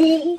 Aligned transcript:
the 0.00 0.36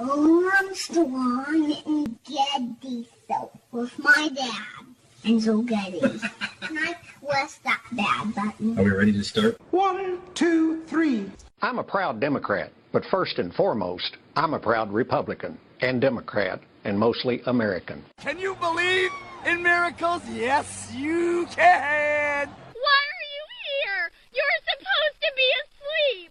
Armstrong 0.60 1.76
and 1.86 2.18
Getty 2.24 3.08
show 3.30 3.52
with 3.72 3.98
my 4.00 4.30
dad 4.34 4.86
and 5.24 5.40
Joe 5.40 5.62
Getty. 5.62 6.00
and 6.00 6.80
I 6.80 6.96
press 7.24 7.60
that 7.64 7.82
bad 7.92 8.34
button. 8.34 8.80
Are 8.80 8.84
we 8.84 8.90
ready 8.90 9.14
to 9.14 9.24
start? 9.24 9.62
One, 9.70 10.20
two, 10.34 10.82
three. 10.86 11.30
I'm 11.62 11.78
a 11.78 11.84
proud 11.84 12.20
Democrat, 12.20 12.72
but 12.92 13.06
first 13.06 13.38
and 13.38 13.54
foremost, 13.54 14.18
I'm 14.36 14.56
a 14.56 14.60
proud 14.60 14.92
Republican 14.92 15.60
and 15.82 16.02
Democrat 16.02 16.60
and 16.84 16.98
mostly 16.98 17.44
American. 17.46 18.04
Can 18.20 18.40
you 18.40 18.56
believe 18.56 19.12
in 19.46 19.62
miracles? 19.62 20.24
Yes, 20.32 20.92
you 20.96 21.46
can. 21.52 22.48
Why 22.48 23.00
are 23.12 23.28
you 23.30 23.44
here? 23.86 24.12
You're 24.34 24.44
supposed 24.66 25.22
to 25.22 25.32
be 25.36 25.52
asleep. 25.62 26.31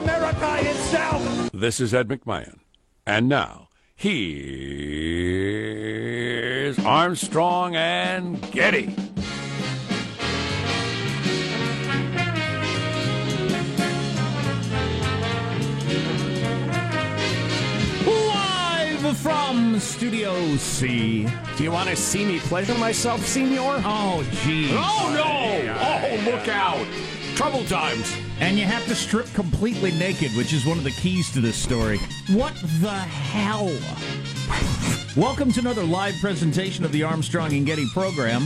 I 0.00 0.06
give 0.06 0.12
you 0.12 0.14
America 0.14 0.70
itself. 0.70 1.50
This 1.52 1.80
is 1.80 1.92
Ed 1.94 2.08
McMahon. 2.08 2.58
And 3.06 3.28
now, 3.28 3.68
here's 3.94 4.28
Armstrong 6.78 7.76
and 7.76 8.40
Getty. 8.52 8.94
Live 18.06 19.16
from 19.18 19.80
Studio 19.80 20.56
C. 20.56 21.26
Do 21.56 21.64
you 21.64 21.72
want 21.72 21.88
to 21.88 21.96
see 21.96 22.24
me 22.24 22.38
pleasure 22.40 22.78
myself, 22.78 23.26
senor? 23.26 23.82
Oh, 23.84 24.24
geez. 24.44 24.70
Oh, 24.72 25.10
no! 25.14 25.50
Oh, 25.80 26.20
look 26.30 26.48
out! 26.48 26.86
Trouble 27.40 27.64
times. 27.64 28.14
And 28.40 28.58
you 28.58 28.66
have 28.66 28.84
to 28.84 28.94
strip 28.94 29.24
completely 29.32 29.92
naked, 29.92 30.30
which 30.32 30.52
is 30.52 30.66
one 30.66 30.76
of 30.76 30.84
the 30.84 30.90
keys 30.90 31.32
to 31.32 31.40
this 31.40 31.56
story. 31.56 31.98
What 32.32 32.52
the 32.82 32.90
hell? 32.90 33.72
Welcome 35.16 35.50
to 35.52 35.60
another 35.60 35.82
live 35.82 36.16
presentation 36.20 36.84
of 36.84 36.92
the 36.92 37.02
Armstrong 37.02 37.54
and 37.54 37.64
Getty 37.64 37.86
program. 37.94 38.42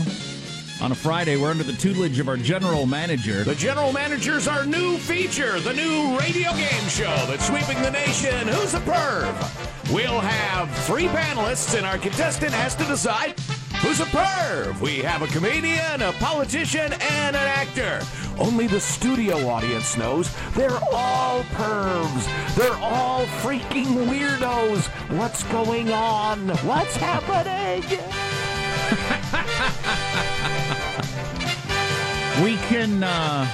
On 0.80 0.92
a 0.92 0.94
Friday, 0.94 1.36
we're 1.36 1.50
under 1.50 1.64
the 1.64 1.72
tutelage 1.72 2.20
of 2.20 2.28
our 2.28 2.36
general 2.36 2.86
manager. 2.86 3.42
The 3.42 3.56
general 3.56 3.92
manager's 3.92 4.46
our 4.46 4.64
new 4.64 4.96
feature, 4.98 5.58
the 5.58 5.74
new 5.74 6.16
radio 6.16 6.52
game 6.52 6.88
show 6.88 7.16
that's 7.26 7.48
sweeping 7.48 7.82
the 7.82 7.90
nation. 7.90 8.46
Who's 8.46 8.74
a 8.74 8.80
perv? 8.80 9.92
We'll 9.92 10.20
have 10.20 10.70
three 10.86 11.08
panelists, 11.08 11.76
and 11.76 11.84
our 11.84 11.98
contestant 11.98 12.52
has 12.52 12.76
to 12.76 12.84
decide 12.84 13.40
who's 13.82 13.98
a 13.98 14.04
perv. 14.04 14.80
We 14.80 14.98
have 14.98 15.22
a 15.22 15.26
comedian, 15.26 16.00
a 16.00 16.12
politician, 16.20 16.92
and 16.92 17.34
an 17.34 17.48
actor. 17.48 18.00
Only 18.38 18.66
the 18.66 18.80
studio 18.80 19.48
audience 19.48 19.96
knows 19.96 20.34
they're 20.54 20.78
all 20.92 21.42
pervs. 21.44 22.54
They're 22.56 22.72
all 22.74 23.24
freaking 23.42 24.06
weirdos. 24.06 24.86
What's 25.16 25.44
going 25.44 25.92
on? 25.92 26.48
What's 26.48 26.96
happening? 26.96 27.84
we 32.44 32.56
can 32.68 33.02
uh, 33.02 33.48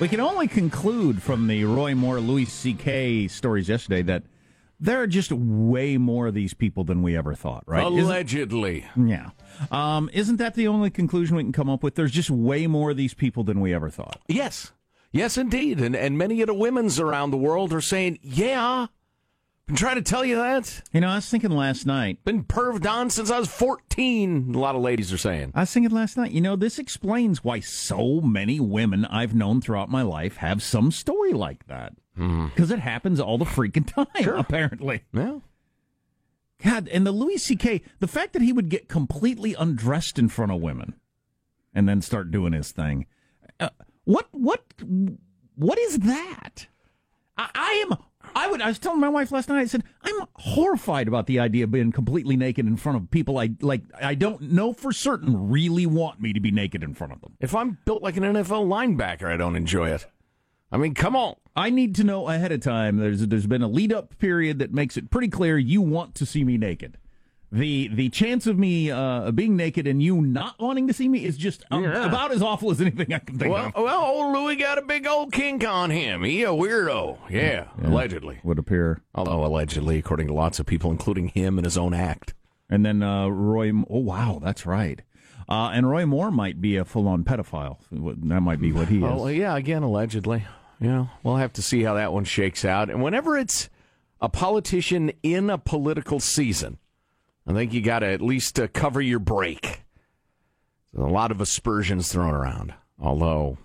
we 0.00 0.08
can 0.08 0.20
only 0.20 0.48
conclude 0.48 1.22
from 1.22 1.46
the 1.46 1.64
Roy 1.64 1.94
Moore 1.94 2.20
Louis 2.20 2.46
C.K. 2.46 3.28
stories 3.28 3.68
yesterday 3.68 4.02
that 4.02 4.24
there 4.80 5.00
are 5.00 5.06
just 5.06 5.32
way 5.32 5.96
more 5.96 6.26
of 6.26 6.34
these 6.34 6.52
people 6.52 6.84
than 6.84 7.02
we 7.02 7.16
ever 7.16 7.34
thought, 7.34 7.62
right? 7.66 7.84
Allegedly. 7.84 8.86
Isn't, 8.90 9.08
yeah. 9.08 9.30
Um, 9.70 10.10
isn't 10.12 10.36
that 10.36 10.54
the 10.54 10.68
only 10.68 10.90
conclusion 10.90 11.36
we 11.36 11.42
can 11.42 11.52
come 11.52 11.68
up 11.70 11.82
with? 11.82 11.94
There's 11.94 12.12
just 12.12 12.30
way 12.30 12.66
more 12.66 12.90
of 12.90 12.96
these 12.96 13.14
people 13.14 13.44
than 13.44 13.60
we 13.60 13.72
ever 13.74 13.90
thought. 13.90 14.20
Yes. 14.28 14.72
Yes, 15.12 15.38
indeed. 15.38 15.80
And, 15.80 15.96
and 15.96 16.18
many 16.18 16.40
of 16.42 16.46
the 16.48 16.54
women's 16.54 17.00
around 17.00 17.30
the 17.30 17.36
world 17.38 17.72
are 17.72 17.80
saying, 17.80 18.18
yeah, 18.22 18.86
been 19.66 19.76
trying 19.76 19.96
to 19.96 20.02
tell 20.02 20.24
you 20.24 20.36
that. 20.36 20.82
You 20.92 21.00
know, 21.00 21.08
I 21.08 21.16
was 21.16 21.28
thinking 21.28 21.50
last 21.52 21.86
night. 21.86 22.22
Been 22.24 22.44
perved 22.44 22.88
on 22.90 23.08
since 23.10 23.30
I 23.30 23.38
was 23.38 23.48
14, 23.48 24.54
a 24.54 24.58
lot 24.58 24.76
of 24.76 24.82
ladies 24.82 25.12
are 25.12 25.18
saying. 25.18 25.52
I 25.54 25.60
was 25.60 25.72
thinking 25.72 25.90
last 25.92 26.16
night, 26.16 26.32
you 26.32 26.40
know, 26.40 26.54
this 26.54 26.78
explains 26.78 27.42
why 27.42 27.60
so 27.60 28.20
many 28.20 28.60
women 28.60 29.04
I've 29.06 29.34
known 29.34 29.60
throughout 29.60 29.88
my 29.88 30.02
life 30.02 30.36
have 30.36 30.62
some 30.62 30.90
story 30.90 31.32
like 31.32 31.66
that. 31.68 31.94
Because 32.14 32.70
it 32.70 32.78
happens 32.78 33.20
all 33.20 33.36
the 33.38 33.44
freaking 33.44 33.86
time, 33.86 34.06
Sure. 34.22 34.36
apparently. 34.38 35.02
Yeah. 35.12 35.40
God, 36.64 36.88
and 36.88 37.06
the 37.06 37.12
Louis 37.12 37.38
C.K., 37.38 37.82
the 38.00 38.06
fact 38.06 38.32
that 38.32 38.42
he 38.42 38.52
would 38.52 38.68
get 38.68 38.88
completely 38.88 39.54
undressed 39.54 40.18
in 40.18 40.28
front 40.28 40.52
of 40.52 40.60
women 40.60 40.94
and 41.74 41.88
then 41.88 42.00
start 42.00 42.30
doing 42.30 42.52
his 42.52 42.72
thing. 42.72 43.06
Uh, 43.60 43.68
what, 44.04 44.28
what, 44.32 44.64
what 45.54 45.78
is 45.78 45.98
that? 46.00 46.68
I, 47.36 47.50
I 47.54 47.86
am, 47.86 47.98
I 48.34 48.48
would, 48.48 48.62
I 48.62 48.68
was 48.68 48.78
telling 48.78 49.00
my 49.00 49.08
wife 49.08 49.30
last 49.32 49.48
night, 49.48 49.60
I 49.60 49.66
said, 49.66 49.84
I'm 50.02 50.26
horrified 50.34 51.08
about 51.08 51.26
the 51.26 51.38
idea 51.38 51.64
of 51.64 51.70
being 51.70 51.92
completely 51.92 52.36
naked 52.36 52.66
in 52.66 52.76
front 52.76 52.96
of 52.96 53.10
people 53.10 53.38
I, 53.38 53.50
like, 53.60 53.82
I 54.00 54.14
don't 54.14 54.40
know 54.40 54.72
for 54.72 54.92
certain 54.92 55.50
really 55.50 55.86
want 55.86 56.20
me 56.20 56.32
to 56.32 56.40
be 56.40 56.50
naked 56.50 56.82
in 56.82 56.94
front 56.94 57.12
of 57.12 57.20
them. 57.20 57.36
If 57.40 57.54
I'm 57.54 57.78
built 57.84 58.02
like 58.02 58.16
an 58.16 58.22
NFL 58.22 58.66
linebacker, 58.66 59.26
I 59.26 59.36
don't 59.36 59.56
enjoy 59.56 59.90
it. 59.90 60.06
I 60.72 60.78
mean, 60.78 60.94
come 60.94 61.14
on. 61.16 61.36
I 61.54 61.70
need 61.70 61.94
to 61.96 62.04
know 62.04 62.28
ahead 62.28 62.52
of 62.52 62.60
time. 62.60 62.96
There's 62.98 63.26
there's 63.26 63.46
been 63.46 63.62
a 63.62 63.68
lead 63.68 63.92
up 63.92 64.18
period 64.18 64.58
that 64.58 64.72
makes 64.74 64.96
it 64.96 65.10
pretty 65.10 65.28
clear 65.28 65.56
you 65.58 65.80
want 65.80 66.14
to 66.16 66.26
see 66.26 66.44
me 66.44 66.58
naked. 66.58 66.98
The 67.52 67.88
the 67.88 68.08
chance 68.10 68.46
of 68.48 68.58
me 68.58 68.90
uh, 68.90 69.30
being 69.30 69.56
naked 69.56 69.86
and 69.86 70.02
you 70.02 70.20
not 70.20 70.56
wanting 70.58 70.88
to 70.88 70.92
see 70.92 71.08
me 71.08 71.24
is 71.24 71.36
just 71.36 71.64
um, 71.70 71.84
Yeah. 71.84 72.04
about 72.06 72.32
as 72.32 72.42
awful 72.42 72.72
as 72.72 72.80
anything 72.80 73.12
I 73.14 73.20
can 73.20 73.38
think 73.38 73.54
Well, 73.54 73.66
of. 73.74 73.74
well, 73.84 74.04
old 74.04 74.34
Louis 74.34 74.56
got 74.56 74.78
a 74.78 74.82
big 74.82 75.06
old 75.06 75.32
kink 75.32 75.64
on 75.66 75.90
him. 75.90 76.24
He 76.24 76.42
a 76.42 76.48
weirdo. 76.48 77.18
Yeah, 77.30 77.68
allegedly. 77.82 78.40
Would 78.42 78.58
appear. 78.58 79.00
Although 79.14 79.44
allegedly, 79.46 79.98
according 79.98 80.26
to 80.26 80.34
lots 80.34 80.58
of 80.58 80.66
people, 80.66 80.90
including 80.90 81.28
him 81.28 81.56
and 81.56 81.64
his 81.64 81.78
own 81.78 81.94
act. 81.94 82.34
And 82.68 82.84
then 82.84 83.00
uh, 83.02 83.28
Roy. 83.28 83.70
Oh 83.88 84.00
wow, 84.00 84.40
that's 84.42 84.66
right. 84.66 85.00
Uh, 85.48 85.70
and 85.72 85.88
Roy 85.88 86.06
Moore 86.06 86.30
might 86.30 86.60
be 86.60 86.76
a 86.76 86.84
full 86.84 87.06
on 87.06 87.22
pedophile. 87.22 87.78
That 87.90 88.40
might 88.40 88.60
be 88.60 88.72
what 88.72 88.88
he 88.88 88.98
is. 88.98 89.04
Oh, 89.04 89.28
yeah, 89.28 89.56
again, 89.56 89.82
allegedly. 89.82 90.44
Yeah, 90.80 91.06
we'll 91.22 91.36
have 91.36 91.52
to 91.54 91.62
see 91.62 91.82
how 91.82 91.94
that 91.94 92.12
one 92.12 92.24
shakes 92.24 92.64
out. 92.64 92.90
And 92.90 93.02
whenever 93.02 93.36
it's 93.36 93.70
a 94.20 94.28
politician 94.28 95.12
in 95.22 95.48
a 95.48 95.56
political 95.56 96.20
season, 96.20 96.78
I 97.46 97.52
think 97.52 97.72
you 97.72 97.80
got 97.80 98.00
to 98.00 98.06
at 98.06 98.20
least 98.20 98.58
uh, 98.58 98.66
cover 98.68 99.00
your 99.00 99.20
break. 99.20 99.82
A 100.96 101.02
lot 101.02 101.30
of 101.30 101.40
aspersions 101.40 102.10
thrown 102.10 102.34
around. 102.34 102.74
Although, 102.98 103.58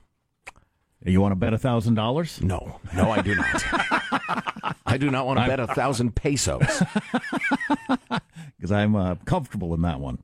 you 1.04 1.20
want 1.20 1.32
to 1.32 1.38
bet 1.38 1.54
a 1.54 1.58
thousand 1.58 1.96
dollars? 1.96 2.42
No, 2.42 2.80
no, 2.94 3.10
I 3.10 3.22
do 3.22 3.36
not. 3.36 4.76
I 4.86 4.98
do 4.98 5.10
not 5.10 5.26
want 5.26 5.40
to 5.40 5.48
bet 5.48 5.60
a 5.60 5.68
thousand 5.68 6.16
pesos. 6.16 6.62
because 8.58 8.72
I'm 8.72 8.96
uh, 8.96 9.16
comfortable 9.26 9.74
in 9.74 9.82
that 9.82 10.00
one. 10.00 10.20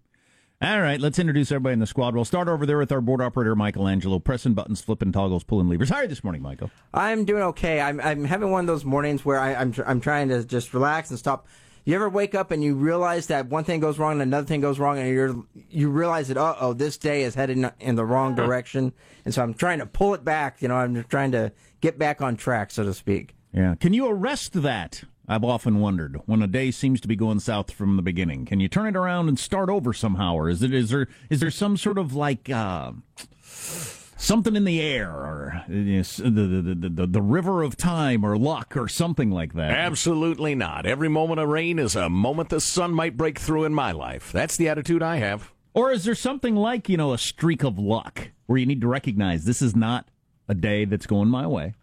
All 0.59 0.81
right, 0.81 0.99
let's 0.99 1.19
introduce 1.19 1.51
everybody 1.51 1.73
in 1.73 1.79
the 1.79 1.85
squad. 1.85 2.15
We'll 2.15 2.25
start 2.25 2.47
over 2.47 2.65
there 2.65 2.79
with 2.79 2.91
our 2.91 2.99
board 2.99 3.21
operator, 3.21 3.55
Michelangelo, 3.55 4.17
pressing 4.17 4.55
buttons, 4.55 4.81
flipping 4.81 5.11
toggles, 5.11 5.43
pulling 5.43 5.69
levers. 5.69 5.89
How 5.91 5.97
are 5.97 6.01
you 6.01 6.07
this 6.07 6.23
morning, 6.23 6.41
Michael? 6.41 6.71
I'm 6.95 7.25
doing 7.25 7.43
okay. 7.43 7.79
I'm 7.79 8.01
I'm 8.01 8.23
having 8.23 8.49
one 8.49 8.61
of 8.61 8.65
those 8.67 8.83
mornings 8.83 9.23
where 9.23 9.39
I, 9.39 9.53
I'm 9.53 9.71
tr- 9.71 9.83
I'm 9.85 10.01
trying 10.01 10.29
to 10.29 10.43
just 10.43 10.73
relax 10.73 11.11
and 11.11 11.19
stop. 11.19 11.45
You 11.85 11.93
ever 11.93 12.09
wake 12.09 12.33
up 12.33 12.49
and 12.49 12.63
you 12.63 12.73
realize 12.73 13.27
that 13.27 13.49
one 13.49 13.65
thing 13.65 13.79
goes 13.81 13.99
wrong 13.99 14.13
and 14.13 14.23
another 14.23 14.47
thing 14.47 14.59
goes 14.61 14.79
wrong, 14.79 14.97
and 14.97 15.07
you're 15.07 15.35
you 15.69 15.91
realize 15.91 16.27
that 16.29 16.37
uh 16.37 16.55
oh 16.59 16.73
this 16.73 16.97
day 16.97 17.21
is 17.21 17.35
headed 17.35 17.57
in- 17.59 17.71
in 17.79 17.93
the 17.95 18.03
wrong 18.05 18.33
direction, 18.33 18.93
and 19.25 19.33
so 19.35 19.43
I'm 19.43 19.53
trying 19.53 19.77
to 19.77 19.85
pull 19.85 20.15
it 20.15 20.23
back. 20.25 20.63
You 20.63 20.69
know, 20.69 20.75
I'm 20.77 20.95
just 20.95 21.09
trying 21.09 21.33
to 21.33 21.51
get 21.81 21.99
back 21.99 22.19
on 22.19 22.35
track, 22.35 22.71
so 22.71 22.83
to 22.83 22.95
speak. 22.95 23.35
Yeah. 23.53 23.75
Can 23.75 23.93
you 23.93 24.07
arrest 24.07 24.53
that? 24.63 25.03
I've 25.27 25.43
often 25.43 25.79
wondered 25.79 26.21
when 26.25 26.41
a 26.41 26.47
day 26.47 26.71
seems 26.71 27.01
to 27.01 27.07
be 27.07 27.15
going 27.15 27.39
south 27.39 27.71
from 27.71 27.97
the 27.97 28.01
beginning. 28.01 28.45
Can 28.45 28.59
you 28.61 28.69
turn 28.69 28.87
it 28.87 28.95
around 28.95 29.27
and 29.27 29.37
start 29.37 29.69
over 29.69 29.91
somehow, 29.91 30.35
or 30.35 30.49
is 30.49 30.63
it 30.63 30.73
is 30.73 30.89
there 30.89 31.07
is 31.29 31.41
there 31.41 31.51
some 31.51 31.75
sort 31.75 31.97
of 31.97 32.13
like 32.15 32.49
uh, 32.49 32.93
something 33.41 34.55
in 34.55 34.63
the 34.63 34.81
air, 34.81 35.11
or 35.11 35.63
you 35.67 35.97
know, 35.97 36.01
the, 36.01 36.29
the, 36.29 36.75
the, 36.75 36.89
the, 36.89 37.07
the 37.07 37.21
river 37.21 37.61
of 37.61 37.75
time, 37.75 38.25
or 38.25 38.37
luck, 38.37 38.77
or 38.77 38.87
something 38.87 39.29
like 39.29 39.53
that. 39.53 39.71
Absolutely 39.71 40.55
not. 40.55 40.85
Every 40.85 41.09
moment 41.09 41.41
of 41.41 41.49
rain 41.49 41.77
is 41.77 41.95
a 41.95 42.09
moment 42.09 42.49
the 42.49 42.61
sun 42.61 42.93
might 42.93 43.17
break 43.17 43.37
through 43.37 43.65
in 43.65 43.73
my 43.73 43.91
life. 43.91 44.31
That's 44.31 44.55
the 44.55 44.69
attitude 44.69 45.03
I 45.03 45.17
have. 45.17 45.51
Or 45.73 45.91
is 45.91 46.05
there 46.05 46.15
something 46.15 46.55
like, 46.55 46.89
you 46.89 46.97
know, 46.97 47.13
a 47.13 47.17
streak 47.17 47.63
of 47.63 47.77
luck 47.77 48.31
where 48.47 48.57
you 48.57 48.65
need 48.65 48.81
to 48.81 48.87
recognize 48.87 49.45
this 49.45 49.61
is 49.61 49.75
not 49.75 50.09
a 50.47 50.55
day 50.55 50.85
that's 50.85 51.05
going 51.05 51.27
my 51.27 51.45
way? 51.45 51.73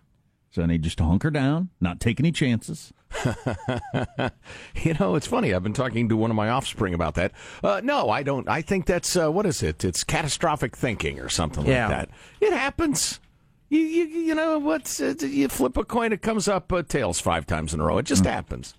So 0.51 0.63
I 0.63 0.67
need 0.67 0.83
just 0.83 0.99
to 0.99 1.05
hunker 1.05 1.31
down, 1.31 1.71
not 1.81 2.01
take 2.01 2.19
any 2.19 2.33
chances. 2.33 2.93
you 4.83 4.95
know, 5.01 5.15
it's 5.15 5.27
funny. 5.27 5.55
I've 5.55 5.63
been 5.63 5.73
talking 5.73 6.09
to 6.09 6.17
one 6.17 6.31
of 6.31 6.37
my 6.37 6.49
offspring 6.49 6.95
about 6.95 7.15
that. 7.15 7.33
Uh, 7.63 7.81
no, 7.85 8.11
I 8.11 8.23
don't. 8.23 8.49
I 8.49 8.63
think 8.63 8.87
that's, 8.87 9.17
uh, 9.17 9.31
what 9.31 9.47
is 9.47 9.63
it? 9.63 9.85
It's 9.85 10.05
catastrophic 10.05 10.77
thinking 10.77 11.21
or 11.21 11.29
something 11.29 11.67
Yeah. 11.67 11.89
like 11.89 11.97
that. 11.97 12.11
It 12.41 12.53
happens. 12.53 13.21
You, 13.69 13.81
you, 13.81 14.05
you 14.07 14.35
know, 14.35 14.59
what's, 14.59 15.01
uh, 15.01 15.15
you 15.21 15.49
flip 15.49 15.77
a 15.77 15.85
coin, 15.85 16.13
it 16.13 16.23
comes 16.23 16.49
up 16.49 16.73
uh, 16.73 16.83
tails 16.83 17.21
five 17.21 17.47
times 17.47 17.73
in 17.75 17.81
a 17.81 17.85
row. 17.85 17.99
It 17.99 18.07
just 18.07 18.25
happens. 18.25 18.75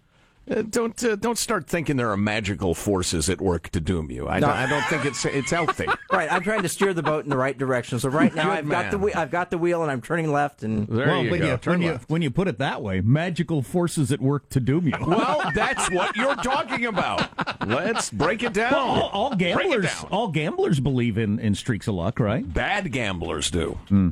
Uh, 0.50 0.62
don't 0.62 1.04
uh, 1.04 1.16
don't 1.16 1.40
start 1.40 1.66
thinking 1.68 1.98
there 1.98 2.12
are 2.12 2.18
magical 2.18 2.76
forces 2.76 3.30
at 3.32 3.42
work 3.42 3.70
to 3.70 3.80
doom 3.80 4.12
you. 4.12 4.28
I, 4.28 4.40
No. 4.40 4.48
don't, 4.48 4.56
I 4.56 4.70
don't 4.70 4.84
think 4.86 5.06
it's 5.06 5.26
it's 5.26 5.52
healthy. 5.52 5.86
Right, 6.12 6.32
I'm 6.32 6.44
trying 6.44 6.62
to 6.62 6.70
steer 6.70 6.94
the 6.94 7.04
boat 7.04 7.26
in 7.26 7.30
the 7.30 7.36
right 7.36 7.58
direction. 7.58 8.00
So 8.00 8.08
right 8.08 8.34
now 8.34 8.44
Good 8.44 8.60
I've 8.60 8.70
got 8.70 8.92
the 8.92 8.98
man. 9.00 9.12
I've 9.16 9.32
got 9.32 9.50
the 9.50 9.58
wheel 9.58 9.82
and 9.82 9.92
I'm 9.92 10.02
turning 10.02 10.32
left 10.32 10.64
and 10.64 10.88
well, 10.88 11.26
when 11.26 11.44
you, 11.44 11.58
when, 11.66 11.82
you, 11.82 12.00
when 12.08 12.22
you 12.22 12.32
put 12.32 12.48
it 12.48 12.60
that 12.60 12.82
way, 12.82 13.02
magical 13.02 13.62
forces 13.62 14.14
at 14.14 14.22
work 14.22 14.48
to 14.50 14.62
doom 14.62 14.88
you. 14.88 14.94
Well, 15.06 15.52
that's 15.56 15.90
what 15.92 16.16
you're 16.16 16.36
talking 16.38 16.86
about. 16.86 17.28
Let's 17.68 18.12
break 18.12 18.44
it 18.44 18.54
down. 18.54 18.72
Well, 18.72 18.88
all, 18.88 19.10
all 19.10 19.36
gamblers, 19.36 19.86
down. 19.88 20.08
all 20.12 20.28
gamblers 20.30 20.80
believe 20.80 21.18
in, 21.18 21.40
in 21.40 21.54
streaks 21.56 21.88
of 21.90 21.96
luck, 21.96 22.20
right? 22.20 22.54
Bad 22.54 22.92
gamblers 22.94 23.52
do. 23.52 23.78
Hmm. 23.90 24.10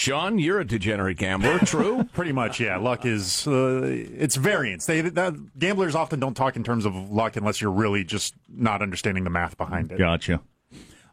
Sean, 0.00 0.38
you're 0.38 0.60
a 0.60 0.64
degenerate 0.64 1.18
gambler. 1.18 1.58
True. 1.66 2.04
Pretty 2.14 2.32
much, 2.32 2.58
yeah. 2.58 2.78
Luck 2.78 3.04
is 3.04 3.46
uh, 3.46 3.82
it's 3.84 4.34
variance. 4.34 4.86
They 4.86 5.02
that, 5.02 5.58
gamblers 5.58 5.94
often 5.94 6.18
don't 6.18 6.34
talk 6.34 6.56
in 6.56 6.64
terms 6.64 6.86
of 6.86 7.10
luck 7.10 7.36
unless 7.36 7.60
you're 7.60 7.70
really 7.70 8.02
just 8.02 8.34
not 8.48 8.80
understanding 8.80 9.24
the 9.24 9.30
math 9.30 9.58
behind 9.58 9.92
it. 9.92 9.98
Gotcha. 9.98 10.40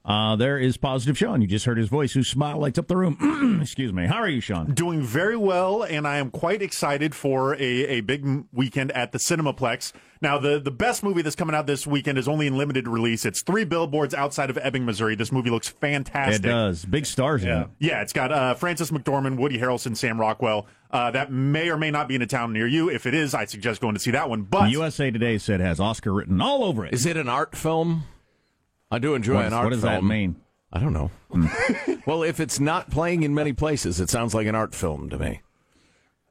Uh, 0.08 0.38
there 0.38 0.58
is 0.58 0.78
positive 0.78 1.18
Sean. 1.18 1.42
You 1.42 1.48
just 1.48 1.66
heard 1.66 1.78
his 1.78 1.90
voice, 1.90 2.14
whose 2.14 2.30
smile 2.30 2.60
lights 2.60 2.80
up 2.80 2.88
the 2.88 2.96
room. 2.96 3.60
Excuse 3.62 3.92
me. 3.92 4.06
How 4.08 4.16
are 4.20 4.30
you, 4.30 4.40
Sean? 4.40 4.74
Doing 4.74 5.02
very 5.02 5.36
well, 5.36 5.84
and 5.84 6.08
I 6.08 6.16
am 6.18 6.32
quite 6.32 6.62
excited 6.62 7.14
for 7.14 7.56
a, 7.56 7.62
a 7.62 8.00
big 8.02 8.24
m- 8.24 8.48
weekend 8.54 8.94
at 8.94 9.12
the 9.12 9.18
Cinemaplex. 9.18 9.92
Now, 10.22 10.38
the, 10.38 10.60
the 10.60 10.72
best 10.72 11.04
movie 11.04 11.22
that's 11.22 11.36
coming 11.36 11.54
out 11.54 11.68
this 11.68 11.86
weekend 11.86 12.18
is 12.18 12.28
only 12.28 12.48
in 12.48 12.58
limited 12.58 12.88
release. 12.88 13.26
It's 13.26 13.42
three 13.42 13.66
billboards 13.66 14.14
outside 14.14 14.50
of 14.50 14.58
Ebbing, 14.58 14.86
Missouri. 14.86 15.16
This 15.16 15.32
movie 15.34 15.50
looks 15.50 15.68
fantastic. 15.68 16.46
It 16.46 16.48
does. 16.48 16.86
Big 16.86 17.06
stars 17.06 17.44
in 17.44 17.50
Yeah, 17.50 17.62
it. 17.64 17.68
yeah. 17.80 18.02
It's 18.02 18.14
got 18.14 18.32
uh, 18.32 18.54
Frances 18.54 18.90
McDormand, 18.92 19.36
Woody 19.38 19.58
Harrelson, 19.60 19.96
Sam 19.98 20.20
Rockwell. 20.20 20.68
Uh, 20.90 21.12
that 21.12 21.34
may 21.34 21.70
or 21.70 21.76
may 21.78 21.92
not 21.92 22.08
be 22.08 22.16
in 22.16 22.22
a 22.22 22.26
town 22.28 22.54
near 22.54 22.66
you. 22.66 22.90
If 22.90 23.06
it 23.06 23.14
is, 23.14 23.36
I 23.36 23.44
suggest 23.44 23.82
going 23.82 23.94
to 23.94 24.00
see 24.00 24.12
that 24.12 24.30
one. 24.30 24.44
But 24.44 24.72
USA 24.72 25.12
Today 25.12 25.38
said 25.38 25.60
has 25.60 25.82
Oscar 25.82 26.14
written 26.14 26.40
all 26.40 26.64
over 26.64 26.86
it. 26.86 26.94
Is 26.94 27.06
it 27.06 27.18
an 27.18 27.28
art 27.28 27.56
film? 27.58 28.06
I 28.92 29.00
do 29.00 29.16
enjoy 29.16 29.36
What- 29.36 29.46
an 29.48 29.54
art 29.54 29.62
film. 29.64 29.66
what 29.66 29.70
does 29.72 29.82
that 29.82 30.04
mean? 30.04 30.36
I 30.72 30.80
don't 30.80 30.94
know. 30.94 31.12
well, 32.06 32.24
if 32.24 32.40
it's 32.40 32.60
not 32.60 32.90
playing 32.92 33.24
in 33.24 33.34
many 33.34 33.54
places, 33.54 34.00
it 34.02 34.10
sounds 34.10 34.34
like 34.36 34.48
an 34.48 34.56
art 34.56 34.76
film 34.76 35.10
to 35.10 35.18
me. 35.18 35.42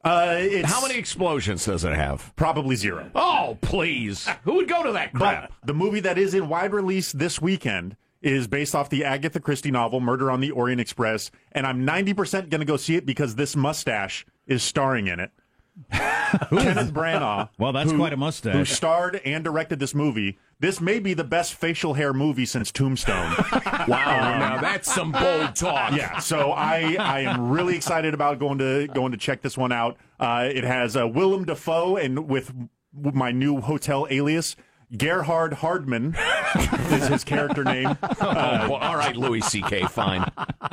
uh, 0.03 0.35
it's 0.39 0.71
How 0.71 0.81
many 0.81 0.97
explosions 0.97 1.65
does 1.65 1.83
it 1.83 1.93
have? 1.95 2.33
probably 2.35 2.75
zero. 2.75 3.09
Oh, 3.15 3.57
please. 3.61 4.27
Who 4.43 4.55
would 4.55 4.67
go 4.69 4.83
to 4.83 4.91
that 4.93 5.13
crap? 5.13 5.49
But 5.61 5.67
the 5.67 5.73
movie 5.73 5.99
that 6.01 6.17
is 6.19 6.33
in 6.35 6.49
wide 6.49 6.71
release 6.71 7.11
this 7.11 7.41
weekend 7.41 7.97
is 8.21 8.47
based 8.47 8.75
off 8.75 8.89
the 8.89 9.03
Agatha 9.03 9.39
Christie 9.39 9.71
novel 9.71 9.99
Murder 9.99 10.29
on 10.31 10.39
the 10.39 10.51
Orient 10.51 10.81
Express, 10.81 11.29
and 11.51 11.65
I'm 11.67 11.85
90% 11.85 12.49
going 12.49 12.59
to 12.61 12.65
go 12.65 12.77
see 12.77 12.95
it 12.95 13.05
because 13.05 13.35
this 13.35 13.55
mustache 13.55 14.25
is 14.45 14.61
starring 14.63 15.07
in 15.07 15.19
it. 15.19 15.31
Kenneth 15.91 16.93
Branagh. 16.93 17.49
Well, 17.59 17.73
that's 17.73 17.91
who- 17.91 17.97
quite 17.97 18.13
a 18.13 18.17
mustache. 18.17 18.53
Who 18.55 18.65
starred 18.65 19.21
and 19.25 19.43
directed 19.43 19.79
this 19.79 19.93
movie. 19.95 20.37
This 20.59 20.81
may 20.81 20.97
be 20.97 21.13
the 21.13 21.23
best 21.23 21.53
facial 21.53 21.93
hair 21.93 22.13
movie 22.13 22.45
since 22.45 22.71
Tombstone. 22.71 23.35
Wow, 23.87 24.37
now 24.37 24.59
that's 24.59 24.93
some 24.93 25.13
bold 25.13 25.55
talk. 25.55 25.93
Yeah, 25.93 26.19
so 26.19 26.51
I 26.51 26.97
I 26.99 27.21
am 27.21 27.49
really 27.49 27.73
excited 27.75 28.13
about 28.13 28.37
going 28.37 28.57
to 28.57 28.87
going 28.87 29.13
to 29.13 29.17
check 29.17 29.41
this 29.41 29.57
one 29.57 29.71
out. 29.71 29.95
Uh, 30.19 30.49
it 30.51 30.65
has 30.65 30.97
uh, 30.97 31.07
Willem 31.07 31.45
Dafoe 31.45 31.95
and 31.95 32.27
with 32.27 32.53
my 32.93 33.31
new 33.31 33.61
hotel 33.61 34.07
alias. 34.09 34.57
Gerhard 34.95 35.53
Hardman 35.53 36.15
is 36.91 37.07
his 37.07 37.23
character 37.25 37.63
name. 37.65 37.97
Oh, 38.01 38.15
well, 38.21 38.75
all 38.75 38.95
right, 38.95 39.17
Louis 39.17 39.41
C.K., 39.41 39.83
fine. 39.87 40.25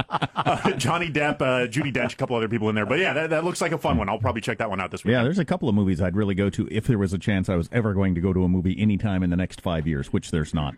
Uh, 0.08 0.70
Johnny 0.76 1.10
Depp, 1.10 1.42
uh, 1.42 1.66
Judi 1.66 1.92
Dench, 1.92 2.12
a 2.12 2.16
couple 2.16 2.36
other 2.36 2.48
people 2.48 2.68
in 2.68 2.76
there. 2.76 2.86
But 2.86 3.00
yeah, 3.00 3.12
that, 3.12 3.30
that 3.30 3.44
looks 3.44 3.60
like 3.60 3.72
a 3.72 3.78
fun 3.78 3.96
one. 3.98 4.08
I'll 4.08 4.18
probably 4.20 4.40
check 4.40 4.58
that 4.58 4.70
one 4.70 4.80
out 4.80 4.92
this 4.92 5.04
week. 5.04 5.12
Yeah, 5.12 5.24
there's 5.24 5.40
a 5.40 5.44
couple 5.44 5.68
of 5.68 5.74
movies 5.74 6.00
I'd 6.00 6.14
really 6.14 6.36
go 6.36 6.48
to 6.50 6.68
if 6.70 6.86
there 6.86 6.98
was 6.98 7.12
a 7.12 7.18
chance 7.18 7.48
I 7.48 7.56
was 7.56 7.68
ever 7.72 7.92
going 7.92 8.14
to 8.14 8.20
go 8.20 8.32
to 8.32 8.44
a 8.44 8.48
movie 8.48 8.80
anytime 8.80 9.24
in 9.24 9.30
the 9.30 9.36
next 9.36 9.60
five 9.60 9.86
years, 9.86 10.12
which 10.12 10.30
there's 10.30 10.54
not. 10.54 10.76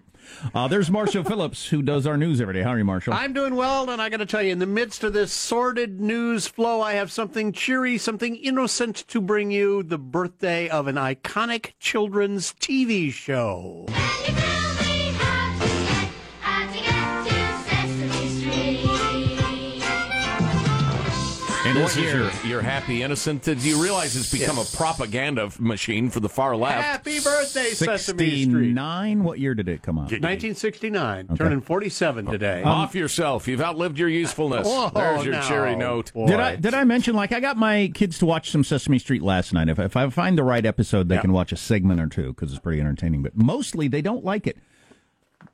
Uh, 0.55 0.67
there's 0.67 0.91
Marshall 0.91 1.25
Phillips, 1.29 1.69
who 1.69 1.83
does 1.83 2.07
our 2.07 2.17
news 2.17 2.41
every 2.41 2.55
day. 2.55 2.63
How 2.63 2.71
are 2.71 2.79
you, 2.79 2.85
Marshall? 2.85 3.13
I'm 3.13 3.35
doing 3.35 3.55
well, 3.55 3.91
and 3.91 4.01
I 4.01 4.09
got 4.09 4.17
to 4.19 4.27
tell 4.27 4.43
you, 4.43 4.53
in 4.53 4.59
the 4.61 4.67
midst 4.67 5.05
of 5.05 5.13
this 5.13 5.33
sordid 5.33 6.01
news 6.01 6.47
flow, 6.47 6.81
I 6.81 6.95
have 6.95 7.13
something 7.13 7.53
cheery, 7.53 7.99
something 7.99 8.35
innocent 8.37 8.97
to 9.09 9.21
bring 9.21 9.51
you 9.51 9.83
the 9.83 9.99
birthday 9.99 10.69
of 10.69 10.87
an 10.87 10.97
iconic 10.97 11.73
children's 11.79 12.55
TV 12.55 13.13
show. 13.13 13.26
And 13.29 14.56
This 21.77 21.97
what 21.97 22.05
is 22.05 22.13
year? 22.13 22.23
your- 22.23 22.33
You're 22.47 22.61
happy, 22.63 23.03
innocent. 23.03 23.43
Did 23.43 23.63
you 23.63 23.83
realize 23.83 24.17
it's 24.17 24.31
become 24.31 24.57
Yes. 24.57 24.73
a 24.73 24.77
propaganda 24.77 25.51
machine 25.59 26.11
for 26.11 26.21
the 26.21 26.29
far 26.29 26.57
left? 26.57 26.83
Happy 26.85 27.21
birthday, 27.21 27.71
Sesame 27.71 27.99
Street. 28.29 28.45
69. 28.45 29.25
What 29.25 29.39
year 29.39 29.55
did 29.55 29.69
it 29.69 29.83
come 29.83 29.99
out? 29.99 30.11
1969, 30.11 31.29
turning 31.37 31.61
47 31.61 32.27
today. 32.27 32.63
Off 32.63 32.95
um, 32.95 32.99
yourself. 33.01 33.47
You've 33.49 33.61
outlived 33.61 33.99
your 33.99 34.09
usefulness. 34.09 34.67
Oh, 34.71 34.91
There's 34.95 35.25
your 35.25 35.35
no. 35.35 35.43
cherry 35.43 35.77
note. 35.77 36.13
Did 36.15 36.41
I 36.41 36.57
did 36.57 36.75
I 36.75 36.85
mention 36.85 37.15
like 37.15 37.33
I 37.33 37.41
got 37.41 37.57
my 37.57 37.91
kids 37.95 38.19
to 38.19 38.27
watch 38.27 38.51
some 38.51 38.65
Sesame 38.65 38.99
Street 38.99 39.23
last 39.23 39.53
night? 39.53 39.69
If 39.69 39.79
if 39.79 39.97
I 39.97 40.09
find 40.11 40.37
the 40.39 40.45
right 40.45 40.65
episode, 40.65 41.09
they 41.09 41.17
Yeah. 41.17 41.21
can 41.23 41.33
watch 41.33 41.53
a 41.53 41.57
segment 41.57 42.01
or 42.01 42.07
two 42.09 42.29
because 42.33 42.51
it's 42.53 42.61
pretty 42.61 42.81
entertaining. 42.81 43.23
But 43.23 43.37
mostly 43.37 43.89
they 43.89 44.03
don't 44.03 44.25
like 44.25 44.47
it. 44.47 44.57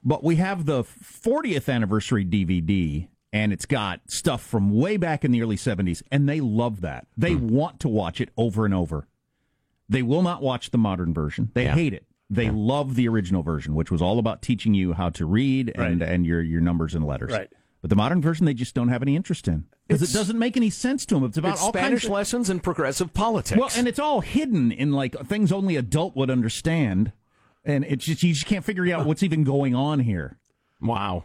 But 0.04 0.24
we 0.24 0.36
have 0.36 0.66
the 0.66 0.82
40th 0.84 1.68
anniversary 1.72 2.24
DVD, 2.24 3.08
and 3.32 3.52
it's 3.52 3.66
got 3.66 4.00
stuff 4.08 4.42
from 4.42 4.70
way 4.70 4.96
back 4.96 5.24
in 5.24 5.32
the 5.32 5.42
early 5.42 5.56
70s, 5.56 6.02
and 6.10 6.28
they 6.28 6.40
love 6.40 6.80
that. 6.82 7.06
They 7.16 7.32
Hmm. 7.32 7.48
want 7.48 7.80
to 7.80 7.88
watch 7.88 8.20
it 8.20 8.28
over 8.36 8.64
and 8.64 8.74
over. 8.74 9.06
They 9.88 10.02
will 10.02 10.22
not 10.22 10.42
watch 10.42 10.70
the 10.70 10.78
modern 10.78 11.12
version. 11.14 11.50
They 11.54 11.64
Yeah. 11.64 11.74
hate 11.74 11.94
it. 11.94 12.04
They 12.30 12.50
love 12.50 12.94
the 12.94 13.08
original 13.08 13.42
version, 13.42 13.74
which 13.74 13.90
was 13.90 14.00
all 14.00 14.18
about 14.18 14.40
teaching 14.40 14.72
you 14.72 14.94
how 14.94 15.10
to 15.10 15.26
read 15.26 15.70
and, 15.74 16.00
Right. 16.00 16.08
and 16.10 16.24
your, 16.24 16.40
your 16.42 16.62
numbers 16.62 16.94
and 16.94 17.04
letters. 17.06 17.30
Right. 17.32 17.50
But 17.82 17.90
the 17.90 17.96
modern 17.96 18.22
version, 18.22 18.46
they 18.46 18.54
just 18.54 18.74
don't 18.74 18.88
have 18.88 19.02
any 19.02 19.16
interest 19.16 19.48
in 19.48 19.64
because 19.88 20.02
it 20.08 20.16
doesn't 20.16 20.38
make 20.38 20.56
any 20.56 20.70
sense 20.70 21.04
to 21.06 21.16
them. 21.16 21.24
It's 21.24 21.36
about 21.36 21.54
It's 21.54 21.62
all 21.62 21.70
Spanish 21.70 22.02
kinds 22.02 22.04
of, 22.04 22.10
lessons 22.10 22.48
and 22.50 22.62
progressive 22.62 23.12
politics. 23.12 23.58
well, 23.60 23.70
and 23.76 23.86
it's 23.88 23.98
all 23.98 24.20
hidden 24.20 24.70
in 24.72 24.92
like 24.92 25.14
things 25.26 25.50
only 25.52 25.76
adult 25.76 26.14
would 26.16 26.30
understand, 26.30 27.12
and 27.64 27.84
it's 27.84 28.04
just 28.06 28.22
you 28.22 28.32
just 28.32 28.46
can't 28.46 28.64
figure 28.64 28.90
out 28.94 29.04
what's 29.06 29.22
even 29.24 29.42
going 29.44 29.74
on 29.74 30.00
here. 30.00 30.38
wow. 30.80 31.24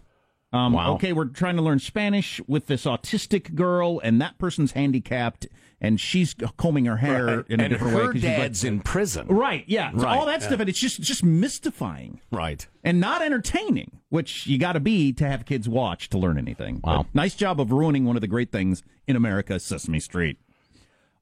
Um, 0.53 0.73
Wow. 0.73 0.93
Okay, 0.95 1.11
we're 1.13 1.25
trying 1.25 1.57
to 1.57 1.61
learn 1.61 1.79
Spanish 1.79 2.39
with 2.47 2.67
this 2.67 2.85
autistic 2.85 3.53
girl, 3.55 3.99
and 4.03 4.21
that 4.21 4.37
person's 4.37 4.71
handicapped, 4.71 5.45
and 5.81 5.99
she's 5.99 6.33
combing 6.55 6.85
her 6.85 6.97
hair 6.97 7.25
Right. 7.25 7.45
in 7.49 7.59
a 7.59 7.63
and 7.65 7.73
different 7.73 7.95
way. 7.95 8.01
her 8.03 8.11
'cause 8.13 8.21
she's 8.21 8.29
like- 8.29 8.37
dad's 8.37 8.63
in 8.63 8.79
prison. 8.79 9.27
right, 9.27 9.65
yeah, 9.67 9.91
So 9.91 9.97
Right, 9.97 10.17
all 10.17 10.25
that 10.25 10.39
yeah. 10.41 10.47
stuff, 10.47 10.59
and 10.61 10.69
it's 10.69 10.79
just 10.79 11.01
just 11.01 11.23
mystifying 11.23 12.21
Right. 12.31 12.65
and 12.83 12.99
not 13.01 13.21
entertaining, 13.21 13.99
which 14.09 14.47
you 14.47 14.57
got 14.57 14.73
to 14.73 14.79
be 14.79 15.11
to 15.13 15.27
have 15.27 15.45
kids 15.45 15.67
watch 15.67 16.07
to 16.09 16.17
learn 16.17 16.37
anything. 16.37 16.79
Wow. 16.83 17.03
But 17.03 17.13
nice 17.15 17.35
job 17.35 17.59
of 17.59 17.71
ruining 17.71 18.05
one 18.05 18.15
of 18.15 18.21
the 18.21 18.27
great 18.27 18.51
things 18.51 18.83
in 19.05 19.15
America, 19.17 19.59
Sesame 19.59 19.99
Street. 19.99 20.37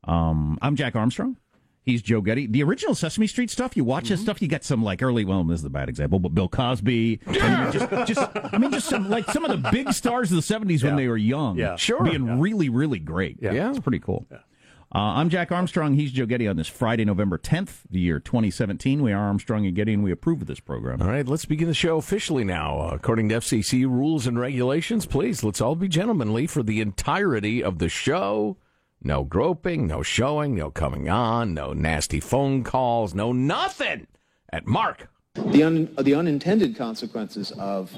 Um, 0.03 0.60
I'm 0.62 0.75
Jack 0.75 0.96
Armstrong. 0.96 1.38
He's 1.85 2.01
Joe 2.01 2.19
Getty. 2.21 2.47
The 2.47 2.63
original 2.63 2.95
Sesame 2.95 3.27
Street 3.27 3.51
stuff, 3.51 3.77
you 3.77 3.83
watch 3.83 4.09
this 4.09 4.19
stuff, 4.19 4.41
you 4.41 4.47
get 4.47 4.63
some 4.63 4.83
like 4.83 5.03
early. 5.03 5.23
Well, 5.23 5.43
this 5.43 5.59
is 5.59 5.65
a 5.65 5.69
bad 5.69 5.87
example, 5.87 6.17
but 6.17 6.33
Bill 6.33 6.49
Cosby. 6.49 7.19
and 7.27 7.71
just, 7.71 7.89
just, 8.07 8.29
I 8.53 8.57
mean, 8.57 8.71
just 8.71 8.89
some 8.89 9.07
like 9.07 9.25
some 9.31 9.45
of 9.45 9.51
the 9.51 9.69
big 9.69 9.93
stars 9.93 10.31
of 10.31 10.37
the 10.37 10.41
'70s 10.53 10.83
when 10.83 10.95
they 10.95 11.07
were 11.07 11.15
young. 11.15 11.57
Yeah. 11.57 11.75
Sure. 11.75 12.03
being 12.03 12.39
really, 12.39 12.69
really 12.69 12.97
great. 12.97 13.37
Yeah. 13.39 13.69
it's 13.69 13.79
pretty 13.79 13.99
cool. 13.99 14.25
Uh, 14.31 14.39
I'm 14.99 15.29
Jack 15.29 15.51
Armstrong. 15.51 15.93
He's 15.93 16.11
Joe 16.11 16.25
Getty 16.25 16.47
on 16.47 16.55
this 16.55 16.67
Friday, 16.67 17.03
November 17.05 17.37
10th, 17.37 17.81
the 17.91 17.99
year 17.99 18.19
2017. 18.19 19.03
We 19.03 19.11
are 19.11 19.19
Armstrong 19.19 19.65
and 19.65 19.75
Getty, 19.75 19.93
and 19.93 20.03
we 20.03 20.11
approve 20.11 20.41
of 20.41 20.47
this 20.47 20.59
program. 20.61 21.01
All 21.01 21.09
right, 21.09 21.27
let's 21.27 21.45
begin 21.45 21.67
the 21.67 21.73
show 21.73 21.97
officially 21.97 22.43
now. 22.45 22.79
Uh, 22.79 22.91
according 22.95 23.29
to 23.29 23.35
FCC 23.35 23.83
rules 23.83 24.25
and 24.25 24.39
regulations, 24.39 25.05
please, 25.05 25.43
let's 25.43 25.59
all 25.59 25.75
be 25.75 25.87
gentlemanly 25.87 26.47
for 26.47 26.63
the 26.63 26.81
entirety 26.81 27.61
of 27.63 27.79
the 27.79 27.89
show. 27.89 28.57
No 29.07 29.24
groping, 29.24 29.85
no 29.85 30.01
showing, 30.01 30.55
no 30.55 30.71
coming 30.71 31.07
on, 31.07 31.53
no 31.53 31.74
nasty 31.74 32.19
phone 32.19 32.63
calls, 32.63 33.13
no 33.13 33.31
nothing 33.31 34.07
at 34.51 34.65
Mark 34.65 35.09
The, 35.35 35.63
un, 35.63 35.93
the 36.01 36.15
unintended 36.15 36.77
consequences 36.77 37.51
of, 37.51 37.93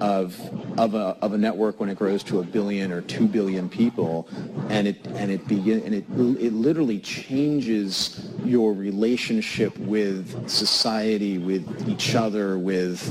of, 0.00 0.38
of, 0.78 0.94
a, 0.94 1.16
of 1.22 1.32
a 1.32 1.38
network 1.38 1.80
when 1.80 1.88
it 1.88 1.96
grows 1.96 2.22
to 2.24 2.40
a 2.40 2.42
billion 2.42 2.92
or 2.92 3.00
two 3.00 3.26
billion 3.26 3.70
people, 3.70 4.28
and 4.68 4.86
it, 4.86 5.06
and 5.08 5.30
it, 5.30 5.48
begin, 5.48 5.82
and 5.82 5.94
it, 5.94 6.04
it 6.38 6.52
literally 6.52 7.00
changes 7.00 8.30
your 8.44 8.74
relationship 8.74 9.76
with 9.78 10.48
society, 10.48 11.38
with 11.38 11.88
each 11.88 12.14
other, 12.14 12.58
with, 12.58 13.10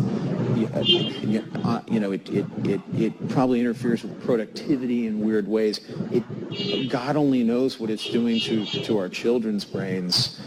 uh, 0.75 1.81
you 1.87 1.99
know, 1.99 2.11
it, 2.11 2.29
it, 2.29 2.45
it, 2.63 2.81
it 2.95 3.29
probably 3.29 3.59
interferes 3.59 4.03
with 4.03 4.23
productivity 4.23 5.07
in 5.07 5.19
weird 5.19 5.47
ways. 5.47 5.81
It, 6.11 6.89
God 6.89 7.15
only 7.15 7.43
knows 7.43 7.79
what 7.79 7.89
it's 7.89 8.07
doing 8.07 8.39
to, 8.41 8.65
to 8.65 8.99
our 8.99 9.09
children's 9.09 9.65
brains. 9.65 10.39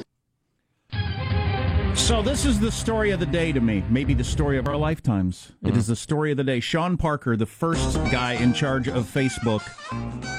So 1.97 2.23
this 2.23 2.45
is 2.45 2.61
the 2.61 2.71
story 2.71 3.11
of 3.11 3.19
the 3.19 3.27
day 3.27 3.51
to 3.53 3.61
me. 3.61 3.83
Maybe 3.91 4.15
the 4.15 4.23
story 4.23 4.59
of 4.59 4.69
our 4.69 4.77
lifetimes. 4.77 5.51
It 5.65 5.77
is 5.77 5.89
the 5.89 5.97
story 5.97 6.31
of 6.31 6.37
the 6.37 6.45
day. 6.45 6.61
Sean 6.61 6.97
Parker, 6.97 7.37
the 7.37 7.47
first 7.47 7.97
guy 8.13 8.35
in 8.35 8.53
charge 8.55 8.87
of 8.87 9.07
Facebook, 9.13 9.63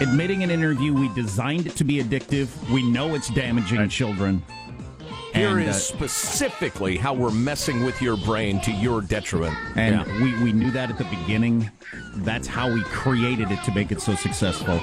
admitting 0.02 0.44
in 0.44 0.50
an 0.50 0.60
interview 0.60 0.94
we 0.94 1.10
designed 1.14 1.68
it 1.68 1.76
to 1.76 1.84
be 1.84 2.02
addictive. 2.02 2.48
We 2.72 2.90
know 2.90 3.16
it's 3.16 3.30
damaging 3.30 3.90
children. 3.90 4.42
Here 5.34 5.58
And, 5.58 5.68
is 5.68 5.76
uh, 5.76 5.80
specifically 5.80 6.96
how 6.96 7.14
we're 7.14 7.32
messing 7.32 7.84
with 7.84 8.02
your 8.02 8.16
brain 8.18 8.62
to 8.62 8.72
your 8.72 9.02
detriment. 9.02 9.56
And 9.76 9.96
Yeah. 10.08 10.24
we, 10.24 10.44
we 10.46 10.54
knew 10.54 10.72
that 10.72 10.90
at 10.90 10.98
the 10.98 11.04
beginning. 11.06 11.70
That's 12.18 12.48
how 12.48 12.72
we 12.72 12.82
created 12.84 13.52
it 13.52 13.62
to 13.66 13.74
make 13.74 13.92
it 13.92 14.02
so 14.02 14.16
successful. 14.16 14.80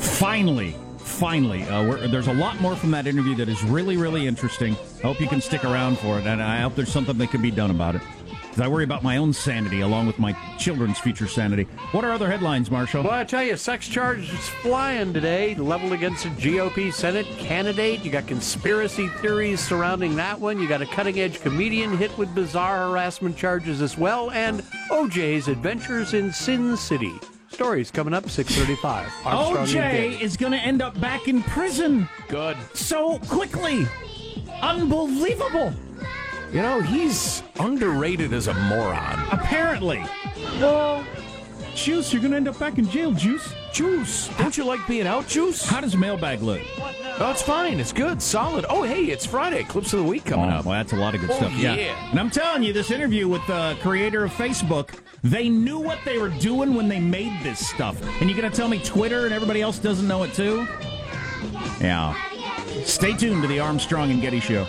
Finally, 0.00 0.74
finally, 1.18 1.64
uh, 1.64 2.06
there's 2.06 2.28
a 2.28 2.32
lot 2.32 2.60
more 2.60 2.76
from 2.76 2.92
that 2.92 3.08
interview 3.08 3.34
that 3.34 3.48
is 3.48 3.62
really, 3.64 3.96
really 3.96 4.28
interesting. 4.28 4.76
I 4.98 5.08
hope 5.08 5.20
you 5.20 5.26
can 5.26 5.40
stick 5.40 5.64
around 5.64 5.98
for 5.98 6.20
it, 6.20 6.26
and 6.26 6.40
I 6.40 6.60
hope 6.60 6.76
there's 6.76 6.92
something 6.92 7.18
that 7.18 7.30
can 7.30 7.42
be 7.42 7.50
done 7.50 7.72
about 7.72 7.96
it. 7.96 8.02
Because 8.42 8.60
I 8.60 8.68
worry 8.68 8.84
about 8.84 9.02
my 9.02 9.16
own 9.16 9.32
sanity 9.32 9.80
along 9.80 10.06
with 10.06 10.20
my 10.20 10.32
children's 10.58 10.98
future 11.00 11.26
sanity. 11.26 11.64
What 11.90 12.04
are 12.04 12.12
other 12.12 12.30
headlines, 12.30 12.70
Marshall? 12.70 13.02
Well, 13.02 13.12
I 13.12 13.24
tell 13.24 13.42
you, 13.42 13.56
sex 13.56 13.88
charges 13.88 14.30
flying 14.48 15.12
today, 15.12 15.56
leveled 15.56 15.92
against 15.92 16.24
a 16.24 16.28
GOP 16.30 16.92
Senate 16.92 17.26
candidate. 17.38 18.04
You 18.04 18.12
got 18.12 18.28
conspiracy 18.28 19.08
theories 19.08 19.60
surrounding 19.60 20.14
that 20.16 20.38
one. 20.38 20.60
You 20.60 20.68
got 20.68 20.82
a 20.82 20.86
cutting-edge 20.86 21.40
comedian 21.40 21.96
hit 21.96 22.16
with 22.16 22.32
bizarre 22.32 22.88
harassment 22.88 23.36
charges 23.36 23.82
as 23.82 23.98
well, 23.98 24.30
and 24.30 24.62
OJ's 24.90 25.48
adventures 25.48 26.14
in 26.14 26.32
Sin 26.32 26.76
City. 26.76 27.12
Stories 27.58 27.90
coming 27.90 28.14
up 28.14 28.22
6:35. 28.30 29.10
Armstrong 29.26 29.82
and 29.82 30.14
OJ 30.14 30.20
is 30.20 30.36
going 30.36 30.52
to 30.52 30.58
end 30.58 30.80
up 30.80 30.98
back 31.00 31.26
in 31.26 31.42
prison 31.42 32.08
Good. 32.28 32.56
so 32.72 33.18
quickly. 33.26 33.84
Unbelievable. 34.62 35.72
You 36.52 36.62
know, 36.62 36.80
he's 36.80 37.42
underrated 37.58 38.32
as 38.32 38.46
a 38.46 38.54
moron. 38.54 39.26
Apparently. 39.32 40.04
Well, 40.60 41.04
Juice, 41.74 42.12
you're 42.12 42.22
going 42.22 42.30
to 42.30 42.36
end 42.36 42.46
up 42.46 42.60
back 42.60 42.78
in 42.78 42.88
jail, 42.88 43.10
Juice. 43.10 43.52
Juice. 43.78 44.26
Don't 44.38 44.56
you 44.56 44.64
like 44.64 44.84
being 44.88 45.06
out, 45.06 45.28
Juice? 45.28 45.64
How 45.64 45.80
does 45.80 45.96
mailbag 45.96 46.42
look? 46.42 46.60
Oh, 47.20 47.30
it's 47.30 47.42
fine. 47.42 47.78
It's 47.78 47.92
good. 47.92 48.20
Solid. 48.20 48.66
Oh, 48.68 48.82
hey, 48.82 49.04
it's 49.04 49.24
Friday. 49.24 49.62
Clips 49.62 49.92
of 49.92 50.00
the 50.00 50.04
week 50.04 50.24
coming 50.24 50.46
Oh, 50.50 50.56
up. 50.56 50.64
Well, 50.64 50.74
that's 50.74 50.92
a 50.94 50.96
lot 50.96 51.14
of 51.14 51.20
good 51.20 51.30
Oh, 51.30 51.34
stuff. 51.36 51.52
yeah. 51.56 51.74
And 52.10 52.18
I'm 52.18 52.28
telling 52.28 52.64
you, 52.64 52.72
this 52.72 52.90
interview 52.90 53.28
with 53.28 53.46
the 53.46 53.76
creator 53.80 54.24
of 54.24 54.32
Facebook, 54.32 54.98
they 55.22 55.48
knew 55.48 55.78
what 55.78 56.00
they 56.04 56.18
were 56.18 56.28
doing 56.28 56.74
when 56.74 56.88
they 56.88 56.98
made 56.98 57.40
this 57.44 57.64
stuff. 57.68 58.02
And 58.20 58.28
you're 58.28 58.36
going 58.36 58.50
to 58.50 58.56
tell 58.56 58.66
me 58.66 58.80
Twitter 58.82 59.26
and 59.26 59.32
everybody 59.32 59.62
else 59.62 59.78
doesn't 59.78 60.08
know 60.08 60.24
it 60.24 60.34
too? 60.34 60.66
Yeah. 61.80 62.16
Stay 62.82 63.12
tuned 63.12 63.42
to 63.42 63.48
the 63.48 63.60
Armstrong 63.60 64.10
and 64.10 64.20
Getty 64.20 64.40
Show. 64.40 64.66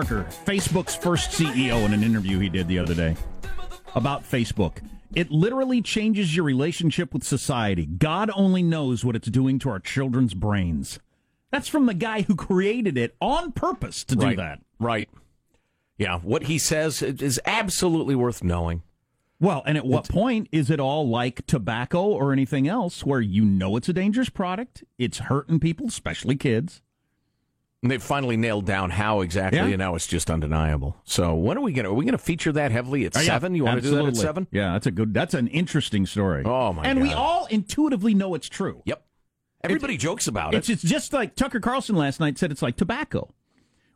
Parker, 0.00 0.24
Facebook's 0.46 0.96
first 0.96 1.30
CEO, 1.30 1.84
in 1.84 1.92
an 1.92 2.02
interview 2.02 2.38
he 2.38 2.48
did 2.48 2.66
the 2.68 2.78
other 2.78 2.94
day 2.94 3.14
about 3.94 4.22
Facebook. 4.22 4.78
It 5.14 5.30
literally 5.30 5.82
changes 5.82 6.34
your 6.34 6.46
relationship 6.46 7.12
with 7.12 7.22
society. 7.22 7.84
God 7.84 8.30
only 8.34 8.62
knows 8.62 9.04
what 9.04 9.14
it's 9.14 9.28
doing 9.28 9.58
to 9.58 9.68
our 9.68 9.78
children's 9.78 10.32
brains. 10.32 11.00
That's 11.50 11.68
from 11.68 11.84
the 11.84 11.92
guy 11.92 12.22
who 12.22 12.34
created 12.34 12.96
it 12.96 13.14
on 13.20 13.52
purpose 13.52 14.02
to 14.04 14.16
do 14.16 14.24
right. 14.24 14.38
that. 14.38 14.60
Right. 14.78 15.10
Yeah, 15.98 16.18
what 16.20 16.44
he 16.44 16.56
says 16.56 17.02
is 17.02 17.38
absolutely 17.44 18.14
worth 18.14 18.42
knowing. 18.42 18.82
Well, 19.38 19.62
and 19.66 19.76
at 19.76 19.84
what 19.84 20.08
point 20.08 20.48
is 20.50 20.70
it 20.70 20.80
all 20.80 21.10
like 21.10 21.46
tobacco 21.46 22.04
or 22.04 22.32
anything 22.32 22.66
else 22.66 23.04
where 23.04 23.20
you 23.20 23.44
know 23.44 23.76
it's 23.76 23.90
a 23.90 23.92
dangerous 23.92 24.30
product? 24.30 24.82
It's 24.96 25.18
hurting 25.18 25.60
people, 25.60 25.88
especially 25.88 26.36
kids. 26.36 26.80
And 27.82 27.90
they've 27.90 28.02
finally 28.02 28.36
nailed 28.36 28.66
down 28.66 28.90
how 28.90 29.22
exactly, 29.22 29.58
Yeah. 29.58 29.66
and 29.68 29.78
now 29.78 29.94
it's 29.94 30.06
just 30.06 30.30
undeniable. 30.30 30.96
So 31.04 31.34
when 31.34 31.56
are 31.56 31.62
we 31.62 31.72
going 31.72 31.84
to? 31.84 31.90
Are 31.90 31.94
we 31.94 32.04
going 32.04 32.12
to 32.12 32.18
feature 32.18 32.52
that 32.52 32.72
heavily 32.72 33.06
at 33.06 33.16
Oh, 33.16 33.20
yeah, 33.20 33.26
seven? 33.26 33.54
You 33.54 33.64
want 33.64 33.82
to 33.82 33.88
do 33.88 33.96
that 33.96 34.04
at 34.04 34.16
seven? 34.16 34.46
Yeah, 34.50 34.72
that's 34.72 34.86
a 34.86 34.90
good. 34.90 35.14
That's 35.14 35.32
an 35.32 35.48
interesting 35.48 36.04
story. 36.04 36.42
Oh 36.44 36.74
my 36.74 36.84
and 36.84 36.98
god! 36.98 37.08
we 37.08 37.14
all 37.14 37.46
intuitively 37.46 38.12
know 38.12 38.34
it's 38.34 38.48
true. 38.50 38.82
Yep. 38.84 39.02
Everybody 39.62 39.96
jokes 39.96 40.26
about 40.26 40.54
It's, 40.54 40.68
it. 40.68 40.74
it's 40.74 40.82
just 40.82 41.12
like 41.14 41.34
Tucker 41.36 41.60
Carlson 41.60 41.94
last 41.96 42.18
night 42.20 42.38
said 42.38 42.50
it's 42.50 42.62
like 42.62 42.76
tobacco, 42.76 43.32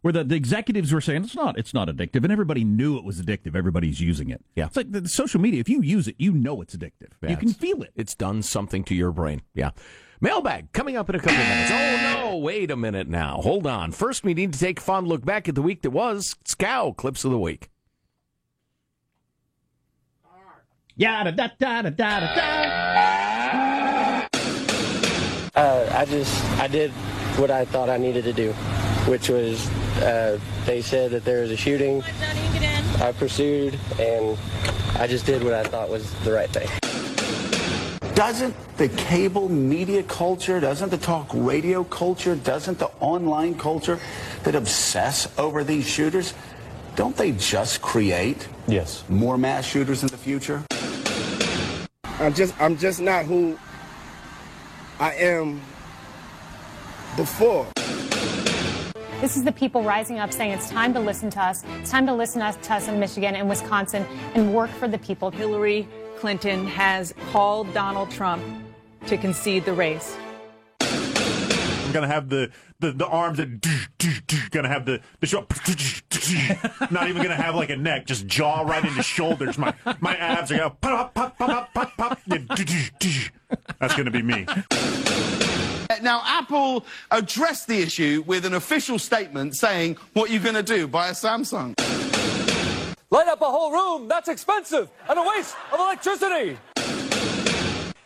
where 0.02 0.12
the, 0.12 0.22
the 0.24 0.34
executives 0.34 0.92
were 0.92 1.00
saying 1.02 1.24
it's 1.24 1.34
not 1.34 1.58
it's 1.58 1.74
not 1.74 1.88
addictive, 1.88 2.22
and 2.22 2.30
everybody 2.32 2.64
knew 2.64 2.96
it 2.96 3.04
was 3.04 3.20
addictive. 3.20 3.54
Everybody's 3.54 4.00
using 4.00 4.30
it. 4.30 4.42
Yeah. 4.56 4.64
it's 4.66 4.76
like 4.76 4.92
the, 4.92 5.02
the 5.02 5.08
social 5.10 5.40
media. 5.42 5.60
If 5.60 5.68
you 5.68 5.82
use 5.82 6.08
it, 6.08 6.14
you 6.18 6.32
know 6.32 6.62
it's 6.62 6.74
addictive. 6.74 7.12
Yeah, 7.22 7.30
you 7.30 7.36
can 7.36 7.52
feel 7.52 7.82
it. 7.82 7.90
It's 7.96 8.14
done 8.14 8.40
something 8.42 8.82
to 8.84 8.94
your 8.94 9.10
brain. 9.10 9.42
Yeah. 9.54 9.70
Mailbag 10.20 10.72
coming 10.72 10.96
up 10.96 11.08
in 11.08 11.16
a 11.16 11.18
couple 11.18 11.36
of 11.36 11.48
minutes. 11.48 11.70
Oh 11.72 12.30
no! 12.30 12.36
Wait 12.38 12.70
a 12.70 12.76
minute 12.76 13.08
now. 13.08 13.40
Hold 13.42 13.66
on. 13.66 13.92
First, 13.92 14.24
we 14.24 14.34
need 14.34 14.52
to 14.52 14.58
take 14.58 14.78
a 14.78 14.82
fond 14.82 15.08
look 15.08 15.24
back 15.24 15.48
at 15.48 15.54
the 15.54 15.62
week 15.62 15.82
that 15.82 15.90
was. 15.90 16.36
Scow 16.44 16.92
clips 16.92 17.24
of 17.24 17.30
the 17.30 17.38
week. 17.38 17.70
Yada 20.96 21.32
da 21.32 21.48
da 21.58 21.82
da 21.82 21.90
da 21.90 22.20
da 22.20 22.34
da. 22.34 24.26
Uh, 25.56 25.88
I 25.92 26.04
just 26.04 26.44
I 26.60 26.68
did 26.68 26.90
what 27.36 27.50
I 27.50 27.64
thought 27.64 27.88
I 27.88 27.96
needed 27.96 28.24
to 28.24 28.32
do, 28.32 28.52
which 29.06 29.28
was 29.28 29.68
uh, 30.02 30.38
they 30.66 30.82
said 30.82 31.10
that 31.10 31.24
there 31.24 31.42
was 31.42 31.50
a 31.50 31.56
shooting. 31.56 32.02
I 33.00 33.12
pursued, 33.12 33.78
and 33.98 34.38
I 34.94 35.08
just 35.08 35.26
did 35.26 35.42
what 35.42 35.52
I 35.52 35.64
thought 35.64 35.88
was 35.88 36.12
the 36.24 36.32
right 36.32 36.50
thing. 36.50 36.68
Doesn't 38.14 38.54
the 38.76 38.88
cable 38.90 39.48
media 39.48 40.04
culture, 40.04 40.60
doesn't 40.60 40.90
the 40.90 40.98
talk 40.98 41.28
radio 41.32 41.82
culture, 41.82 42.36
doesn't 42.36 42.78
the 42.78 42.86
online 43.00 43.58
culture 43.58 43.98
that 44.44 44.54
obsess 44.54 45.26
over 45.36 45.64
these 45.64 45.84
shooters, 45.84 46.32
don't 46.94 47.16
they 47.16 47.32
just 47.32 47.82
create 47.82 48.46
yes 48.68 49.02
more 49.08 49.36
mass 49.36 49.66
shooters 49.66 50.04
in 50.04 50.08
the 50.10 50.16
future? 50.16 50.62
I'm 52.20 52.32
just 52.32 52.54
I'm 52.60 52.76
just 52.76 53.00
not 53.00 53.24
who 53.24 53.58
I 55.00 55.14
am 55.14 55.60
before. 57.16 57.66
This 59.20 59.36
is 59.36 59.42
the 59.42 59.52
people 59.52 59.82
rising 59.82 60.20
up 60.20 60.32
saying 60.32 60.52
it's 60.52 60.70
time 60.70 60.94
to 60.94 61.00
listen 61.00 61.30
to 61.30 61.42
us. 61.42 61.64
It's 61.80 61.90
time 61.90 62.06
to 62.06 62.14
listen 62.14 62.40
to 62.42 62.46
us, 62.46 62.56
to 62.58 62.74
us 62.74 62.86
in 62.86 63.00
Michigan 63.00 63.34
and 63.34 63.48
Wisconsin 63.48 64.06
and 64.34 64.54
work 64.54 64.70
for 64.70 64.86
the 64.86 64.98
people. 64.98 65.32
Hillary 65.32 65.88
Clinton 66.24 66.66
has 66.66 67.12
called 67.32 67.74
Donald 67.74 68.10
Trump 68.10 68.42
to 69.08 69.18
concede 69.18 69.62
the 69.66 69.74
race. 69.74 70.16
I'm 70.80 71.92
gonna 71.92 72.06
have 72.06 72.30
the 72.30 72.50
the, 72.80 72.92
the 72.92 73.06
arms 73.06 73.36
that 73.36 73.60
gonna 74.50 74.68
have 74.68 74.86
the 74.86 75.02
the 75.20 75.26
show. 75.26 75.46
Not 76.90 77.10
even 77.10 77.22
gonna 77.22 77.34
have 77.34 77.54
like 77.56 77.68
a 77.68 77.76
neck, 77.76 78.06
just 78.06 78.26
jaw 78.26 78.62
right 78.62 78.82
into 78.82 79.02
shoulders. 79.02 79.58
My 79.58 79.74
my 80.00 80.16
abs 80.16 80.50
are 80.50 80.56
gonna 80.56 80.70
pop 80.70 81.12
pop 81.12 81.36
pop 81.36 81.74
pop 81.74 81.94
pop. 81.94 82.18
That's 83.78 83.94
gonna 83.94 84.10
be 84.10 84.22
me. 84.22 84.46
Now, 86.00 86.22
Apple 86.24 86.86
addressed 87.10 87.68
the 87.68 87.82
issue 87.82 88.24
with 88.26 88.46
an 88.46 88.54
official 88.54 88.98
statement 88.98 89.56
saying, 89.56 89.98
What 90.14 90.30
are 90.30 90.32
you 90.32 90.40
going 90.40 90.54
to 90.54 90.62
do? 90.62 90.88
Buy 90.88 91.08
a 91.08 91.12
Samsung? 91.12 91.74
Light 93.14 93.28
up 93.28 93.42
a 93.42 93.44
whole 93.44 93.70
room. 93.70 94.08
That's 94.08 94.28
expensive 94.28 94.88
and 95.08 95.16
a 95.16 95.22
waste 95.22 95.54
of 95.72 95.78
electricity. 95.78 96.58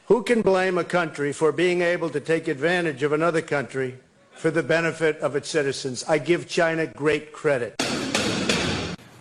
Who 0.05 0.23
can 0.23 0.43
blame 0.43 0.77
a 0.77 0.85
country 0.85 1.33
for 1.33 1.51
being 1.51 1.81
able 1.81 2.11
to 2.11 2.21
take 2.21 2.47
advantage 2.47 3.03
of 3.03 3.15
another 3.15 3.41
country 3.41 4.01
for 4.33 4.51
the 4.51 4.63
benefit 4.63 5.17
of 5.21 5.35
its 5.35 5.49
citizens? 5.49 6.05
I 6.07 6.19
give 6.19 6.47
China 6.47 6.87
great 6.87 7.33
credit. 7.33 7.77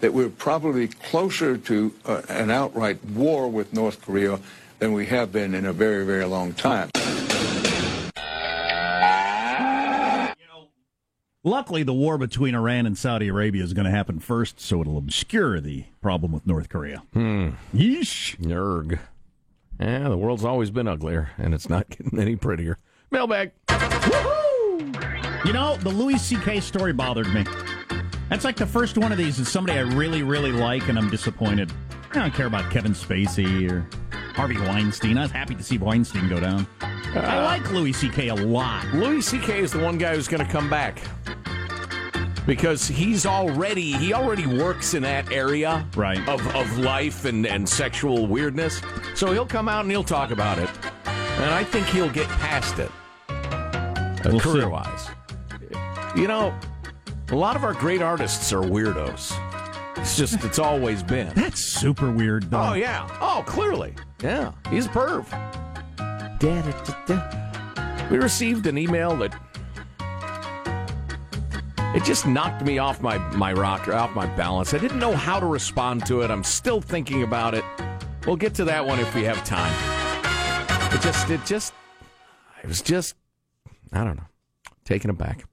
that 0.02 0.14
we're 0.14 0.28
probably 0.28 0.90
closer 0.90 1.56
to 1.56 1.94
uh, 2.06 2.22
an 2.28 2.52
outright 2.52 3.02
war 3.06 3.48
with 3.50 3.72
North 3.72 4.02
Korea 4.02 4.42
than 4.80 4.92
we 4.92 5.06
have 5.06 5.32
been 5.32 5.56
in 5.56 5.66
a 5.66 5.72
very, 5.72 6.06
very 6.06 6.26
long 6.26 6.52
time. 6.52 6.90
Luckily, 11.48 11.82
the 11.84 11.94
war 11.94 12.18
between 12.18 12.56
Iran 12.56 12.86
and 12.86 12.98
Saudi 12.98 13.30
Arabia 13.30 13.64
is 13.64 13.72
going 13.72 13.86
to 13.86 13.92
happen 13.92 14.20
first, 14.20 14.60
so 14.60 14.82
it'll 14.82 14.98
obscure 14.98 15.62
the 15.62 15.86
problem 16.02 16.34
with 16.34 16.46
North 16.46 16.68
Korea. 16.68 17.04
Hmm. 17.14 17.52
Yeesh. 17.74 18.36
Nerg. 18.38 19.00
Yeah, 19.80 20.10
the 20.10 20.18
world's 20.18 20.44
always 20.44 20.72
been 20.72 20.90
uglier, 20.90 21.30
and 21.38 21.54
it's 21.54 21.70
not 21.70 21.90
getting 21.98 22.20
any 22.20 22.36
prettier. 22.36 22.80
Mailbag. 23.12 23.52
You 25.46 25.54
know, 25.54 25.78
the 25.78 25.90
Louis 25.90 26.18
C.K. 26.18 26.60
story 26.60 26.92
bothered 26.92 27.34
me. 27.34 27.46
That's 28.30 28.44
like 28.44 28.58
the 28.58 28.68
first 28.68 28.98
one 28.98 29.14
of 29.14 29.18
these 29.18 29.40
is 29.40 29.48
somebody 29.48 29.80
I 29.80 29.84
really, 29.84 30.24
really 30.24 30.52
like, 30.52 30.90
and 30.90 31.00
I'm 31.00 31.10
disappointed. 31.10 31.72
I 32.12 32.16
don't 32.16 32.34
care 32.34 32.48
about 32.48 32.70
Kevin 32.74 32.92
Spacey 32.92 33.72
or 33.72 33.88
Harvey 34.34 34.60
Weinstein. 34.60 35.18
I 35.18 35.22
was 35.22 35.32
happy 35.32 35.56
to 35.56 35.64
see 35.64 35.78
Weinstein 35.78 36.28
go 36.28 36.42
down. 36.42 36.68
I 37.16 37.42
like 37.46 37.72
Louis 37.72 37.94
C.K. 37.94 38.28
a 38.28 38.36
lot. 38.36 38.86
Louis 38.94 39.22
C.K. 39.22 39.60
is 39.60 39.72
the 39.72 39.80
one 39.80 39.98
guy 39.98 40.14
who's 40.14 40.28
going 40.28 40.46
to 40.46 40.52
come 40.52 40.70
back 40.70 41.00
because 42.48 42.88
he's 42.88 43.28
already 43.28 43.92
he 43.92 44.14
already 44.14 44.48
works 44.48 44.96
in 44.96 45.04
that 45.04 45.32
area 45.32 45.86
right. 45.96 46.28
of, 46.28 46.44
of 46.56 46.80
life 46.80 47.26
and, 47.26 47.46
and 47.46 47.68
sexual 47.70 48.26
weirdness. 48.26 48.82
So 49.14 49.32
he'll 49.32 49.46
come 49.46 49.68
out 49.70 49.82
and 49.82 49.92
he'll 49.92 50.04
talk 50.04 50.32
about 50.32 50.58
it, 50.58 50.70
and 51.06 51.54
I 51.54 51.64
think 51.64 51.86
he'll 51.88 52.10
get 52.10 52.28
past 52.30 52.80
it 52.80 52.90
We'll 54.32 54.40
career 54.40 54.70
wise. 54.70 55.10
You 56.16 56.28
know, 56.28 56.58
a 57.30 57.36
lot 57.36 57.56
of 57.56 57.64
our 57.64 57.74
great 57.74 58.02
artists 58.02 58.52
are 58.52 58.62
weirdos. 58.62 59.38
It's 59.98 60.18
just 60.18 60.44
it's 60.44 60.60
always 60.60 61.04
been. 61.04 61.32
That's 61.36 61.60
super 61.60 62.12
weird, 62.12 62.50
though. 62.50 62.70
Oh 62.70 62.74
yeah. 62.74 63.08
Oh, 63.22 63.44
clearly. 63.46 63.94
Yeah. 64.22 64.54
He's 64.70 64.86
a 64.86 64.90
perv. 64.90 65.26
We 68.10 68.18
received 68.18 68.68
an 68.68 68.78
email 68.78 69.16
that 69.18 69.34
it 71.98 72.04
just 72.04 72.28
knocked 72.28 72.64
me 72.64 72.78
off 72.78 73.02
my 73.02 73.18
my 73.36 73.52
rocker, 73.52 73.92
off 73.92 74.14
my 74.14 74.28
balance. 74.28 74.76
I 74.76 74.78
didn't 74.78 75.00
know 75.00 75.16
how 75.16 75.40
to 75.40 75.48
respond 75.48 76.06
to 76.06 76.22
it. 76.22 76.30
I'm 76.30 76.44
still 76.44 76.80
thinking 76.80 77.24
about 77.24 77.56
it. 77.56 77.64
We'll 78.28 78.36
get 78.36 78.54
to 78.56 78.66
that 78.66 78.86
one 78.86 79.00
if 79.00 79.16
we 79.16 79.24
have 79.24 79.44
time. 79.44 79.74
It 80.94 81.02
just 81.02 81.28
it 81.32 81.44
just 81.44 81.74
it 82.62 82.68
was 82.68 82.84
just 82.84 83.16
I 83.92 84.04
don't 84.04 84.16
know. 84.16 84.28
Taken 84.86 85.10
aback. 85.10 85.46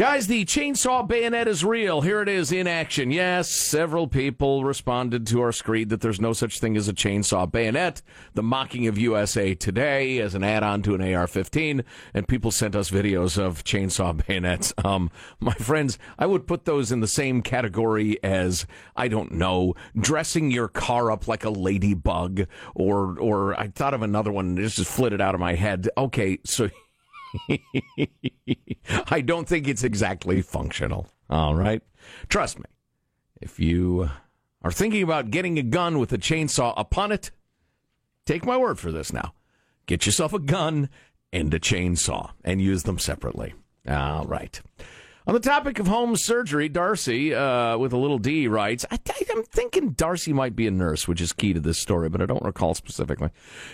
Guys, 0.00 0.28
the 0.28 0.46
chainsaw 0.46 1.06
bayonet 1.06 1.46
is 1.46 1.62
real. 1.62 2.00
Here 2.00 2.22
it 2.22 2.28
is 2.30 2.52
in 2.52 2.66
action. 2.66 3.10
Yes, 3.10 3.50
several 3.50 4.08
people 4.08 4.64
responded 4.64 5.26
to 5.26 5.42
our 5.42 5.52
screed 5.52 5.90
that 5.90 6.00
there's 6.00 6.22
no 6.22 6.32
such 6.32 6.58
thing 6.58 6.74
as 6.74 6.88
a 6.88 6.94
chainsaw 6.94 7.52
bayonet. 7.52 8.00
The 8.32 8.42
mocking 8.42 8.86
of 8.86 8.96
USA 8.96 9.54
Today 9.54 10.18
as 10.20 10.34
an 10.34 10.42
add-on 10.42 10.80
to 10.84 10.94
an 10.94 11.02
AR-15, 11.02 11.84
and 12.14 12.26
people 12.26 12.50
sent 12.50 12.74
us 12.74 12.90
videos 12.90 13.36
of 13.36 13.62
chainsaw 13.62 14.16
bayonets. 14.26 14.72
Um, 14.82 15.10
my 15.38 15.52
friends, 15.52 15.98
I 16.18 16.24
would 16.24 16.46
put 16.46 16.64
those 16.64 16.90
in 16.90 17.00
the 17.00 17.06
same 17.06 17.42
category 17.42 18.18
as 18.24 18.66
I 18.96 19.08
don't 19.08 19.32
know, 19.32 19.74
dressing 19.94 20.50
your 20.50 20.68
car 20.68 21.10
up 21.10 21.28
like 21.28 21.44
a 21.44 21.50
ladybug, 21.50 22.46
or 22.74 23.18
or 23.20 23.60
I 23.60 23.68
thought 23.68 23.92
of 23.92 24.00
another 24.00 24.32
one. 24.32 24.54
This 24.54 24.76
just 24.76 24.90
flitted 24.90 25.20
out 25.20 25.34
of 25.34 25.40
my 25.42 25.56
head. 25.56 25.90
Okay, 25.98 26.38
so. 26.46 26.70
I 29.10 29.20
don't 29.20 29.48
think 29.48 29.68
it's 29.68 29.84
exactly 29.84 30.42
functional. 30.42 31.06
All 31.28 31.54
right. 31.54 31.82
Trust 32.28 32.58
me. 32.58 32.64
If 33.40 33.58
you 33.58 34.10
are 34.62 34.72
thinking 34.72 35.02
about 35.02 35.30
getting 35.30 35.58
a 35.58 35.62
gun 35.62 35.98
with 35.98 36.12
a 36.12 36.18
chainsaw 36.18 36.74
upon 36.76 37.12
it, 37.12 37.30
take 38.26 38.44
my 38.44 38.56
word 38.56 38.78
for 38.78 38.92
this 38.92 39.12
now. 39.12 39.34
Get 39.86 40.06
yourself 40.06 40.32
a 40.32 40.38
gun 40.38 40.88
and 41.32 41.52
a 41.54 41.60
chainsaw 41.60 42.30
and 42.44 42.60
use 42.60 42.82
them 42.82 42.98
separately. 42.98 43.54
All 43.88 44.26
right. 44.26 44.60
On 45.26 45.34
the 45.34 45.40
topic 45.40 45.78
of 45.78 45.86
home 45.86 46.16
surgery, 46.16 46.68
Darcy, 46.68 47.34
uh, 47.34 47.76
with 47.76 47.92
a 47.92 47.96
little 47.98 48.18
D, 48.18 48.48
writes, 48.48 48.86
I, 48.90 48.98
am 49.30 49.44
thinking 49.44 49.90
Darcy 49.90 50.32
might 50.32 50.56
be 50.56 50.66
a 50.66 50.70
nurse, 50.70 51.06
which 51.06 51.20
is 51.20 51.34
key 51.34 51.52
to 51.52 51.60
this 51.60 51.78
story, 51.78 52.08
but 52.08 52.22
I 52.22 52.26
don't 52.26 52.42
recall 52.42 52.74
specifically. 52.74 53.28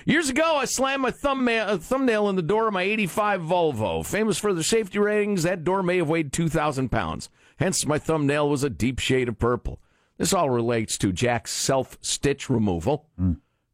Years 0.05 0.29
ago, 0.29 0.57
I 0.57 0.65
slammed 0.65 1.03
my 1.03 1.13
thumbnail, 1.13 1.69
uh, 1.69 1.79
thumbnail 1.79 2.29
in 2.29 2.37
the 2.37 2.43
door 2.43 2.67
of 2.67 2.75
my 2.75 2.83
85 2.83 3.43
Volvo. 3.43 4.05
Famous 4.05 4.39
for 4.39 4.53
the 4.53 4.65
safety 4.65 4.99
ratings, 4.99 5.45
that 5.45 5.63
door 5.63 5.85
may 5.85 5.99
have 5.99 6.09
weighed 6.09 6.33
2,000 6.33 6.89
pounds. 6.89 7.31
Hence, 7.59 7.87
my 7.87 7.99
thumbnail 7.99 8.49
was 8.49 8.65
a 8.65 8.71
deep 8.71 8.99
shade 8.99 9.29
of 9.29 9.39
purple. 9.39 9.81
This 10.19 10.33
all 10.33 10.51
relates 10.51 10.99
to 10.99 11.13
Jack's 11.13 11.53
self 11.53 11.97
stitch 12.01 12.51
removal. 12.51 13.07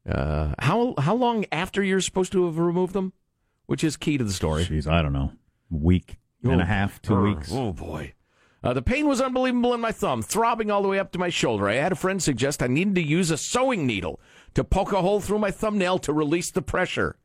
Uh, 0.07 0.55
how, 0.59 0.95
how 0.99 1.15
long 1.15 1.47
after 1.51 1.83
you're 1.83 2.01
supposed 2.01 2.33
to 2.33 2.45
have 2.47 2.59
removed 2.59 2.93
them? 2.93 3.15
Which 3.67 3.83
is 3.83 3.97
key 3.97 4.19
to 4.19 4.25
the 4.25 4.33
story. 4.33 4.65
Jeez, 4.65 4.87
I 4.87 5.01
don't 5.01 5.13
know. 5.13 5.33
Week 5.71 6.19
and 6.51 6.61
a 6.61 6.65
half, 6.67 7.01
two 7.03 7.15
Oh, 7.15 7.23
weeks. 7.23 7.51
Oh 7.53 7.73
boy. 7.73 8.15
Uh, 8.65 8.73
the 8.73 8.83
pain 8.83 9.09
was 9.09 9.21
unbelievable 9.21 9.75
in 9.75 9.81
my 9.81 9.91
thumb, 9.93 10.23
throbbing 10.23 10.71
all 10.71 10.83
the 10.83 10.89
way 10.89 10.99
up 10.99 11.11
to 11.13 11.19
my 11.19 11.29
shoulder. 11.31 11.69
I 11.69 11.75
had 11.75 11.91
a 11.93 11.97
friend 11.97 12.23
suggest 12.23 12.63
I 12.63 12.69
needed 12.69 12.95
to 12.95 13.03
use 13.03 13.31
a 13.33 13.37
sewing 13.37 13.87
needle 13.87 14.21
to 14.55 14.63
poke 14.63 14.93
a 14.93 15.01
hole 15.03 15.21
through 15.21 15.41
my 15.41 15.51
thumbnail 15.51 15.99
to 16.01 16.13
release 16.13 16.51
the 16.51 16.63
pressure. 16.63 17.17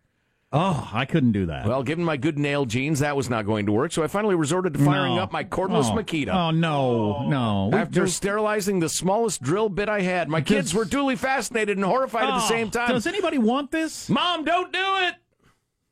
Oh, 0.51 0.89
I 0.93 1.03
couldn't 1.05 1.33
do 1.33 1.45
that. 1.47 1.67
Well, 1.67 1.83
given 1.83 2.05
my 2.05 2.15
good 2.17 2.39
nail 2.39 2.65
genes, 2.65 2.99
that 3.01 3.17
was 3.17 3.29
not 3.29 3.45
going 3.45 3.65
to 3.65 3.71
work, 3.73 3.91
so 3.91 4.01
I 4.01 4.07
finally 4.07 4.33
resorted 4.33 4.73
to 4.75 4.79
firing 4.79 5.17
No. 5.17 5.23
up 5.23 5.31
my 5.33 5.43
cordless 5.43 5.91
Oh. 5.91 5.95
Makita. 5.95 6.29
Oh, 6.33 6.51
no, 6.51 7.27
no. 7.27 7.69
We- 7.71 7.77
After 7.77 7.93
there's- 7.95 8.13
sterilizing 8.15 8.79
the 8.79 8.87
smallest 8.89 9.41
drill 9.43 9.67
bit 9.69 9.89
I 9.89 10.01
had, 10.01 10.29
my 10.29 10.39
kids 10.41 10.73
were 10.73 10.85
duly 10.85 11.17
fascinated 11.17 11.75
and 11.77 11.85
horrified 11.85 12.23
at 12.23 12.37
the 12.39 12.45
Oh, 12.45 12.47
same 12.49 12.71
time. 12.71 12.89
Does 12.91 13.05
anybody 13.05 13.37
want 13.37 13.71
this? 13.71 14.09
Mom, 14.09 14.45
don't 14.45 14.71
do 14.71 14.79
it! 15.01 15.15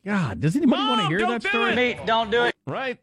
God, 0.06 0.40
does 0.40 0.56
anybody 0.56 0.80
Mom, 0.82 0.90
want 0.90 1.02
to 1.02 1.08
hear 1.10 1.18
don't 1.20 1.30
that 1.32 1.42
do 1.42 1.50
story? 1.50 1.72
it! 1.72 1.76
Nate, 1.76 2.06
don't 2.06 2.32
do 2.32 2.44
it. 2.46 2.56
Right. 2.66 2.98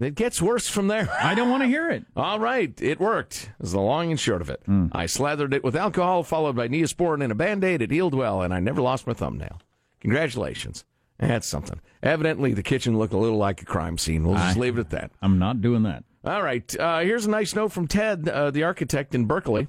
It 0.00 0.14
gets 0.14 0.40
worse 0.40 0.66
from 0.68 0.88
there. 0.88 1.10
I 1.22 1.34
don't 1.34 1.50
want 1.50 1.62
to 1.62 1.66
hear 1.68 1.90
it. 1.90 2.04
All 2.16 2.40
right, 2.40 2.72
it 2.80 2.98
worked. 2.98 3.50
Is 3.60 3.72
the 3.72 3.80
long 3.80 4.10
and 4.10 4.18
short 4.18 4.40
of 4.40 4.48
it. 4.48 4.62
Hmm. 4.64 4.86
I 4.92 5.04
slathered 5.06 5.52
it 5.52 5.62
with 5.62 5.76
alcohol, 5.76 6.22
followed 6.22 6.56
by 6.56 6.68
Neosporin 6.68 7.22
and 7.22 7.30
a 7.30 7.34
Band-Aid. 7.34 7.82
It 7.82 7.90
healed 7.90 8.14
well, 8.14 8.40
and 8.40 8.54
I 8.54 8.60
never 8.60 8.80
lost 8.80 9.06
my 9.06 9.12
thumbnail. 9.12 9.60
Congratulations. 10.00 10.84
That's 11.18 11.46
something. 11.46 11.80
Evidently, 12.02 12.54
the 12.54 12.62
kitchen 12.62 12.98
looked 12.98 13.12
a 13.12 13.18
little 13.18 13.36
like 13.36 13.60
a 13.60 13.66
crime 13.66 13.98
scene. 13.98 14.24
We'll 14.26 14.36
just 14.38 14.56
I- 14.56 14.60
leave 14.60 14.78
it 14.78 14.80
at 14.80 14.90
that. 14.90 15.10
I'm 15.20 15.38
not 15.38 15.60
doing 15.60 15.82
that. 15.82 16.04
All 16.24 16.42
right. 16.42 16.74
Uh, 16.80 17.00
here's 17.00 17.26
a 17.26 17.30
nice 17.30 17.54
note 17.54 17.72
from 17.72 17.86
Ted, 17.86 18.26
uh, 18.28 18.50
the 18.50 18.62
architect 18.62 19.14
in 19.14 19.26
Berkeley. 19.26 19.68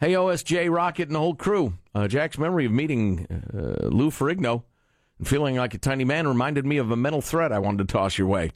Hey, 0.00 0.12
OSJ, 0.12 0.70
Rocket, 0.72 1.08
and 1.08 1.14
the 1.14 1.20
whole 1.20 1.34
crew. 1.34 1.74
Uh, 1.94 2.06
Jack's 2.08 2.38
memory 2.38 2.66
of 2.66 2.72
meeting 2.72 3.26
uh, 3.30 3.86
Lou 3.88 4.10
Ferrigno 4.10 4.62
and 5.18 5.26
feeling 5.28 5.56
like 5.56 5.74
a 5.74 5.78
tiny 5.78 6.04
man 6.04 6.26
reminded 6.28 6.66
me 6.66 6.76
of 6.78 6.90
a 6.90 6.96
mental 6.96 7.20
threat 7.20 7.52
I 7.52 7.58
wanted 7.60 7.86
to 7.88 7.92
toss 7.92 8.18
your 8.18 8.26
way. 8.26 8.50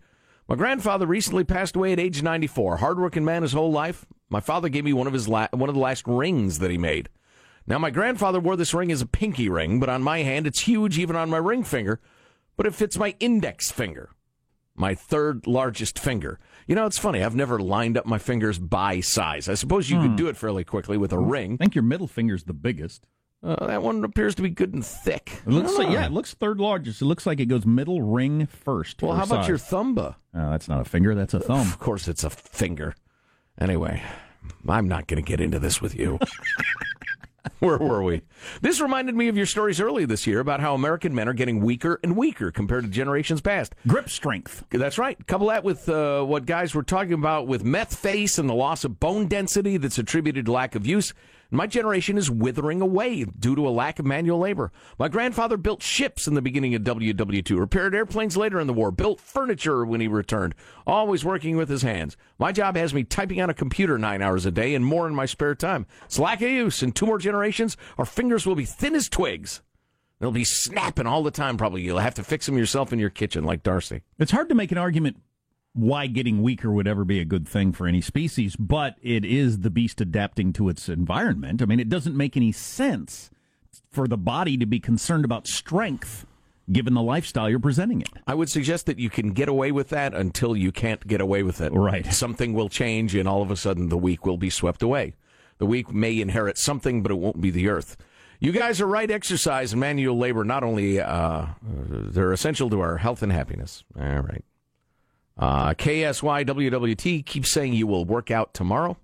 My 0.49 0.57
grandfather 0.57 1.07
recently 1.07 1.45
passed 1.45 1.77
away 1.77 1.93
at 1.93 2.01
age 2.01 2.23
94. 2.23 2.79
Hardworking 2.79 3.25
man 3.25 3.43
his 3.43 3.53
whole 3.53 3.71
life. 3.71 4.07
My 4.31 4.41
father 4.41 4.69
gave 4.69 4.85
me 4.85 4.93
one 4.95 5.07
of 5.07 5.13
his 5.13 5.29
la- 5.29 5.49
one 5.53 5.69
of 5.69 5.75
the 5.75 5.81
last 5.81 6.07
rings 6.07 6.59
that 6.61 6.71
he 6.71 6.79
made. 6.79 7.09
Now, 7.67 7.79
my 7.79 7.91
grandfather 7.91 8.41
wore 8.41 8.57
this 8.57 8.73
ring 8.73 8.91
as 8.91 9.03
a 9.03 9.07
pinky 9.07 9.51
ring, 9.51 9.79
but 9.79 9.91
on 9.91 10.03
my 10.03 10.21
hand, 10.23 10.47
it's 10.47 10.61
huge 10.61 10.99
even 10.99 11.17
on 11.17 11.29
my 11.29 11.37
ring 11.37 11.65
finger, 11.65 12.01
but 12.57 12.65
it 12.65 12.75
fits 12.75 12.97
my 12.97 13.15
index 13.21 13.71
finger, 13.71 14.09
my 14.75 14.95
third 14.95 15.47
largest 15.47 15.99
finger. 15.99 16.41
You 16.67 16.75
know, 16.75 16.87
it's 16.87 16.97
funny. 16.99 17.23
I've 17.23 17.35
never 17.35 17.59
lined 17.59 17.99
up 17.99 18.07
my 18.07 18.17
fingers 18.17 18.59
by 18.59 19.01
size. 19.01 19.51
I 19.51 19.55
suppose 19.55 19.91
you 19.91 19.99
Hmm. 19.99 20.03
could 20.03 20.17
do 20.17 20.29
it 20.29 20.37
fairly 20.39 20.65
quickly 20.65 20.97
with 20.97 21.13
a 21.13 21.19
ring. 21.19 21.55
I 21.55 21.57
think 21.59 21.75
your 21.75 21.85
middle 21.85 22.07
finger's 22.07 22.45
the 22.45 22.55
biggest. 22.55 23.07
Uh, 23.42 23.66
that 23.66 23.83
one 23.83 24.03
appears 24.05 24.35
to 24.35 24.42
be 24.42 24.51
good 24.51 24.74
and 24.74 24.85
thick. 24.85 25.40
It 25.46 25.51
looks 25.53 25.77
like 25.79 25.88
Ah. 25.88 25.92
yeah, 25.92 26.07
it 26.07 26.12
looks 26.12 26.35
third 26.35 26.59
largest. 26.59 27.01
It 27.01 27.05
looks 27.05 27.24
like 27.24 27.38
it 27.38 27.46
goes 27.46 27.64
middle 27.64 28.03
ring 28.03 28.46
first. 28.46 29.01
Well, 29.03 29.12
how 29.16 29.22
about 29.24 29.46
your 29.46 29.59
thumba? 29.59 30.16
Uh, 30.35 30.51
that's 30.51 30.68
not 30.68 30.81
a 30.81 30.85
finger. 30.85 31.14
That's 31.14 31.35
a 31.35 31.40
thumb. 31.40 31.61
Of 31.61 31.79
course, 31.79 32.09
it's 32.09 32.24
a 32.24 32.31
finger. 32.31 32.94
Anyway, 33.61 34.03
I'm 34.68 34.88
not 34.88 35.07
going 35.07 35.22
to 35.22 35.27
get 35.29 35.40
into 35.40 35.59
this 35.61 35.81
with 35.81 35.94
you. 35.94 36.18
Where 37.61 37.79
were 37.79 38.03
we? 38.03 38.22
This 38.61 38.81
reminded 38.81 39.14
me 39.14 39.29
of 39.29 39.37
your 39.37 39.46
stories 39.46 39.81
early 39.81 40.05
this 40.05 40.27
year 40.27 40.38
about 40.40 40.61
how 40.61 40.74
American 40.74 41.14
men 41.14 41.29
are 41.29 41.33
getting 41.33 41.61
weaker 41.61 41.98
and 42.05 42.16
weaker 42.16 42.51
compared 42.51 42.85
to 42.85 42.90
generations 42.90 43.40
past. 43.40 43.74
Grip 43.87 44.11
strength. 44.11 44.64
That's 44.70 44.98
right. 44.98 45.24
Couple 45.27 45.46
that 45.48 45.64
with 45.64 45.88
uh, 45.88 46.22
what 46.24 46.44
guys 46.44 46.74
were 46.74 46.83
talking 46.83 47.14
about 47.14 47.46
with 47.46 47.64
meth 47.64 47.94
face 47.96 48.37
and 48.38 48.48
the 48.48 48.55
loss 48.55 48.85
of 48.85 49.01
bone 49.01 49.29
density 49.29 49.77
that's 49.77 49.98
attributed 49.98 50.46
to 50.46 50.53
lack 50.53 50.74
of 50.74 50.87
use. 50.87 51.14
My 51.51 51.67
generation 51.67 52.19
is 52.19 52.31
withering 52.31 52.83
away 52.83 53.25
due 53.25 53.57
to 53.57 53.67
a 53.67 53.71
lack 53.71 53.99
of 53.99 54.05
manual 54.05 54.39
labor. 54.39 54.71
My 54.99 55.09
grandfather 55.09 55.57
built 55.57 55.83
ships 55.83 56.27
in 56.29 56.35
the 56.35 56.43
beginning 56.43 56.75
of 56.75 56.83
WW2, 56.83 57.59
repaired 57.59 57.95
airplanes 57.95 58.37
later 58.37 58.61
in 58.61 58.67
the 58.67 58.75
war, 58.75 58.91
built 58.91 59.19
furniture 59.19 59.87
when 59.87 60.03
he 60.03 60.09
returned, 60.09 60.55
always 60.87 61.25
working 61.25 61.57
with 61.57 61.71
his 61.71 61.81
hands. 61.81 62.19
My 62.39 62.53
job 62.53 62.77
has 62.77 62.93
me 62.93 63.03
typing 63.03 63.41
on 63.41 63.49
a 63.49 63.55
computer 63.55 63.97
nine 63.97 64.21
hours 64.21 64.45
a 64.45 64.51
day 64.51 64.75
and 64.75 64.85
more 64.85 65.07
in 65.07 65.15
my 65.15 65.25
spare 65.25 65.55
time. 65.55 65.87
It's 66.05 66.19
lack 66.19 66.43
of 66.43 66.51
use. 66.51 66.83
In 66.83 66.93
two 66.93 67.07
more 67.07 67.19
generations, 67.19 67.79
our 67.97 68.05
fingers 68.05 68.45
will 68.45 68.55
be 68.55 68.67
thin 68.67 68.95
as 68.95 69.09
twigs. 69.09 69.63
They'll 70.21 70.33
be 70.33 70.45
snapping 70.45 71.07
all 71.07 71.23
the 71.23 71.31
time, 71.31 71.57
probably. 71.57 71.81
You'll 71.81 71.99
have 71.99 72.17
to 72.17 72.25
fix 72.25 72.45
them 72.45 72.59
yourself 72.59 72.93
in 72.93 72.99
your 72.99 73.09
kitchen, 73.09 73.45
like 73.45 73.63
Darcy. 73.63 74.03
It's 74.19 74.33
hard 74.33 74.51
to 74.51 74.55
make 74.55 74.73
an 74.73 74.79
argument 74.79 75.17
why 75.79 76.09
getting 76.09 76.43
weaker 76.43 76.73
would 76.73 76.88
ever 76.88 77.05
be 77.05 77.21
a 77.21 77.25
good 77.25 77.47
thing 77.47 77.73
for 77.73 77.87
any 77.87 78.01
species, 78.01 78.57
but 78.57 78.97
it 79.01 79.25
is 79.25 79.61
the 79.61 79.71
beast 79.71 80.01
adapting 80.01 80.53
to 80.55 80.69
its 80.69 80.88
environment. 80.88 81.62
I 81.62 81.67
mean, 81.67 81.79
it 81.79 81.88
doesn't 81.88 82.17
make 82.17 82.37
any 82.37 82.51
sense 82.51 83.31
for 83.91 84.09
the 84.09 84.17
body 84.17 84.57
to 84.57 84.67
be 84.67 84.81
concerned 84.81 85.25
about 85.25 85.47
strength 85.47 86.27
given 86.71 86.95
the 86.95 87.03
lifestyle 87.03 87.49
you're 87.49 87.59
presenting 87.59 88.01
it. 88.01 88.11
I 88.27 88.35
would 88.35 88.51
suggest 88.51 88.87
that 88.87 88.99
you 88.99 89.09
can 89.09 89.33
get 89.33 89.49
away 89.49 89.73
with 89.73 89.88
that 89.91 90.14
until 90.14 90.57
you 90.57 90.73
can't 90.73 91.07
get 91.07 91.21
away 91.21 91.43
with 91.43 91.61
it. 91.61 91.73
Right. 91.73 92.12
Something 92.12 92.53
will 92.53 92.69
change, 92.69 93.14
and 93.14 93.29
all 93.29 93.41
of 93.41 93.51
a 93.51 93.57
sudden 93.57 93.88
the 93.88 93.97
weak 93.97 94.27
will 94.27 94.37
be 94.37 94.51
swept 94.51 94.83
away. 94.83 95.14
The 95.59 95.67
weak 95.67 95.93
may 95.93 96.21
inherit 96.21 96.59
something, 96.59 97.03
but 97.03 97.11
it 97.11 97.17
won't 97.17 97.41
be 97.41 97.51
the 97.51 97.69
earth. 97.69 97.97
You 98.41 98.53
guys 98.53 98.81
are 98.81 98.87
right. 98.87 99.11
Exercise 99.11 99.73
and 99.73 99.81
manual 99.81 100.17
labor 100.17 100.45
not 100.45 100.62
only 100.62 101.01
uh, 101.01 101.47
they're 101.62 102.33
essential 102.33 102.71
to 102.71 102.81
our 102.81 102.99
health 102.99 103.23
and 103.23 103.33
happiness. 103.33 103.83
All 103.99 104.21
right. 104.21 104.45
Uh, 105.38 105.74
KSY 105.74 106.44
WWT 106.46 107.24
keeps 107.24 107.48
saying 107.51 107.72
you 107.74 107.87
will 107.87 108.05
work 108.05 108.31
out 108.31 108.55
tomorrow. 108.55 108.96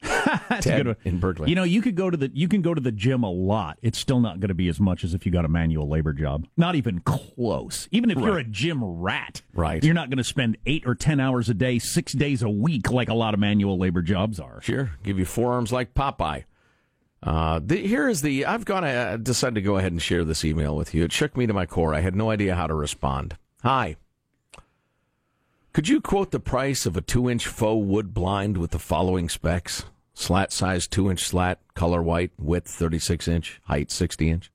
That's 0.02 0.64
Ted 0.64 0.80
a 0.80 0.84
good 0.84 0.86
one. 0.88 0.96
in 1.04 1.18
Berkeley. 1.18 1.48
You 1.48 1.56
know, 1.56 1.64
you 1.64 1.82
could 1.82 1.96
go 1.96 2.08
to 2.08 2.16
the 2.16 2.30
you 2.32 2.46
can 2.46 2.62
go 2.62 2.72
to 2.72 2.80
the 2.80 2.92
gym 2.92 3.24
a 3.24 3.30
lot. 3.30 3.78
It's 3.82 3.98
still 3.98 4.20
not 4.20 4.38
going 4.38 4.48
to 4.48 4.54
be 4.54 4.68
as 4.68 4.78
much 4.78 5.02
as 5.02 5.12
if 5.12 5.26
you 5.26 5.32
got 5.32 5.44
a 5.44 5.48
manual 5.48 5.88
labor 5.88 6.12
job. 6.12 6.46
Not 6.56 6.76
even 6.76 7.00
close. 7.00 7.88
Even 7.90 8.10
if 8.10 8.18
you're 8.18 8.38
a 8.38 8.44
gym 8.44 8.84
rat, 8.84 9.42
Right. 9.54 9.82
You're 9.82 9.94
not 9.94 10.08
going 10.08 10.18
to 10.18 10.24
spend 10.24 10.56
eight 10.66 10.84
or 10.86 10.94
ten 10.94 11.18
hours 11.18 11.48
a 11.48 11.54
day, 11.54 11.80
six 11.80 12.12
days 12.12 12.42
a 12.42 12.48
week, 12.48 12.90
like 12.92 13.08
a 13.08 13.14
lot 13.14 13.34
of 13.34 13.40
manual 13.40 13.76
labor 13.76 14.02
jobs 14.02 14.38
are. 14.38 14.60
Sure, 14.62 14.92
give 15.02 15.18
you 15.18 15.24
forearms 15.24 15.72
like 15.72 15.94
Popeye. 15.94 16.44
Uh, 17.20 17.58
the, 17.64 17.76
here 17.78 18.08
is 18.08 18.22
the. 18.22 18.46
I've 18.46 18.64
gone. 18.64 18.84
Uh, 18.84 19.16
decide 19.16 19.56
to 19.56 19.62
go 19.62 19.78
ahead 19.78 19.90
and 19.90 20.00
share 20.00 20.22
this 20.24 20.44
email 20.44 20.76
with 20.76 20.94
you. 20.94 21.02
It 21.02 21.12
shook 21.12 21.36
me 21.36 21.48
to 21.48 21.52
my 21.52 21.66
core. 21.66 21.92
I 21.92 22.00
had 22.00 22.14
no 22.14 22.30
idea 22.30 22.54
how 22.54 22.68
to 22.68 22.74
respond. 22.74 23.36
Hi. 23.64 23.96
Could 25.72 25.88
you 25.88 26.00
quote 26.00 26.30
the 26.30 26.40
price 26.40 26.86
of 26.86 26.96
a 26.96 27.00
two-inch 27.00 27.46
faux 27.46 27.84
wood 27.86 28.12
blind 28.14 28.56
with 28.56 28.70
the 28.72 28.78
following 28.78 29.28
specs: 29.28 29.84
slat 30.14 30.52
size, 30.52 30.86
two-inch 30.88 31.22
slat, 31.24 31.60
color 31.74 32.02
white, 32.02 32.32
width 32.38 32.66
thirty-six 32.68 33.28
inch, 33.28 33.60
height 33.64 33.90
sixty 33.90 34.30
inch? 34.30 34.50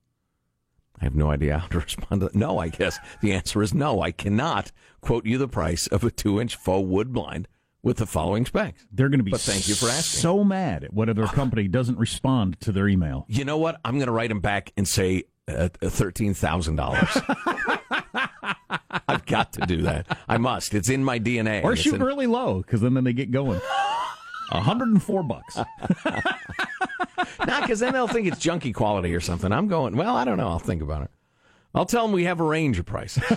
I 0.99 1.05
have 1.05 1.15
no 1.15 1.31
idea 1.31 1.59
how 1.59 1.67
to 1.67 1.79
respond 1.81 2.21
to 2.21 2.27
that. 2.27 2.35
No, 2.35 2.59
I 2.59 2.69
guess 2.69 2.99
the 3.21 3.31
answer 3.33 3.61
is 3.61 3.73
no. 3.73 4.01
I 4.01 4.11
cannot 4.11 4.71
quote 5.01 5.25
you 5.25 5.37
the 5.37 5.47
price 5.47 5.87
of 5.87 6.03
a 6.03 6.11
two-inch 6.11 6.55
faux 6.55 6.85
wood 6.87 7.13
blind 7.13 7.47
with 7.81 7.97
the 7.97 8.05
following 8.05 8.45
specs. 8.45 8.85
They're 8.91 9.09
going 9.09 9.19
to 9.19 9.23
be 9.25 9.31
But 9.31 9.41
thank 9.41 9.67
you 9.67 9.75
for 9.75 9.87
asking. 9.87 10.21
so 10.21 10.43
mad 10.43 10.85
at 10.85 10.93
whatever 10.93 11.27
company 11.27 11.67
doesn't 11.67 11.97
respond 11.99 12.59
to 12.61 12.71
their 12.71 12.87
email. 12.87 13.25
You 13.27 13.43
know 13.45 13.57
what? 13.57 13.79
I'm 13.85 13.95
going 13.95 14.07
to 14.07 14.13
write 14.13 14.29
them 14.29 14.39
back 14.39 14.71
and 14.77 14.87
say 14.87 15.23
uh, 15.47 15.69
thirteen 15.81 16.33
thousand 16.33 16.75
dollars. 16.77 17.09
I've 19.23 19.27
got 19.29 19.53
to 19.53 19.61
do 19.65 19.83
that. 19.83 20.17
I 20.27 20.37
must. 20.37 20.73
It's 20.73 20.89
in 20.89 21.01
my 21.03 21.17
DNA. 21.17 21.63
Or 21.63 21.75
shoot 21.77 21.95
in- 21.95 22.03
really 22.03 22.27
low 22.27 22.57
because 22.61 22.81
then, 22.81 22.93
then 22.93 23.05
they 23.05 23.13
get 23.13 23.31
going. 23.31 23.61
104 24.51 25.23
bucks. 25.23 25.55
Not 27.47 27.61
because 27.61 27.79
then 27.79 27.93
they'll 27.93 28.07
think 28.07 28.27
it's 28.27 28.37
junky 28.37 28.73
quality 28.73 29.15
or 29.15 29.19
something. 29.21 29.51
I'm 29.51 29.67
going. 29.67 29.95
Well, 29.95 30.15
I 30.15 30.25
don't 30.25 30.37
know. 30.37 30.47
I'll 30.49 30.59
think 30.59 30.81
about 30.81 31.03
it. 31.03 31.11
I'll 31.73 31.85
tell 31.85 32.03
them 32.05 32.11
we 32.11 32.25
have 32.25 32.39
a 32.39 32.43
range 32.43 32.77
of 32.79 32.85
prices 32.85 33.23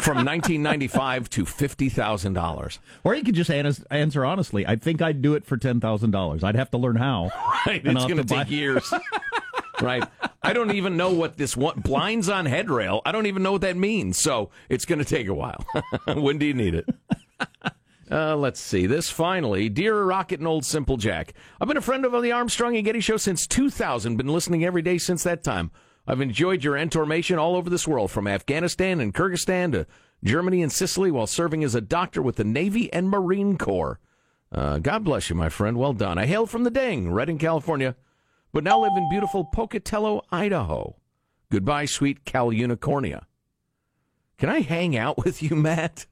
from 0.00 0.24
1995 0.24 1.28
to 1.30 1.44
fifty 1.44 1.88
thousand 1.88 2.32
dollars. 2.34 2.78
Or 3.04 3.14
you 3.14 3.22
could 3.24 3.34
just 3.34 3.50
an- 3.50 3.70
answer 3.90 4.24
honestly. 4.24 4.66
I 4.66 4.76
think 4.76 5.02
I'd 5.02 5.20
do 5.20 5.34
it 5.34 5.44
for 5.44 5.56
ten 5.56 5.80
thousand 5.80 6.12
dollars. 6.12 6.42
I'd 6.44 6.54
have 6.56 6.70
to 6.70 6.78
learn 6.78 6.96
how. 6.96 7.30
Right. 7.66 7.84
It's 7.84 8.04
going 8.04 8.16
to 8.18 8.24
buy- 8.24 8.44
take 8.44 8.52
years. 8.52 8.88
Right. 9.80 10.04
I 10.42 10.52
don't 10.52 10.72
even 10.72 10.96
know 10.96 11.12
what 11.12 11.36
this 11.36 11.56
one 11.56 11.80
blinds 11.80 12.28
on 12.28 12.46
headrail. 12.46 13.02
I 13.04 13.12
don't 13.12 13.26
even 13.26 13.42
know 13.42 13.52
what 13.52 13.62
that 13.62 13.76
means. 13.76 14.18
So 14.18 14.50
it's 14.68 14.84
going 14.84 14.98
to 14.98 15.04
take 15.04 15.28
a 15.28 15.34
while. 15.34 15.64
when 16.14 16.38
do 16.38 16.46
you 16.46 16.54
need 16.54 16.74
it? 16.74 16.88
Uh, 18.10 18.36
let's 18.36 18.60
see. 18.60 18.86
This 18.86 19.10
finally, 19.10 19.68
dear 19.68 20.04
Rocket 20.04 20.38
and 20.38 20.46
Old 20.46 20.64
Simple 20.64 20.96
Jack. 20.96 21.34
I've 21.60 21.68
been 21.68 21.76
a 21.76 21.82
friend 21.82 22.04
of 22.04 22.22
the 22.22 22.32
Armstrong 22.32 22.76
and 22.76 22.84
Getty 22.84 23.00
Show 23.00 23.16
since 23.16 23.46
2000. 23.46 24.16
Been 24.16 24.28
listening 24.28 24.64
every 24.64 24.82
day 24.82 24.98
since 24.98 25.24
that 25.24 25.42
time. 25.42 25.72
I've 26.06 26.20
enjoyed 26.20 26.62
your 26.62 26.76
information 26.76 27.38
all 27.38 27.56
over 27.56 27.68
this 27.68 27.88
world, 27.88 28.12
from 28.12 28.28
Afghanistan 28.28 29.00
and 29.00 29.12
Kyrgyzstan 29.12 29.72
to 29.72 29.86
Germany 30.22 30.62
and 30.62 30.70
Sicily, 30.70 31.10
while 31.10 31.26
serving 31.26 31.64
as 31.64 31.74
a 31.74 31.80
doctor 31.80 32.22
with 32.22 32.36
the 32.36 32.44
Navy 32.44 32.92
and 32.92 33.10
Marine 33.10 33.58
Corps. 33.58 33.98
Uh, 34.52 34.78
God 34.78 35.02
bless 35.02 35.28
you, 35.28 35.34
my 35.34 35.48
friend. 35.48 35.76
Well 35.76 35.92
done. 35.92 36.16
I 36.16 36.26
hail 36.26 36.46
from 36.46 36.62
the 36.62 36.70
Dang, 36.70 37.10
Redding, 37.10 37.38
California, 37.38 37.96
but 38.52 38.64
now 38.64 38.80
live 38.80 38.96
in 38.96 39.08
beautiful 39.08 39.44
Pocatello, 39.44 40.22
Idaho. 40.30 40.96
Goodbye, 41.50 41.84
sweet 41.84 42.24
Cal 42.24 42.48
Unicornia. 42.48 43.24
Can 44.38 44.48
I 44.48 44.60
hang 44.60 44.96
out 44.96 45.16
with 45.24 45.42
you, 45.42 45.56
Matt? 45.56 46.06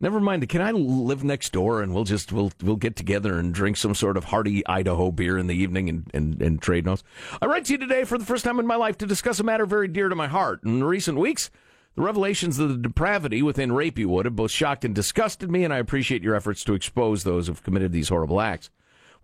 Never 0.00 0.20
mind. 0.20 0.46
Can 0.48 0.60
I 0.60 0.72
live 0.72 1.24
next 1.24 1.52
door 1.52 1.80
and 1.80 1.94
we'll 1.94 2.04
just 2.04 2.30
we'll 2.32 2.52
we'll 2.62 2.76
get 2.76 2.96
together 2.96 3.38
and 3.38 3.54
drink 3.54 3.76
some 3.76 3.94
sort 3.94 4.16
of 4.16 4.24
hearty 4.24 4.66
Idaho 4.66 5.10
beer 5.10 5.38
in 5.38 5.46
the 5.46 5.54
evening 5.54 5.88
and, 5.88 6.10
and, 6.12 6.42
and 6.42 6.60
trade 6.60 6.84
notes? 6.84 7.04
I 7.40 7.46
write 7.46 7.66
to 7.66 7.72
you 7.72 7.78
today 7.78 8.04
for 8.04 8.18
the 8.18 8.24
first 8.24 8.44
time 8.44 8.58
in 8.58 8.66
my 8.66 8.76
life 8.76 8.98
to 8.98 9.06
discuss 9.06 9.40
a 9.40 9.44
matter 9.44 9.64
very 9.64 9.88
dear 9.88 10.08
to 10.08 10.14
my 10.14 10.26
heart. 10.26 10.62
In 10.64 10.84
recent 10.84 11.18
weeks, 11.18 11.50
the 11.94 12.02
revelations 12.02 12.58
of 12.58 12.68
the 12.68 12.76
depravity 12.76 13.40
within 13.40 13.70
Rapeywood 13.70 14.24
have 14.24 14.36
both 14.36 14.50
shocked 14.50 14.84
and 14.84 14.94
disgusted 14.94 15.50
me, 15.50 15.64
and 15.64 15.72
I 15.72 15.78
appreciate 15.78 16.22
your 16.22 16.34
efforts 16.34 16.64
to 16.64 16.74
expose 16.74 17.22
those 17.22 17.46
who've 17.46 17.62
committed 17.62 17.92
these 17.92 18.08
horrible 18.08 18.40
acts. 18.40 18.68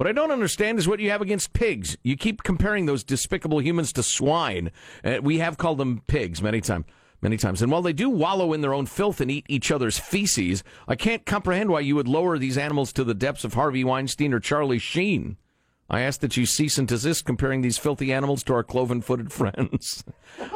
What 0.00 0.08
I 0.08 0.12
don't 0.12 0.30
understand 0.30 0.78
is 0.78 0.88
what 0.88 0.98
you 0.98 1.10
have 1.10 1.20
against 1.20 1.52
pigs. 1.52 1.98
You 2.02 2.16
keep 2.16 2.42
comparing 2.42 2.86
those 2.86 3.04
despicable 3.04 3.60
humans 3.60 3.92
to 3.92 4.02
swine. 4.02 4.72
Uh, 5.04 5.18
we 5.22 5.40
have 5.40 5.58
called 5.58 5.76
them 5.76 6.00
pigs 6.06 6.40
many 6.40 6.62
times. 6.62 6.86
Many 7.20 7.36
times. 7.36 7.60
And 7.60 7.70
while 7.70 7.82
they 7.82 7.92
do 7.92 8.08
wallow 8.08 8.54
in 8.54 8.62
their 8.62 8.72
own 8.72 8.86
filth 8.86 9.20
and 9.20 9.30
eat 9.30 9.44
each 9.46 9.70
other's 9.70 9.98
feces, 9.98 10.64
I 10.88 10.94
can't 10.94 11.26
comprehend 11.26 11.68
why 11.68 11.80
you 11.80 11.96
would 11.96 12.08
lower 12.08 12.38
these 12.38 12.56
animals 12.56 12.94
to 12.94 13.04
the 13.04 13.12
depths 13.12 13.44
of 13.44 13.52
Harvey 13.52 13.84
Weinstein 13.84 14.32
or 14.32 14.40
Charlie 14.40 14.78
Sheen. 14.78 15.36
I 15.90 16.00
ask 16.00 16.20
that 16.20 16.34
you 16.34 16.46
cease 16.46 16.78
and 16.78 16.88
desist 16.88 17.26
comparing 17.26 17.60
these 17.60 17.76
filthy 17.76 18.10
animals 18.10 18.42
to 18.44 18.54
our 18.54 18.64
cloven 18.64 19.02
footed 19.02 19.30
friends. 19.34 20.02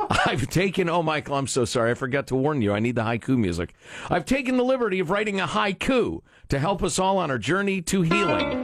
I've 0.08 0.48
taken, 0.48 0.88
oh, 0.88 1.02
Michael, 1.02 1.36
I'm 1.36 1.48
so 1.48 1.66
sorry. 1.66 1.90
I 1.90 1.94
forgot 1.94 2.28
to 2.28 2.34
warn 2.34 2.62
you. 2.62 2.72
I 2.72 2.80
need 2.80 2.94
the 2.94 3.02
haiku 3.02 3.36
music. 3.36 3.74
I've 4.08 4.24
taken 4.24 4.56
the 4.56 4.64
liberty 4.64 5.00
of 5.00 5.10
writing 5.10 5.38
a 5.38 5.46
haiku 5.46 6.22
to 6.48 6.58
help 6.58 6.82
us 6.82 6.98
all 6.98 7.18
on 7.18 7.30
our 7.30 7.36
journey 7.36 7.82
to 7.82 8.00
healing. 8.00 8.63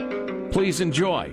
Please 0.51 0.81
enjoy. 0.81 1.33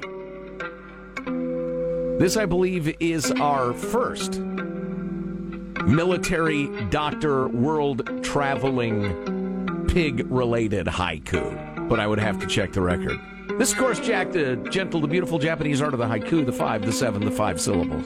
This, 2.19 2.37
I 2.37 2.45
believe, 2.45 2.95
is 2.99 3.31
our 3.31 3.73
first 3.73 4.39
military 5.85 6.67
doctor 6.89 7.47
world 7.47 8.23
traveling 8.23 9.85
pig 9.87 10.25
related 10.29 10.87
haiku, 10.87 11.87
but 11.87 11.99
I 11.99 12.07
would 12.07 12.19
have 12.19 12.39
to 12.39 12.47
check 12.47 12.73
the 12.73 12.81
record. 12.81 13.19
This, 13.57 13.73
course, 13.73 13.99
Jack, 13.99 14.31
the 14.31 14.55
gentle, 14.69 14.99
the 15.01 15.07
beautiful 15.07 15.39
Japanese 15.39 15.81
art 15.81 15.93
of 15.93 15.99
the 15.99 16.05
haiku, 16.05 16.45
the 16.45 16.51
five, 16.51 16.85
the 16.85 16.91
seven, 16.91 17.25
the 17.25 17.31
five 17.31 17.59
syllables. 17.59 18.05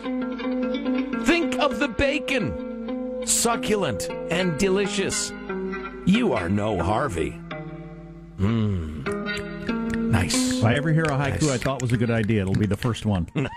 Think 1.27 1.59
of 1.59 1.79
the 1.79 1.87
bacon, 1.87 3.25
succulent 3.25 4.09
and 4.29 4.57
delicious. 4.57 5.33
You 6.05 6.33
are 6.33 6.49
no 6.49 6.81
Harvey. 6.81 7.39
Mmm. 8.39 9.10
Nice. 10.61 10.71
If 10.71 10.75
I 10.75 10.77
ever 10.77 10.93
hear 10.93 11.03
a 11.03 11.17
haiku 11.17 11.49
I 11.49 11.57
thought 11.57 11.81
was 11.81 11.91
a 11.91 11.97
good 11.97 12.11
idea, 12.11 12.41
it'll 12.41 12.53
be 12.53 12.65
the 12.65 12.77
first 12.77 13.05
one. 13.05 13.27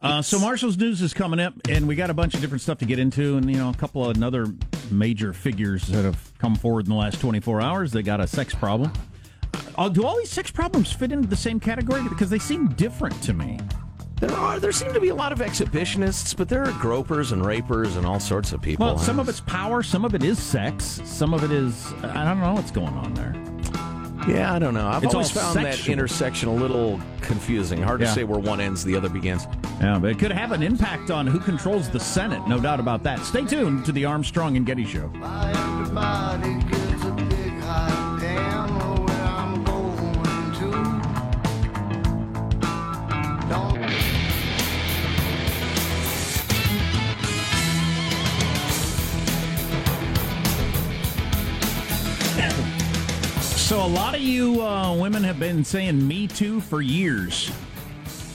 Uh, 0.00 0.22
so 0.22 0.38
Marshall's 0.38 0.76
news 0.76 1.02
is 1.02 1.12
coming 1.12 1.40
up, 1.40 1.54
and 1.68 1.88
we 1.88 1.96
got 1.96 2.10
a 2.10 2.14
bunch 2.14 2.34
of 2.34 2.40
different 2.40 2.62
stuff 2.62 2.78
to 2.78 2.84
get 2.84 2.98
into, 2.98 3.36
and 3.36 3.50
you 3.50 3.56
know 3.56 3.70
a 3.70 3.74
couple 3.74 4.08
of 4.08 4.22
other 4.22 4.46
major 4.90 5.32
figures 5.32 5.86
that 5.88 6.04
have 6.04 6.32
come 6.38 6.54
forward 6.54 6.86
in 6.86 6.90
the 6.90 6.96
last 6.96 7.20
24 7.20 7.60
hours. 7.60 7.90
They 7.90 8.02
got 8.02 8.20
a 8.20 8.26
sex 8.26 8.54
problem. 8.54 8.92
Uh, 9.76 9.88
do 9.88 10.04
all 10.04 10.16
these 10.16 10.30
sex 10.30 10.50
problems 10.50 10.92
fit 10.92 11.10
into 11.10 11.26
the 11.26 11.36
same 11.36 11.58
category? 11.58 12.02
Because 12.08 12.30
they 12.30 12.38
seem 12.38 12.68
different 12.74 13.20
to 13.22 13.32
me. 13.32 13.58
There 14.20 14.32
are 14.32 14.60
there 14.60 14.72
seem 14.72 14.92
to 14.94 15.00
be 15.00 15.08
a 15.08 15.14
lot 15.14 15.32
of 15.32 15.40
exhibitionists, 15.40 16.36
but 16.36 16.48
there 16.48 16.62
are 16.62 16.72
gropers 16.72 17.32
and 17.32 17.44
rapers 17.44 17.96
and 17.96 18.06
all 18.06 18.20
sorts 18.20 18.52
of 18.52 18.62
people. 18.62 18.86
Well, 18.86 18.98
some 18.98 19.18
of 19.18 19.28
it's 19.28 19.40
power, 19.40 19.82
some 19.82 20.04
of 20.04 20.14
it 20.14 20.22
is 20.22 20.38
sex, 20.38 21.00
some 21.04 21.34
of 21.34 21.42
it 21.42 21.50
is 21.50 21.92
I 22.02 22.24
don't 22.24 22.40
know 22.40 22.54
what's 22.54 22.70
going 22.70 22.94
on 22.94 23.14
there. 23.14 23.34
Yeah, 24.26 24.52
I 24.54 24.58
don't 24.58 24.72
know. 24.74 24.86
I've 24.88 25.04
It's 25.04 25.12
always 25.14 25.30
found 25.30 25.52
sexual. 25.54 25.84
that 25.86 25.92
intersection 25.92 26.48
a 26.48 26.54
little 26.54 26.98
confusing. 27.20 27.82
Hard 27.82 28.00
to 28.00 28.06
say 28.08 28.24
where 28.24 28.38
one 28.38 28.60
ends, 28.60 28.82
the 28.84 28.96
other 28.96 29.08
begins. 29.08 29.46
Yeah, 29.80 29.98
but 29.98 30.10
it 30.10 30.18
could 30.18 30.32
have 30.32 30.52
an 30.52 30.62
impact 30.62 31.10
on 31.10 31.26
who 31.26 31.38
controls 31.38 31.90
the 31.90 32.00
Senate, 32.00 32.46
no 32.48 32.58
doubt 32.58 32.80
about 32.80 33.02
that. 33.02 33.20
Stay 33.20 33.44
tuned 33.44 33.84
to 33.84 33.92
the 33.92 34.04
Armstrong 34.06 34.56
and 34.56 34.64
Getty 34.64 34.84
Show. 34.86 35.10
Lot 53.94 54.14
of 54.14 54.20
you 54.20 54.60
uh, 54.60 54.96
women 54.96 55.22
have 55.22 55.38
been 55.38 55.64
saying 55.64 56.06
"me 56.06 56.26
too" 56.26 56.60
for 56.60 56.82
years 56.82 57.52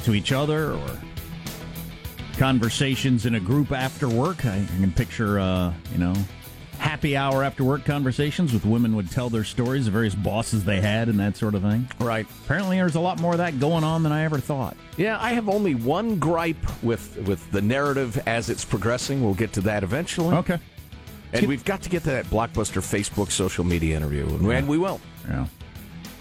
to 0.04 0.14
each 0.14 0.32
other 0.32 0.72
or 0.72 0.90
conversations 2.38 3.26
in 3.26 3.36
a 3.36 3.40
group 3.40 3.72
after 3.74 4.08
work. 4.08 4.46
I, 4.46 4.62
I 4.62 4.80
can 4.80 4.92
picture, 4.94 5.40
uh, 5.40 5.74
you 5.92 5.98
know, 5.98 6.14
happy 6.78 7.18
hour 7.18 7.44
after 7.44 7.66
work 7.66 7.84
conversations 7.84 8.54
with 8.54 8.66
women 8.66 8.96
would 8.96 9.12
tell 9.12 9.30
their 9.30 9.44
stories 9.44 9.86
of 9.88 9.94
various 9.94 10.16
bosses 10.16 10.64
they 10.64 10.80
had 10.80 11.10
and 11.10 11.20
that 11.20 11.36
sort 11.36 11.54
of 11.54 11.62
thing. 11.62 11.90
Right. 12.00 12.26
Apparently, 12.46 12.78
there's 12.78 12.96
a 12.96 13.02
lot 13.02 13.20
more 13.20 13.34
of 13.34 13.40
that 13.40 13.60
going 13.60 13.84
on 13.84 14.04
than 14.04 14.14
I 14.14 14.24
ever 14.24 14.40
thought. 14.40 14.78
Yeah, 14.96 15.18
I 15.20 15.34
have 15.34 15.50
only 15.50 15.76
one 15.76 16.20
gripe 16.20 16.84
with 16.84 17.18
with 17.28 17.52
the 17.52 17.62
narrative 17.62 18.18
as 18.26 18.50
it's 18.50 18.64
progressing. 18.64 19.22
We'll 19.22 19.34
get 19.34 19.52
to 19.54 19.62
that 19.62 19.84
eventually. 19.84 20.36
Okay. 20.38 20.60
And 21.34 21.46
we've 21.48 21.66
got 21.66 21.84
to 21.84 21.90
get 21.90 22.04
to 22.04 22.10
that 22.12 22.26
blockbuster 22.26 22.82
Facebook 22.82 23.30
social 23.30 23.64
media 23.64 23.96
interview, 23.96 24.26
and, 24.26 24.52
and 24.52 24.68
we 24.68 24.80
will. 24.80 25.00
Yeah. 25.30 25.48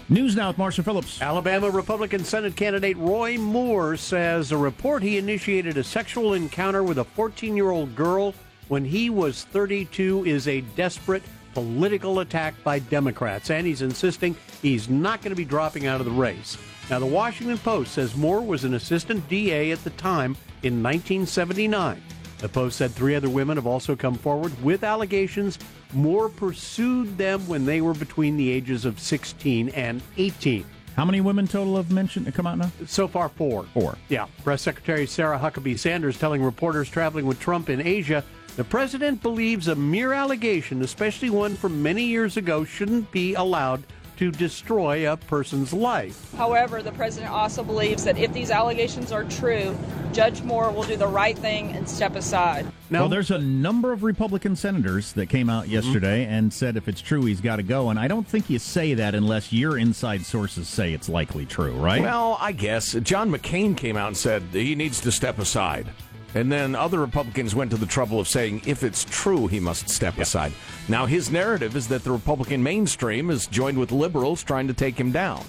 News 0.07 0.35
now 0.35 0.47
with 0.47 0.57
Marshall 0.57 0.83
Phillips. 0.83 1.21
Alabama 1.21 1.69
Republican 1.69 2.23
Senate 2.23 2.55
candidate 2.55 2.97
Roy 2.97 3.37
Moore 3.37 3.95
says 3.95 4.51
a 4.51 4.57
report 4.57 5.03
he 5.03 5.17
initiated 5.17 5.77
a 5.77 5.83
sexual 5.83 6.33
encounter 6.33 6.83
with 6.83 6.97
a 6.97 7.03
14 7.03 7.55
year 7.55 7.69
old 7.69 7.95
girl 7.95 8.33
when 8.69 8.85
he 8.85 9.09
was 9.09 9.43
32 9.45 10.25
is 10.25 10.47
a 10.47 10.61
desperate 10.75 11.23
political 11.53 12.19
attack 12.19 12.55
by 12.63 12.79
Democrats, 12.79 13.49
and 13.49 13.67
he's 13.67 13.81
insisting 13.81 14.35
he's 14.61 14.89
not 14.89 15.21
going 15.21 15.31
to 15.31 15.35
be 15.35 15.45
dropping 15.45 15.87
out 15.87 15.99
of 15.99 16.05
the 16.05 16.11
race. 16.11 16.57
Now, 16.89 16.99
the 16.99 17.05
Washington 17.05 17.57
Post 17.59 17.93
says 17.93 18.15
Moore 18.15 18.41
was 18.41 18.63
an 18.63 18.73
assistant 18.73 19.27
DA 19.29 19.71
at 19.71 19.83
the 19.83 19.89
time 19.91 20.35
in 20.63 20.81
1979. 20.81 22.01
The 22.39 22.49
Post 22.49 22.77
said 22.77 22.91
three 22.91 23.15
other 23.15 23.29
women 23.29 23.57
have 23.57 23.67
also 23.67 23.95
come 23.95 24.15
forward 24.15 24.51
with 24.63 24.83
allegations. 24.83 25.59
Moore 25.93 26.29
pursued 26.29 27.17
them 27.17 27.45
when 27.47 27.65
they 27.65 27.81
were 27.81 27.93
between 27.93 28.37
the 28.37 28.49
ages 28.49 28.85
of 28.85 28.99
16 28.99 29.69
and 29.69 30.01
18. 30.17 30.65
How 30.95 31.05
many 31.05 31.21
women 31.21 31.47
total 31.47 31.75
have 31.77 31.91
mentioned 31.91 32.33
come 32.33 32.47
out 32.47 32.57
now? 32.57 32.71
So 32.85 33.07
far, 33.07 33.29
four. 33.29 33.63
Four. 33.73 33.97
Yeah. 34.09 34.27
Press 34.43 34.61
Secretary 34.61 35.05
Sarah 35.05 35.37
Huckabee 35.37 35.77
Sanders 35.77 36.17
telling 36.17 36.41
reporters 36.41 36.89
traveling 36.89 37.25
with 37.25 37.39
Trump 37.39 37.69
in 37.69 37.81
Asia 37.81 38.23
the 38.59 38.65
president 38.65 39.21
believes 39.21 39.69
a 39.69 39.75
mere 39.75 40.11
allegation, 40.11 40.81
especially 40.81 41.29
one 41.29 41.55
from 41.55 41.81
many 41.81 42.03
years 42.03 42.35
ago, 42.35 42.65
shouldn't 42.65 43.09
be 43.09 43.33
allowed 43.35 43.85
to 44.19 44.31
destroy 44.31 45.09
a 45.09 45.15
person's 45.15 45.71
life. 45.71 46.33
However, 46.35 46.83
the 46.83 46.91
president 46.91 47.31
also 47.31 47.63
believes 47.63 48.03
that 48.03 48.17
if 48.17 48.33
these 48.33 48.51
allegations 48.51 49.13
are 49.13 49.23
true, 49.23 49.77
Judge 50.11 50.41
Moore 50.41 50.73
will 50.73 50.83
do 50.83 50.97
the 50.97 51.07
right 51.07 51.37
thing 51.37 51.71
and 51.71 51.87
step 51.87 52.17
aside. 52.17 52.65
well, 52.91 53.07
there's 53.07 53.31
a 53.31 53.37
number 53.37 53.93
of 53.93 54.03
Republican 54.03 54.57
senators 54.57 55.13
that 55.13 55.27
came 55.27 55.49
out 55.49 55.63
mm-hmm. 55.63 55.75
yesterday 55.75 56.25
and 56.25 56.51
said 56.51 56.75
if 56.75 56.89
it's 56.89 56.99
true, 56.99 57.23
he's 57.23 57.39
got 57.39 57.55
to 57.57 57.63
go. 57.63 57.91
And 57.91 57.97
I 57.97 58.09
don't 58.09 58.27
think 58.27 58.49
you 58.49 58.59
say 58.59 58.93
that 58.95 59.15
unless 59.15 59.53
your 59.53 59.77
inside 59.77 60.25
sources 60.25 60.67
say 60.67 60.91
it's 60.91 61.07
likely 61.07 61.45
true, 61.45 61.71
right? 61.71 62.01
Well, 62.01 62.37
I 62.41 62.51
guess 62.51 62.91
John 62.95 63.31
McCain 63.31 63.77
came 63.77 63.95
out 63.95 64.07
and 64.07 64.17
said 64.17 64.43
he 64.51 64.75
needs 64.75 64.99
to 64.99 65.13
step 65.13 65.39
aside. 65.39 65.87
And 66.35 66.51
then 66.51 66.75
other 66.75 66.99
Republicans 66.99 67.55
went 67.55 67.71
to 67.71 67.77
the 67.77 67.85
trouble 67.85 68.19
of 68.19 68.27
saying 68.27 68.61
if 68.65 68.83
it's 68.83 69.05
true, 69.05 69.47
he 69.47 69.59
must 69.59 69.89
step 69.89 70.17
aside. 70.19 70.53
Now, 70.87 71.05
his 71.05 71.31
narrative 71.31 71.75
is 71.75 71.87
that 71.87 72.03
the 72.03 72.11
Republican 72.11 72.61
mainstream 72.61 73.29
is 73.29 73.47
joined 73.47 73.77
with 73.77 73.91
liberals 73.91 74.43
trying 74.43 74.67
to 74.67 74.73
take 74.73 74.99
him 74.99 75.11
down. 75.11 75.43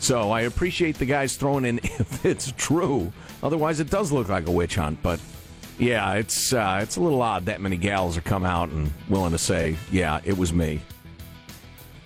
So 0.00 0.30
I 0.30 0.42
appreciate 0.42 0.98
the 0.98 1.06
guys 1.06 1.36
throwing 1.36 1.64
in 1.64 1.78
if 1.82 2.24
it's 2.26 2.52
true. 2.56 3.12
Otherwise, 3.42 3.80
it 3.80 3.88
does 3.88 4.12
look 4.12 4.28
like 4.28 4.46
a 4.46 4.50
witch 4.50 4.74
hunt. 4.74 5.02
But 5.02 5.20
yeah, 5.78 6.14
it's 6.14 6.52
uh, 6.52 6.80
it's 6.82 6.96
a 6.96 7.00
little 7.00 7.22
odd 7.22 7.46
that 7.46 7.60
many 7.60 7.76
gals 7.76 8.16
are 8.16 8.22
come 8.22 8.44
out 8.44 8.68
and 8.68 8.92
willing 9.08 9.32
to 9.32 9.38
say, 9.38 9.76
yeah, 9.90 10.20
it 10.24 10.36
was 10.36 10.52
me. 10.52 10.80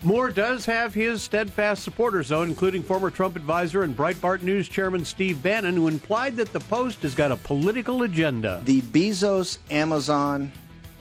Moore 0.02 0.30
does 0.30 0.66
have 0.66 0.94
his 0.94 1.22
steadfast 1.22 1.82
supporters, 1.82 2.28
though, 2.28 2.42
including 2.42 2.82
former 2.82 3.10
Trump 3.10 3.34
advisor 3.34 3.82
and 3.82 3.96
Breitbart 3.96 4.42
News 4.42 4.68
chairman 4.68 5.04
Steve 5.04 5.42
Bannon, 5.42 5.74
who 5.74 5.88
implied 5.88 6.36
that 6.36 6.52
the 6.52 6.60
Post 6.60 7.02
has 7.02 7.14
got 7.14 7.32
a 7.32 7.36
political 7.36 8.02
agenda. 8.02 8.60
The 8.64 8.82
Bezos 8.82 9.58
Amazon 9.70 10.52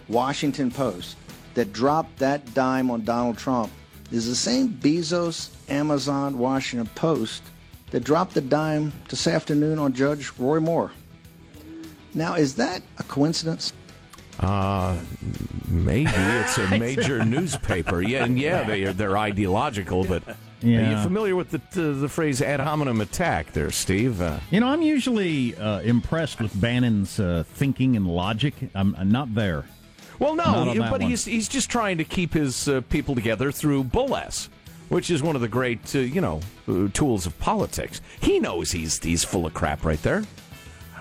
Washington 0.08 0.72
Post 0.72 1.18
that 1.56 1.74
dropped 1.74 2.18
that 2.18 2.54
dime 2.54 2.90
on 2.90 3.04
Donald 3.04 3.38
Trump 3.38 3.72
is 4.12 4.28
the 4.28 4.36
same 4.36 4.70
Bezos 4.70 5.50
Amazon 5.70 6.38
Washington 6.38 6.90
Post 6.96 7.44
that 7.92 8.04
dropped 8.04 8.34
the 8.34 8.42
dime 8.42 8.92
this 9.10 9.28
afternoon 9.28 9.78
on 9.78 9.94
Judge 9.94 10.32
Roy 10.38 10.60
Moore. 10.60 10.92
Now, 12.14 12.36
is 12.36 12.56
that 12.56 12.82
a 12.98 13.04
coincidence? 13.04 13.74
Uh, 14.40 14.98
maybe 15.68 16.12
it's 16.14 16.58
a 16.58 16.68
major 16.78 17.24
newspaper. 17.24 18.02
Yeah, 18.02 18.26
and 18.26 18.38
yeah, 18.40 18.64
they 18.64 18.84
are, 18.84 18.94
they're 18.94 19.18
ideological, 19.18 20.04
but 20.06 20.24
are 20.28 20.36
you 20.64 20.98
familiar 21.04 21.36
with 21.36 21.52
the, 21.52 21.62
the 21.72 21.82
the 21.94 22.10
phrase 22.10 22.42
ad 22.42 22.60
hominem 22.60 23.00
attack 23.02 23.54
there, 23.54 23.72
Steve? 23.72 24.20
Uh, 24.22 24.40
You 24.52 24.60
know, 24.60 24.68
I'm 24.68 24.82
usually 24.82 25.56
uh, 25.56 25.80
impressed 25.82 26.40
with 26.42 26.60
Bannon's 26.60 27.20
uh, 27.20 27.44
thinking 27.54 27.96
and 27.96 28.08
logic. 28.08 28.56
I'm, 28.74 28.96
I'm 28.98 29.12
not 29.12 29.34
there. 29.36 29.66
well, 30.20 30.36
no, 30.36 30.44
on 30.44 30.68
that 30.78 30.90
but 30.92 31.02
one. 31.02 31.02
he's 31.02 31.24
he's 31.26 31.48
just 31.48 31.70
trying 31.70 31.98
to 32.00 32.04
keep 32.04 32.34
his 32.34 32.68
uh, 32.68 32.82
people 32.90 33.16
together 33.16 33.52
through 33.52 33.84
bulless, 33.86 34.50
which 34.90 35.10
is 35.12 35.22
one 35.24 35.36
of 35.36 35.42
the 35.42 35.48
great 35.48 35.96
uh, 35.96 36.00
you 36.00 36.20
know 36.22 36.42
uh, 36.68 36.88
tools 36.94 37.26
of 37.26 37.38
politics. 37.40 38.02
He 38.20 38.40
knows 38.40 38.72
he's 38.72 39.02
he's 39.04 39.24
full 39.24 39.46
of 39.46 39.54
crap 39.54 39.86
right 39.86 40.02
there. 40.04 40.24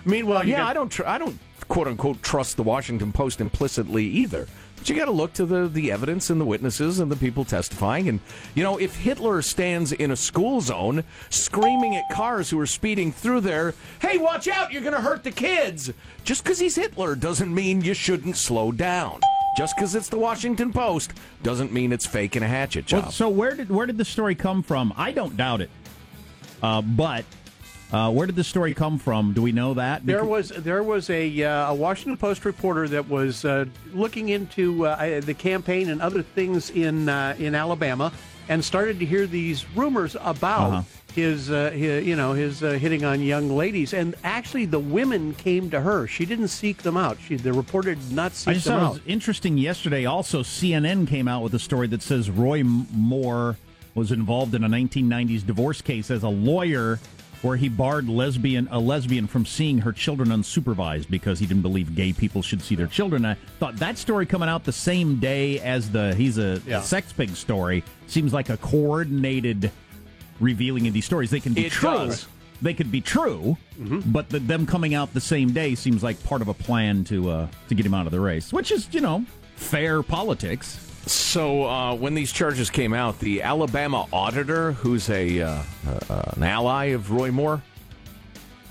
Meanwhile, 0.05 0.45
you 0.45 0.53
yeah, 0.53 0.59
got- 0.59 0.71
I 0.71 0.73
don't 0.75 0.89
tr- 0.91 1.07
I 1.07 1.17
don't 1.19 1.39
quote 1.69 1.89
unquote 1.89 2.23
trust 2.23 2.57
the 2.57 2.63
Washington 2.63 3.13
Post 3.13 3.41
implicitly 3.41 4.05
either. 4.05 4.47
But 4.77 4.89
you 4.89 4.97
got 4.97 5.07
to 5.07 5.13
look 5.13 5.33
to 5.35 5.47
the 5.47 5.69
the 5.69 5.91
evidence 5.91 6.31
and 6.31 6.41
the 6.41 6.45
witnesses 6.45 6.99
and 6.99 7.11
the 7.11 7.17
people 7.17 7.45
testifying. 7.45 8.09
And 8.09 8.21
you 8.55 8.63
know, 8.63 8.77
if 8.77 8.97
Hitler 8.97 9.41
stands 9.43 9.93
in 9.93 10.11
a 10.11 10.17
school 10.17 10.61
zone 10.61 11.05
screaming 11.31 11.97
at 11.97 12.09
cars 12.11 12.51
who 12.51 12.59
are 12.61 12.67
speeding 12.67 13.13
through 13.13 13.41
there, 13.41 13.75
"Hey, 14.01 14.19
watch 14.19 14.49
out! 14.49 14.73
You're 14.73 14.83
going 14.83 14.95
to 14.95 15.01
hurt 15.01 15.25
the 15.25 15.31
kids!" 15.31 15.93
Just 16.25 16.45
because 16.45 16.59
he's 16.59 16.77
Hitler 16.77 17.15
doesn't 17.15 17.55
mean 17.55 17.83
you 17.83 17.95
shouldn't 17.95 18.37
slow 18.37 18.73
down. 18.73 19.21
Just 19.57 19.77
because 19.77 19.95
it's 19.95 20.09
the 20.09 20.19
Washington 20.19 20.73
Post 20.73 21.13
doesn't 21.43 21.73
mean 21.73 21.93
it's 21.93 22.07
fake 22.07 22.35
and 22.35 22.45
a 22.45 22.49
hatchet 22.49 22.87
job. 22.87 23.05
Well, 23.05 23.13
so 23.13 23.29
where 23.29 23.55
did 23.55 23.71
where 23.71 23.87
did 23.87 23.99
the 23.99 24.05
story 24.05 24.35
come 24.35 24.63
from? 24.63 24.93
I 24.97 25.13
don't 25.13 25.37
doubt 25.37 25.61
it, 25.61 25.71
uh, 26.63 26.83
but 26.83 27.25
uh, 27.93 28.11
where 28.11 28.27
did 28.27 28.37
the 28.37 28.45
story 28.45 28.75
come 28.75 28.99
from? 28.99 29.33
Do 29.33 29.43
we 29.43 29.53
know 29.53 29.75
that? 29.75 30.05
There 30.05 30.25
was 30.25 30.49
there 30.49 30.83
was 30.83 31.11
a, 31.11 31.43
uh, 31.45 31.71
a 31.71 31.75
Washington 31.75 32.17
Post 32.17 32.45
reporter 32.45 32.89
that 32.89 33.09
was 33.09 33.45
uh, 33.45 33.67
looking 33.93 34.31
into 34.31 34.87
uh, 34.87 35.21
the 35.21 35.35
campaign 35.35 35.89
and 35.91 36.03
other 36.03 36.23
things 36.23 36.71
in 36.71 37.09
uh, 37.09 37.37
in 37.39 37.55
Alabama, 37.55 38.13
and 38.49 38.65
started 38.65 38.99
to 39.01 39.07
hear 39.07 39.27
these 39.27 39.65
rumors 39.77 40.17
about 40.21 40.71
Uh-huh. 40.73 40.83
his, 41.15 41.51
uh, 41.51 41.71
his 41.71 42.05
you 42.05 42.17
know 42.17 42.33
his 42.33 42.63
uh, 42.65 42.71
hitting 42.73 43.05
on 43.05 43.21
young 43.23 43.49
ladies, 43.51 43.95
and 43.95 44.17
actually 44.25 44.65
the 44.67 44.81
women 44.81 45.33
came 45.35 45.71
to 45.71 45.81
her. 45.81 46.09
She 46.09 46.25
didn't 46.27 46.49
seek 46.49 46.83
them 46.83 46.97
out. 46.97 47.19
She 47.25 47.37
the 47.37 47.53
reporter 47.53 47.95
did 47.95 48.11
not 48.13 48.33
I 48.33 48.35
seek 48.35 48.55
just 48.55 48.67
them 48.67 48.81
thought 48.81 48.87
it 48.87 48.93
was 48.95 49.01
interesting 49.07 49.57
yesterday. 49.57 50.05
Also, 50.05 50.43
CNN 50.43 51.07
came 51.07 51.29
out 51.29 51.43
with 51.45 51.55
a 51.55 51.61
story 51.61 51.87
that 51.89 52.03
says 52.03 52.29
Roy 52.29 52.65
Moore 52.65 53.57
was 53.95 54.11
involved 54.11 54.53
in 54.57 54.65
a 54.65 54.69
1990s 54.69 55.47
divorce 55.47 55.81
case 55.81 56.11
as 56.11 56.25
a 56.25 56.29
lawyer, 56.29 56.99
where 57.45 57.57
he 57.59 57.69
barred 57.69 58.09
lesbian 58.09 58.67
a 58.71 58.79
lesbian 58.81 59.27
from 59.27 59.45
seeing 59.45 59.79
her 59.79 59.93
children 59.93 60.31
unsupervised 60.31 61.11
because 61.11 61.39
he 61.39 61.47
didn't 61.47 61.63
believe 61.63 61.95
gay 61.95 62.11
people 62.13 62.41
should 62.41 62.63
see 62.63 62.75
their 62.75 62.87
children. 62.87 63.25
I 63.27 63.35
thought 63.61 63.77
that 63.77 63.99
story 63.99 64.25
coming 64.25 64.49
out 64.49 64.65
the 64.65 64.73
same 64.73 65.21
day 65.21 65.61
as 65.61 65.91
the 65.91 66.15
he's 66.15 66.39
a 66.39 66.61
Yeah. 66.67 66.81
sex 66.81 67.13
pig 67.13 67.37
story 67.37 67.85
seems 68.07 68.33
like 68.33 68.49
a 68.49 68.57
coordinated 68.57 69.71
revealing 70.41 70.87
of 70.89 70.95
these 70.95 71.05
stories. 71.05 71.31
They 71.31 71.41
can 71.41 71.53
be 71.53 71.67
It 71.67 71.73
true. 71.73 71.91
does. 71.91 72.27
They 72.63 72.73
could 72.73 72.91
be 72.91 73.03
true, 73.03 73.59
but 74.07 74.31
the, 74.31 74.39
them 74.39 74.65
coming 74.65 74.95
out 74.95 75.13
the 75.13 75.21
same 75.21 75.53
day 75.53 75.75
seems 75.75 76.03
like 76.03 76.23
part 76.25 76.41
of 76.41 76.49
a 76.49 76.55
plan 76.55 77.05
to 77.05 77.31
uh, 77.31 77.47
to 77.69 77.75
get 77.75 77.85
him 77.85 77.93
out 77.93 78.07
of 78.07 78.13
the 78.13 78.21
race, 78.21 78.53
which 78.55 78.71
is 78.73 78.89
you 78.93 79.01
know 79.03 79.25
fair 79.57 80.03
politics. 80.03 80.79
So 81.07 81.65
uh, 81.65 81.95
when 81.95 82.15
these 82.15 82.33
charges 82.33 82.71
came 82.71 82.95
out, 82.95 83.19
the 83.19 83.43
Alabama 83.43 84.07
auditor, 84.13 84.73
who's 84.73 85.11
a 85.11 85.43
uh, 85.43 85.63
uh, 86.09 86.33
an 86.37 86.43
ally 86.43 86.87
of 86.87 87.11
Roy 87.11 87.31
Moore, 87.31 87.63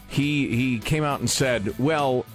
he 0.07 0.55
he 0.55 0.79
came 0.79 1.03
out 1.03 1.19
and 1.19 1.29
said, 1.29 1.77
"Well, 1.77 2.25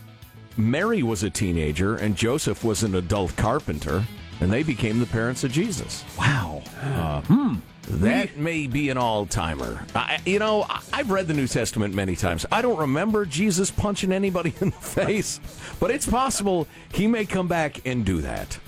Mary 0.56 1.02
was 1.02 1.22
a 1.22 1.30
teenager 1.30 1.96
and 1.96 2.16
Joseph 2.16 2.62
was 2.62 2.82
an 2.82 2.94
adult 2.94 3.36
carpenter, 3.36 4.04
and 4.40 4.52
they 4.52 4.62
became 4.62 5.00
the 5.00 5.06
parents 5.06 5.42
of 5.42 5.52
Jesus." 5.52 6.04
Wow. 6.16 6.62
Uh, 6.80 7.20
hmm. 7.22 7.54
That 7.90 8.36
may 8.36 8.66
be 8.66 8.90
an 8.90 8.98
all 8.98 9.24
timer. 9.24 9.84
You 10.26 10.38
know, 10.38 10.66
I've 10.92 11.10
read 11.10 11.26
the 11.26 11.32
New 11.32 11.46
Testament 11.46 11.94
many 11.94 12.16
times. 12.16 12.44
I 12.52 12.60
don't 12.60 12.78
remember 12.78 13.24
Jesus 13.24 13.70
punching 13.70 14.12
anybody 14.12 14.52
in 14.60 14.70
the 14.70 14.76
face, 14.76 15.40
but 15.80 15.90
it's 15.90 16.06
possible 16.06 16.68
he 16.92 17.06
may 17.06 17.24
come 17.24 17.48
back 17.48 17.80
and 17.86 18.04
do 18.04 18.20
that. 18.20 18.58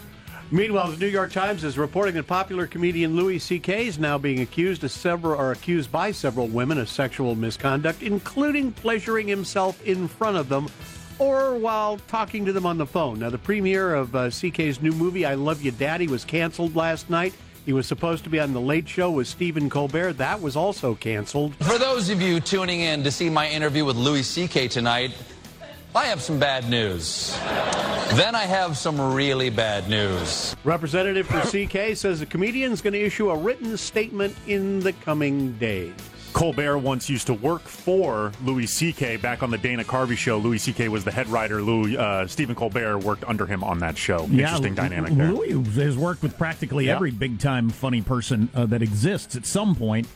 Meanwhile, 0.53 0.91
the 0.91 0.97
New 0.97 1.07
York 1.07 1.31
Times 1.31 1.63
is 1.63 1.79
reporting 1.79 2.17
that 2.17 2.27
popular 2.27 2.67
comedian 2.67 3.15
Louis 3.15 3.39
C.K. 3.39 3.87
is 3.87 4.01
now 4.01 4.19
being 4.19 4.41
accused 4.41 4.83
of 4.83 4.91
several 4.91 5.39
or 5.39 5.53
accused 5.53 5.93
by 5.93 6.11
several 6.11 6.49
women 6.49 6.77
of 6.79 6.89
sexual 6.89 7.37
misconduct, 7.37 8.03
including 8.03 8.73
pleasuring 8.73 9.29
himself 9.29 9.81
in 9.87 10.09
front 10.09 10.37
of 10.37 10.49
them 10.49 10.69
or 11.21 11.55
while 11.55 11.99
talking 12.09 12.45
to 12.47 12.53
them 12.53 12.67
on 12.67 12.79
the 12.79 12.87
phone. 12.87 13.21
Now, 13.21 13.31
the 13.31 13.39
premiere 13.39 13.95
of 13.95 14.17
uh, 14.17 14.29
C.K.'s 14.29 14.83
new 14.83 14.91
movie, 14.91 15.25
I 15.25 15.35
Love 15.35 15.63
You 15.63 15.71
Daddy, 15.71 16.09
was 16.09 16.25
canceled 16.25 16.75
last 16.75 17.09
night. 17.09 17.33
He 17.65 17.73
was 17.73 17.87
supposed 17.87 18.25
to 18.25 18.31
be 18.31 18.41
on 18.41 18.53
The 18.53 18.61
Late 18.61 18.89
Show 18.89 19.13
with 19.13 19.29
Stephen 19.29 19.71
Colbert. 19.71 20.15
That 20.15 20.41
was 20.41 20.57
also 20.57 20.97
canceled. 20.97 21.55
For 21.57 21.79
those 21.79 22.11
of 22.11 22.21
you 22.21 22.41
tuning 22.41 22.81
in 22.81 23.05
to 23.05 23.13
see 23.13 23.31
my 23.31 23.49
interview 23.49 23.85
with 23.85 23.95
Louis 23.95 24.25
C.K. 24.25 24.67
tonight, 24.67 25.13
I 25.95 26.05
have 26.07 26.23
some 26.23 26.39
bad 26.39 26.69
news. 26.71 27.37
Then 28.15 28.35
I 28.37 28.45
have 28.45 28.77
some 28.77 29.01
really 29.15 29.51
bad 29.51 29.89
news. 29.89 30.55
Representative 30.63 31.27
for 31.27 31.41
CK 31.67 31.97
says 31.97 32.21
the 32.21 32.27
comedian's 32.27 32.81
going 32.81 32.93
to 32.93 33.01
issue 33.01 33.31
a 33.31 33.37
written 33.37 33.77
statement 33.77 34.37
in 34.47 34.81
the 34.81 34.93
coming 34.93 35.53
days. 35.55 35.93
Colbert 36.33 36.79
once 36.79 37.11
used 37.11 37.27
to 37.27 37.35
work 37.35 37.63
for 37.63 38.31
Louis 38.45 38.67
C.K. 38.69 39.17
back 39.17 39.43
on 39.43 39.51
the 39.51 39.59
Dana 39.59 39.83
Carvey 39.83 40.17
show. 40.17 40.39
Louis 40.39 40.59
C.K. 40.59 40.89
was 40.89 41.03
the 41.03 41.11
head 41.11 41.27
writer. 41.27 41.61
Louis 41.61 41.97
uh, 41.97 42.25
Stephen 42.29 42.55
Colbert 42.55 42.99
worked 42.99 43.25
under 43.25 43.47
him 43.47 43.65
on 43.65 43.81
that 43.81 43.99
show. 43.99 44.25
Interesting 44.27 44.77
dynamic 44.77 45.13
there. 45.15 45.33
Louis 45.33 45.61
has 45.75 45.99
worked 45.99 46.23
with 46.23 46.39
practically 46.39 46.87
Yeah. 46.87 46.95
every 46.95 47.11
big 47.11 47.41
time 47.41 47.69
funny 47.69 48.01
person 48.01 48.49
uh, 48.55 48.65
that 48.67 48.81
exists 48.81 49.35
at 49.35 49.45
some 49.45 49.75
point. 49.75 50.07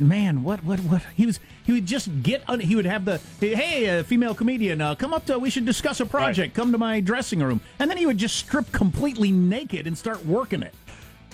Man, 0.00 0.42
what, 0.42 0.64
what, 0.64 0.80
what? 0.80 1.02
He 1.14 1.26
was. 1.26 1.38
He 1.64 1.72
would 1.72 1.86
just 1.86 2.22
get. 2.22 2.42
Un- 2.48 2.60
he 2.60 2.74
would 2.74 2.86
have 2.86 3.04
the 3.04 3.18
hey, 3.38 3.98
uh, 3.98 4.02
female 4.02 4.34
comedian, 4.34 4.80
uh, 4.80 4.94
come 4.94 5.12
up 5.12 5.26
to. 5.26 5.38
We 5.38 5.50
should 5.50 5.66
discuss 5.66 6.00
a 6.00 6.06
project. 6.06 6.54
Come 6.54 6.72
to 6.72 6.78
my 6.78 7.00
dressing 7.00 7.40
room, 7.40 7.60
and 7.78 7.90
then 7.90 7.98
he 7.98 8.06
would 8.06 8.18
just 8.18 8.36
strip 8.36 8.72
completely 8.72 9.30
naked 9.30 9.86
and 9.86 9.96
start 9.96 10.24
working 10.24 10.62
it. 10.62 10.74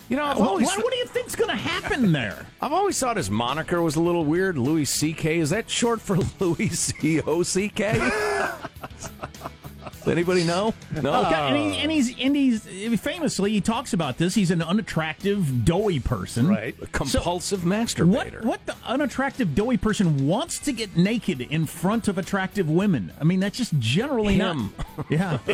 You 0.09 0.17
know, 0.17 0.25
I've 0.25 0.39
what, 0.39 0.49
always- 0.49 0.67
what, 0.69 0.85
what 0.85 0.93
do 0.93 0.99
you 0.99 1.07
think's 1.07 1.35
going 1.35 1.51
to 1.51 1.57
happen 1.57 2.13
there? 2.21 2.47
I've 2.61 2.73
always 2.73 2.99
thought 2.99 3.17
his 3.17 3.31
moniker 3.31 3.83
was 3.83 3.97
a 3.97 4.01
little 4.01 4.25
weird. 4.25 4.57
Louis 4.59 4.85
C.K. 4.85 5.39
Is 5.39 5.51
that 5.51 5.69
short 5.71 6.01
for 6.01 6.17
Louis 6.41 6.69
C 6.69 7.21
O 7.23 7.43
C 7.43 7.69
K? 7.69 7.99
Anybody 10.07 10.45
know? 10.45 10.73
No. 11.03 11.25
Okay, 11.27 11.35
and, 11.35 11.57
he, 11.57 11.79
and 11.81 11.91
he's 11.91 12.19
and 12.21 12.37
he's 12.37 13.01
famously 13.01 13.53
he 13.53 13.61
talks 13.61 13.93
about 13.93 14.19
this. 14.19 14.35
He's 14.35 14.51
an 14.51 14.63
unattractive, 14.63 15.65
doughy 15.65 16.01
person, 16.01 16.49
Right. 16.49 16.75
A 16.81 16.87
compulsive 16.87 17.65
What 17.65 17.87
masturbator. 17.89 18.45
what 18.45 18.65
the 18.67 18.75
unattractive, 18.85 19.55
doughy 19.55 19.77
person 19.77 20.27
wants 20.27 20.59
to 20.61 20.73
get 20.73 20.97
naked 20.97 21.41
in 21.41 21.67
front 21.67 22.09
of 22.09 22.19
attractive 22.19 22.69
women? 22.69 23.13
I 23.21 23.25
mean, 23.25 23.41
that's 23.41 23.59
just 23.59 23.79
generally 23.79 24.35
Him. 24.35 24.73
not. 24.97 25.07
Yeah. 25.11 25.39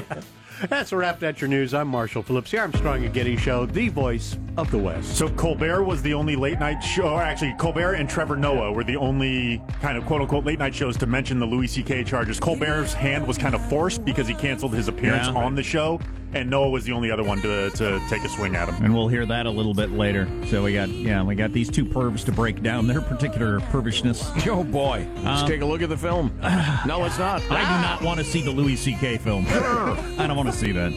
That's 0.69 0.93
a 0.93 0.97
wrap. 0.97 1.19
That's 1.19 1.41
your 1.41 1.49
news. 1.49 1.75
I'm 1.75 1.89
Marshall 1.89 2.23
Phillips, 2.23 2.51
the 2.51 2.59
Armstrong 2.59 3.05
and 3.05 3.13
Getty 3.13 3.37
Show, 3.37 3.67
the 3.67 3.89
voice 3.89 4.37
of 4.57 4.71
the 4.71 4.79
West. 4.79 5.17
So 5.17 5.29
Colbert 5.31 5.83
was 5.85 6.03
the 6.03 6.15
only 6.15 6.37
late 6.37 6.59
night 6.61 6.81
show. 6.81 7.09
Or 7.15 7.23
actually, 7.23 7.55
Colbert 7.59 7.95
and 7.95 8.09
Trevor 8.09 8.37
Noah 8.37 8.73
were 8.73 8.85
the 8.85 8.97
only 8.97 9.61
kind 9.81 9.97
of 9.99 10.05
quote 10.07 10.21
unquote 10.21 10.45
late 10.45 10.59
night 10.59 10.75
shows 10.75 10.97
to 10.99 11.07
mention 11.07 11.39
the 11.39 11.47
Louis 11.47 11.67
C.K. 11.67 12.05
charges. 12.05 12.39
Colbert's 12.39 12.93
hand 12.93 13.27
was 13.27 13.39
kind 13.39 13.55
of 13.55 13.69
forced 13.69 14.05
because 14.05 14.29
he 14.29 14.35
canceled 14.35 14.75
his 14.75 14.89
appearance 14.89 15.27
Yeah. 15.29 15.35
on 15.35 15.55
the 15.55 15.63
show, 15.63 15.99
and 16.35 16.49
Noah 16.51 16.71
was 16.71 16.85
the 16.85 16.93
only 16.93 17.11
other 17.11 17.23
one 17.23 17.41
to, 17.43 17.71
to 17.71 18.01
take 18.09 18.25
a 18.25 18.29
swing 18.29 18.55
at 18.57 18.69
him. 18.69 18.85
And 18.85 18.95
we'll 18.95 19.09
hear 19.09 19.27
that 19.27 19.47
a 19.47 19.51
little 19.51 19.75
bit 19.75 19.91
later. 19.93 20.29
So 20.47 20.63
we 20.65 20.75
got 20.75 20.89
yeah, 20.89 21.23
we 21.23 21.35
got 21.35 21.53
these 21.53 21.71
two 21.71 21.85
pervs 21.85 22.25
to 22.27 22.33
break 22.33 22.63
down 22.63 22.87
their 22.87 23.01
particular 23.01 23.61
pervishness. 23.61 24.31
Oh 24.47 24.65
boy, 24.65 25.07
let's 25.23 25.43
Um, 25.43 25.49
take 25.49 25.61
a 25.63 25.67
look 25.67 25.83
at 25.83 25.89
the 25.89 25.97
film. 25.97 26.33
no, 26.87 27.05
it's 27.05 27.19
not. 27.19 27.43
I 27.51 27.61
do 27.61 27.83
not 27.83 28.03
want 28.03 28.19
to 28.19 28.25
see 28.25 28.43
the 28.43 28.51
Louis 28.51 28.77
C.K. 28.77 29.19
film. 29.19 29.47
I 29.51 30.27
don't 30.27 30.37
want 30.37 30.51
to 30.51 30.55
see 30.57 30.73
that. 30.73 30.93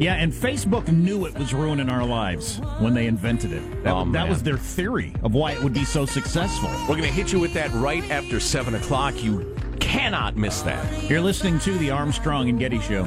Yeah, 0.00 0.14
and 0.14 0.32
Facebook 0.32 0.88
knew 0.88 1.26
it 1.26 1.38
was 1.38 1.54
ruining 1.54 1.88
our 1.88 2.04
lives 2.04 2.58
when 2.80 2.92
they 2.92 3.06
invented 3.06 3.52
it. 3.52 3.84
That, 3.84 3.92
Oh, 3.94 4.10
that 4.12 4.28
was 4.28 4.42
their 4.42 4.56
theory 4.58 5.14
of 5.22 5.32
why 5.34 5.52
it 5.52 5.62
would 5.62 5.74
be 5.74 5.84
so 5.84 6.06
successful. 6.06 6.70
We're 6.88 6.96
going 6.96 7.02
to 7.02 7.06
hit 7.08 7.32
you 7.32 7.38
with 7.38 7.52
that 7.54 7.70
right 7.74 8.02
after 8.10 8.40
7 8.40 8.74
o'clock. 8.74 9.22
You 9.22 9.54
cannot 9.78 10.36
miss 10.36 10.62
that. 10.62 11.04
You're 11.08 11.20
listening 11.20 11.60
to 11.60 11.78
the 11.78 11.90
Armstrong 11.92 12.48
and 12.48 12.58
Getty 12.58 12.80
Show. 12.80 13.04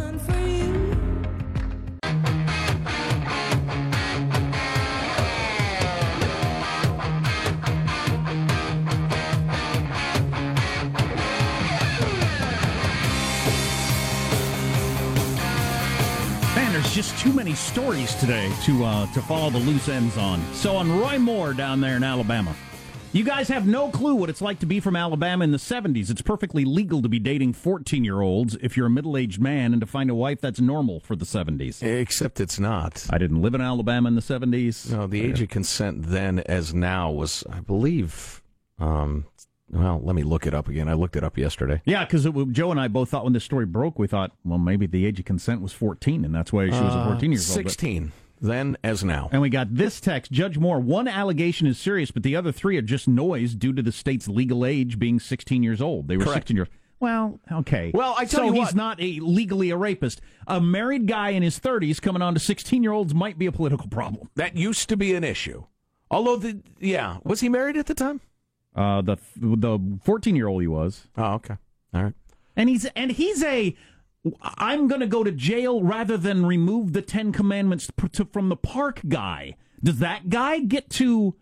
Stories 17.75 18.15
today 18.15 18.49
to 18.63 18.85
uh, 18.85 19.05
to 19.11 19.21
follow 19.23 19.49
the 19.49 19.57
loose 19.57 19.89
ends 19.89 20.17
on. 20.17 20.41
So 20.53 20.77
on 20.77 20.97
Roy 20.97 21.19
Moore 21.19 21.53
down 21.53 21.81
there 21.81 21.97
in 21.97 22.05
Alabama, 22.05 22.55
you 23.11 23.25
guys 23.25 23.49
have 23.49 23.67
no 23.67 23.89
clue 23.89 24.15
what 24.15 24.29
it's 24.29 24.41
like 24.41 24.59
to 24.59 24.65
be 24.65 24.79
from 24.79 24.95
Alabama 24.95 25.43
in 25.43 25.51
the 25.51 25.57
70s. 25.57 26.09
It's 26.09 26.21
perfectly 26.21 26.63
legal 26.63 27.01
to 27.01 27.09
be 27.09 27.19
dating 27.19 27.51
14 27.51 28.05
year 28.05 28.21
olds 28.21 28.55
if 28.61 28.77
you're 28.77 28.85
a 28.85 28.89
middle 28.89 29.17
aged 29.17 29.41
man, 29.41 29.73
and 29.73 29.81
to 29.81 29.85
find 29.87 30.09
a 30.09 30.15
wife 30.15 30.39
that's 30.39 30.61
normal 30.61 31.01
for 31.01 31.17
the 31.17 31.25
70s. 31.25 31.83
Except 31.83 32.39
it's 32.39 32.57
not. 32.57 33.05
I 33.09 33.17
didn't 33.17 33.41
live 33.41 33.53
in 33.53 33.59
Alabama 33.59 34.07
in 34.07 34.15
the 34.15 34.21
70s. 34.21 34.89
No, 34.89 35.05
the 35.05 35.21
age 35.21 35.41
of 35.41 35.49
consent 35.49 36.03
then 36.03 36.39
as 36.39 36.73
now 36.73 37.11
was, 37.11 37.43
I 37.51 37.59
believe, 37.59 38.41
um, 38.79 39.25
well, 39.69 39.99
let 40.03 40.15
me 40.15 40.23
look 40.23 40.45
it 40.45 40.53
up 40.53 40.67
again. 40.67 40.87
I 40.87 40.93
looked 40.93 41.15
it 41.15 41.23
up 41.23 41.37
yesterday. 41.37 41.81
Yeah, 41.85 42.05
because 42.05 42.27
Joe 42.51 42.71
and 42.71 42.79
I 42.79 42.87
both 42.87 43.09
thought 43.09 43.23
when 43.23 43.33
this 43.33 43.43
story 43.43 43.65
broke, 43.65 43.97
we 43.99 44.07
thought, 44.07 44.31
well, 44.43 44.59
maybe 44.59 44.85
the 44.85 45.05
age 45.05 45.19
of 45.19 45.25
consent 45.25 45.61
was 45.61 45.73
14, 45.73 46.23
and 46.25 46.33
that's 46.33 46.53
why 46.53 46.65
she 46.65 46.71
was 46.71 46.93
a 46.95 46.99
Uh, 46.99 47.07
14 47.11 47.31
years 47.31 47.49
old. 47.49 47.63
But- 47.63 47.71
16 47.71 48.11
then 48.41 48.77
as 48.83 49.03
now. 49.03 49.29
And 49.31 49.41
we 49.41 49.49
got 49.49 49.73
this 49.73 49.99
text 49.99 50.31
Judge 50.31 50.57
Moore, 50.57 50.79
one 50.79 51.07
allegation 51.07 51.67
is 51.67 51.77
serious, 51.77 52.11
but 52.11 52.23
the 52.23 52.35
other 52.35 52.51
three 52.51 52.77
are 52.77 52.81
just 52.81 53.07
noise 53.07 53.55
due 53.55 53.73
to 53.73 53.81
the 53.81 53.91
state's 53.91 54.27
legal 54.27 54.65
age 54.65 54.99
being 54.99 55.19
16 55.19 55.63
years 55.63 55.81
old. 55.81 56.07
They 56.07 56.17
were 56.17 56.25
Correct. 56.25 56.47
16 56.47 56.57
years 56.57 56.67
old. 56.67 56.77
Well, 56.99 57.39
okay. 57.51 57.91
Well, 57.93 58.15
I 58.17 58.25
tell 58.25 58.41
so 58.41 58.45
you 58.45 58.53
he's 58.53 58.73
not 58.73 59.01
a 59.01 59.19
legally 59.19 59.69
a 59.69 59.77
rapist. 59.77 60.21
A 60.47 60.61
married 60.61 61.07
guy 61.07 61.29
in 61.29 61.43
his 61.43 61.59
30s 61.59 62.01
coming 62.01 62.21
on 62.21 62.33
to 62.33 62.39
16 62.39 62.83
year 62.83 62.93
olds 62.93 63.13
might 63.13 63.37
be 63.37 63.45
a 63.45 63.51
political 63.51 63.87
problem. 63.87 64.29
That 64.35 64.55
used 64.55 64.89
to 64.89 64.97
be 64.97 65.13
an 65.13 65.23
issue. 65.23 65.65
Although 66.09 66.37
the 66.37 66.61
yeah, 66.79 67.17
was 67.23 67.41
he 67.41 67.49
married 67.49 67.77
at 67.77 67.87
the 67.87 67.93
time? 67.95 68.21
Uh, 68.75 69.01
the 69.01 69.17
the 69.37 69.79
14 70.03 70.35
year 70.35 70.47
old 70.47 70.61
he 70.61 70.67
was. 70.67 71.07
Oh, 71.17 71.33
okay. 71.35 71.55
All 71.93 72.03
right. 72.03 72.13
And 72.55 72.69
he's 72.69 72.85
and 72.95 73.11
he's 73.11 73.41
a 73.43 73.75
I'm 74.41 74.87
going 74.87 75.01
to 75.01 75.07
go 75.07 75.23
to 75.23 75.31
jail 75.31 75.83
rather 75.83 76.17
than 76.17 76.45
remove 76.45 76.93
the 76.93 77.01
10 77.01 77.31
commandments 77.31 77.89
to, 78.13 78.25
from 78.25 78.49
the 78.49 78.55
park 78.55 79.01
guy. 79.07 79.55
Does 79.83 79.99
that 79.99 80.29
guy 80.29 80.59
get 80.59 80.89
to 80.91 81.35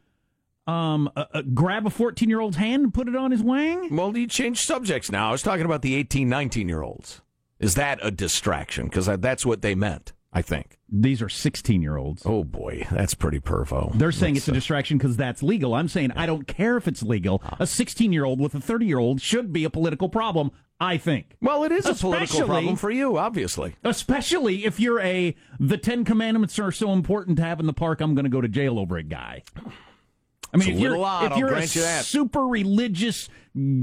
um 0.65 1.09
uh, 1.17 1.25
uh, 1.33 1.41
grab 1.41 1.85
a 1.85 1.89
14 1.89 2.29
year 2.29 2.39
old's 2.39 2.57
hand 2.57 2.83
and 2.83 2.93
put 2.93 3.07
it 3.07 3.15
on 3.15 3.31
his 3.31 3.41
wang? 3.41 3.95
Well, 3.95 4.15
you 4.17 4.27
changed 4.27 4.61
subjects 4.65 5.11
now. 5.11 5.29
I 5.29 5.31
was 5.31 5.41
talking 5.41 5.65
about 5.65 5.81
the 5.81 5.95
18, 5.95 6.29
19 6.29 6.69
year 6.69 6.81
olds. 6.81 7.21
Is 7.59 7.75
that 7.75 7.99
a 8.01 8.11
distraction? 8.11 8.85
Because 8.85 9.05
that's 9.05 9.45
what 9.45 9.61
they 9.61 9.75
meant, 9.75 10.11
I 10.31 10.41
think. 10.41 10.77
These 10.95 11.23
are 11.23 11.29
16 11.29 11.81
year 11.81 11.97
olds. 11.97 12.21
Oh, 12.23 12.43
boy. 12.43 12.85
That's 12.91 13.15
pretty 13.15 13.39
pervo. 13.39 13.97
They're 13.97 14.11
saying 14.11 14.35
it's 14.35 14.47
a 14.47 14.51
distraction 14.51 14.99
because 14.99 15.17
that's 15.17 15.41
legal. 15.41 15.73
I'm 15.73 15.87
saying 15.87 16.11
I 16.11 16.27
don't 16.27 16.45
care 16.45 16.77
if 16.77 16.87
it's 16.87 17.01
legal. 17.01 17.41
Ah. 17.43 17.57
A 17.61 17.67
16 17.67 18.13
year 18.13 18.25
old 18.25 18.39
with 18.39 18.53
a 18.53 18.59
30 18.59 18.85
year 18.85 18.99
old 18.99 19.19
should 19.19 19.51
be 19.51 19.63
a 19.63 19.71
political 19.71 20.07
problem, 20.07 20.51
I 20.79 20.97
think. 20.97 21.35
Well, 21.41 21.63
it 21.63 21.71
is 21.71 21.87
a 21.87 21.95
political 21.95 22.45
problem 22.45 22.75
for 22.75 22.91
you, 22.91 23.17
obviously. 23.17 23.75
Especially 23.83 24.65
if 24.65 24.79
you're 24.79 24.99
a 24.99 25.35
the 25.59 25.79
Ten 25.79 26.05
Commandments 26.05 26.59
are 26.59 26.71
so 26.71 26.93
important 26.93 27.37
to 27.37 27.43
have 27.43 27.59
in 27.59 27.65
the 27.65 27.73
park, 27.73 27.99
I'm 27.99 28.13
going 28.13 28.25
to 28.25 28.29
go 28.29 28.41
to 28.41 28.47
jail 28.47 28.77
over 28.77 28.99
it 28.99 29.09
guy. 29.09 29.41
I 30.53 30.57
mean, 30.57 30.69
It's 30.69 30.77
if 30.77 30.79
you're, 30.79 30.97
odd, 31.03 31.31
if 31.31 31.37
you're 31.39 31.53
a 31.53 31.61
you 31.61 32.03
super 32.03 32.45
religious, 32.45 33.27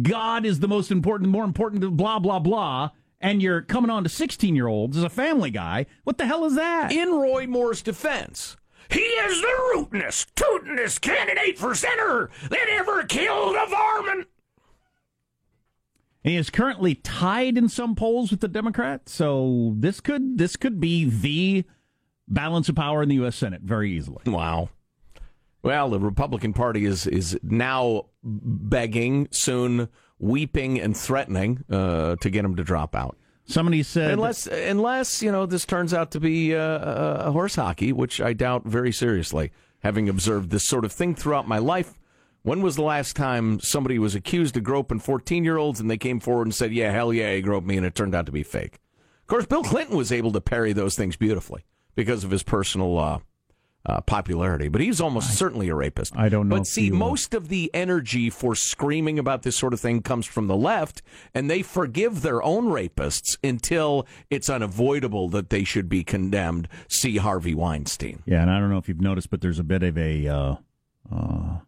God 0.02 0.46
is 0.46 0.60
the 0.60 0.68
most 0.68 0.92
important, 0.92 1.28
more 1.30 1.42
important, 1.42 1.80
than 1.80 1.96
blah 1.96 2.20
blah 2.20 2.38
blah, 2.38 2.90
and 3.20 3.42
you're 3.42 3.62
coming 3.62 3.90
on 3.90 4.02
to 4.02 4.08
16 4.08 4.54
year 4.56 4.66
olds 4.66 4.96
as 4.96 5.04
a 5.04 5.10
family 5.10 5.50
guy, 5.50 5.86
what 6.04 6.18
the 6.18 6.26
hell 6.26 6.44
is 6.44 6.54
that? 6.54 6.92
In 6.92 7.12
Roy 7.12 7.46
Moore's 7.46 7.82
defense, 7.82 8.56
he 8.90 9.00
is 9.00 9.40
the 9.40 9.74
rootinest, 9.74 10.32
tootinest 10.34 11.00
candidate 11.00 11.58
for 11.58 11.74
senator 11.74 12.30
that 12.48 12.68
ever 12.68 13.04
killed 13.04 13.56
a 13.56 13.66
varmint. 13.66 14.26
He 16.22 16.36
is 16.36 16.50
currently 16.50 16.96
tied 16.96 17.56
in 17.56 17.68
some 17.68 17.94
polls 17.94 18.30
with 18.30 18.40
the 18.40 18.48
Democrats, 18.48 19.12
so 19.12 19.74
this 19.76 20.00
could 20.00 20.36
this 20.36 20.56
could 20.56 20.78
be 20.78 21.06
the 21.06 21.64
balance 22.28 22.68
of 22.68 22.76
power 22.76 23.02
in 23.02 23.08
the 23.08 23.14
U.S. 23.16 23.36
Senate 23.36 23.62
very 23.62 23.92
easily. 23.92 24.22
Wow. 24.26 24.68
Well, 25.62 25.90
the 25.90 25.98
Republican 25.98 26.52
Party 26.52 26.84
is 26.84 27.06
is 27.06 27.38
now 27.42 28.06
begging, 28.22 29.28
soon 29.30 29.88
weeping 30.20 30.78
and 30.78 30.96
threatening 30.96 31.64
uh, 31.68 32.14
to 32.16 32.30
get 32.30 32.44
him 32.44 32.54
to 32.56 32.62
drop 32.62 32.94
out. 32.94 33.16
Somebody 33.46 33.82
said 33.82 34.12
Unless, 34.12 34.46
unless 34.46 35.22
you 35.22 35.32
know, 35.32 35.44
this 35.44 35.66
turns 35.66 35.92
out 35.92 36.12
to 36.12 36.20
be 36.20 36.54
uh, 36.54 37.26
a 37.26 37.32
horse 37.32 37.56
hockey, 37.56 37.92
which 37.92 38.20
I 38.20 38.32
doubt 38.32 38.64
very 38.64 38.92
seriously. 38.92 39.50
Having 39.80 40.08
observed 40.08 40.50
this 40.50 40.62
sort 40.62 40.84
of 40.84 40.92
thing 40.92 41.14
throughout 41.14 41.48
my 41.48 41.58
life, 41.58 41.98
when 42.42 42.62
was 42.62 42.76
the 42.76 42.82
last 42.82 43.16
time 43.16 43.58
somebody 43.60 43.98
was 43.98 44.14
accused 44.14 44.56
of 44.56 44.62
groping 44.62 45.00
fourteen-year-olds 45.00 45.80
and 45.80 45.90
they 45.90 45.96
came 45.96 46.20
forward 46.20 46.46
and 46.46 46.54
said, 46.54 46.72
"Yeah, 46.72 46.92
hell 46.92 47.12
yeah, 47.12 47.34
he 47.34 47.40
groped 47.40 47.66
me," 47.66 47.78
and 47.78 47.86
it 47.86 47.94
turned 47.94 48.14
out 48.14 48.26
to 48.26 48.32
be 48.32 48.42
fake? 48.42 48.78
Of 49.22 49.26
course, 49.26 49.46
Bill 49.46 49.62
Clinton 49.62 49.96
was 49.96 50.12
able 50.12 50.32
to 50.32 50.40
parry 50.40 50.72
those 50.72 50.96
things 50.96 51.16
beautifully 51.16 51.64
because 51.94 52.22
of 52.22 52.30
his 52.30 52.42
personal 52.42 52.98
uh, 52.98 53.18
uh, 53.86 54.00
popularity, 54.02 54.68
but 54.68 54.80
he's 54.80 55.00
almost 55.00 55.36
certainly 55.38 55.68
a 55.70 55.74
rapist. 55.74 56.12
I 56.16 56.28
don't 56.28 56.48
know 56.48 56.56
But 56.58 56.66
see, 56.66 56.90
most 56.90 57.32
of 57.32 57.48
the 57.48 57.70
energy 57.72 58.28
for 58.28 58.54
screaming 58.54 59.18
about 59.18 59.42
this 59.42 59.56
sort 59.56 59.72
of 59.72 59.80
thing 59.80 60.02
comes 60.02 60.26
from 60.26 60.48
the 60.48 60.56
left, 60.56 61.00
and 61.34 61.50
they 61.50 61.62
forgive 61.62 62.20
their 62.22 62.42
own 62.42 62.66
rapists 62.66 63.38
until 63.42 64.06
it's 64.28 64.50
unavoidable 64.50 65.28
that 65.30 65.48
they 65.50 65.64
should 65.64 65.88
be 65.88 66.04
condemned. 66.04 66.68
See 66.88 67.16
Harvey 67.16 67.54
Weinstein. 67.54 68.22
Yeah, 68.26 68.42
and 68.42 68.50
I 68.50 68.58
don't 68.60 68.70
know 68.70 68.78
if 68.78 68.88
you've 68.88 69.00
noticed, 69.00 69.30
but 69.30 69.40
there's 69.40 69.58
a 69.58 69.64
bit 69.64 69.82
of 69.82 69.96
a 69.96 70.28
uh, 70.28 70.54
uh, 71.10 71.58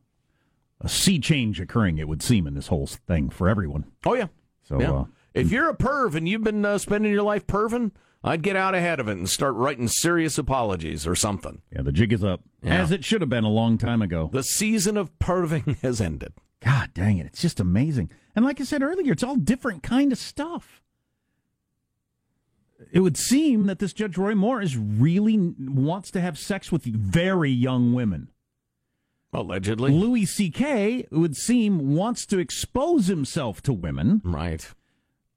a 0.81 0.89
sea 0.89 1.19
change 1.19 1.61
occurring. 1.61 1.99
It 1.99 2.09
would 2.09 2.23
seem 2.23 2.47
in 2.47 2.55
this 2.55 2.67
whole 2.67 2.87
thing 2.87 3.31
for 3.31 3.49
everyone. 3.49 3.85
Oh 4.05 4.15
yeah. 4.15 4.27
So 4.65 4.81
Yeah. 4.81 4.93
uh, 4.93 5.05
If 5.35 5.51
you're 5.51 5.71
a 5.71 5.77
perv 5.77 6.15
and 6.15 6.29
you've 6.29 6.45
been 6.45 6.65
uh, 6.65 6.77
spending 6.79 7.11
your 7.13 7.23
life 7.23 7.47
perving, 7.47 7.93
I'd 8.25 8.43
get 8.43 8.55
out 8.57 8.75
ahead 8.75 9.01
of 9.01 9.09
it 9.09 9.17
and 9.19 9.29
start 9.29 9.55
writing 9.57 9.89
serious 9.89 10.39
apologies 10.39 11.07
or 11.07 11.15
something. 11.17 11.63
Yeah, 11.73 11.83
the 11.83 11.91
jig 11.93 12.13
is 12.13 12.23
up, 12.23 12.43
Yeah. 12.63 12.81
as 12.81 12.91
it 12.93 13.05
should 13.05 13.21
have 13.21 13.31
been 13.31 13.45
a 13.45 13.49
long 13.51 13.79
time 13.79 14.01
ago. 14.01 14.31
The 14.33 14.45
season 14.45 14.97
of 14.97 15.19
perving 15.19 15.79
has 15.83 16.01
ended. 16.01 16.33
God 16.61 16.91
dang 16.95 17.19
it, 17.19 17.27
it's 17.27 17.43
just 17.43 17.59
amazing. 17.59 18.11
And 18.37 18.45
like 18.45 18.61
I 18.61 18.65
said 18.65 18.83
earlier, 18.83 19.13
it's 19.13 19.25
all 19.25 19.37
different 19.37 19.83
kind 19.83 20.13
of 20.13 20.19
stuff. 20.19 20.81
It 22.93 23.01
would 23.01 23.17
seem 23.17 23.67
that 23.67 23.79
this 23.79 23.93
Judge 23.93 24.19
Roy 24.19 24.35
Moore 24.35 24.61
is 24.61 24.77
really 24.77 25.37
wants 25.59 26.11
to 26.13 26.21
have 26.21 26.39
sex 26.39 26.71
with 26.71 26.83
very 26.85 27.51
young 27.51 27.93
women. 27.93 28.29
Allegedly. 29.33 29.93
Louis 29.93 30.27
C.K. 30.27 31.07
it 31.11 31.13
would 31.17 31.37
seem 31.37 31.95
wants 31.97 32.27
to 32.27 32.39
expose 32.39 33.07
himself 33.07 33.63
to 33.63 33.73
women. 33.73 34.21
Right. 34.25 34.69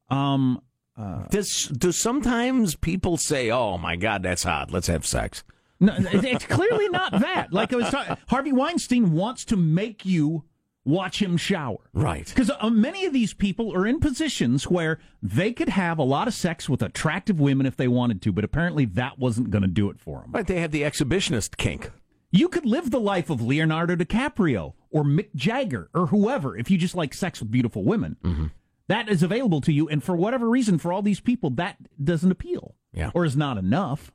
Um. 0.10 0.62
Uh, 0.98 1.24
Does 1.30 1.68
do 1.68 1.91
sometimes 1.91 2.76
people 2.76 3.18
say, 3.18 3.52
"Oh 3.52 3.78
my 3.78 3.96
God, 3.96 4.24
that's 4.24 4.43
hot. 4.43 4.72
Let's 4.72 4.88
have 4.88 5.06
sex." 5.06 5.43
No, 5.80 5.93
it's 6.00 6.46
clearly 6.46 6.88
not 6.89 7.12
that. 7.12 7.52
Like 7.52 7.74
I 7.74 7.76
was 7.76 7.89
talking, 7.89 8.16
Harvey 8.28 8.54
Weinstein 8.54 9.12
wants 9.12 9.43
to 9.46 9.58
make 9.58 10.06
you 10.06 10.46
watch 10.86 11.22
him 11.22 11.36
shower. 11.36 11.80
Right. 11.93 12.26
Because 12.28 12.50
uh, 12.60 12.70
many 12.70 13.06
of 13.06 13.12
these 13.12 13.34
people 13.34 13.76
are 13.76 13.86
in 13.86 14.00
positions 14.00 14.70
where 14.70 15.00
they 15.22 15.52
could 15.52 15.70
have 15.70 15.98
a 15.98 16.04
lot 16.04 16.28
of 16.28 16.34
sex 16.34 16.70
with 16.70 16.82
attractive 16.82 17.39
women 17.39 17.66
if 17.66 17.76
they 17.76 17.88
wanted 17.88 18.22
to, 18.22 18.32
but 18.32 18.43
apparently 18.43 18.86
that 18.86 19.20
wasn't 19.20 19.50
going 19.50 19.64
to 19.64 19.68
do 19.68 19.89
it 19.89 20.00
for 20.00 20.22
them. 20.22 20.32
Right. 20.32 20.48
They 20.48 20.62
have 20.62 20.72
the 20.72 20.84
exhibitionist 20.84 21.58
kink. 21.58 21.91
You 22.32 22.48
could 22.50 22.66
live 22.66 22.91
the 22.91 23.00
life 23.00 23.30
of 23.30 23.41
Leonardo 23.41 23.96
DiCaprio 23.96 24.74
or 24.91 25.04
Mick 25.04 25.34
Jagger 25.36 25.89
or 25.93 26.08
whoever 26.08 26.58
if 26.58 26.70
you 26.70 26.78
just 26.78 26.96
like 26.96 27.14
sex 27.14 27.39
with 27.39 27.52
beautiful 27.52 27.84
women. 27.84 28.18
Mm-hmm. 28.24 28.46
That 28.88 29.10
is 29.10 29.24
available 29.24 29.62
to 29.62 29.72
you, 29.74 29.88
and 29.90 30.04
for 30.04 30.16
whatever 30.16 30.48
reason, 30.50 30.78
for 30.78 30.94
all 30.94 31.02
these 31.02 31.20
people, 31.20 31.50
that 31.52 31.78
doesn't 32.04 32.32
appeal. 32.32 32.76
Yeah. 32.94 33.12
Or 33.14 33.26
is 33.26 33.36
not 33.36 33.58
enough. 33.58 34.12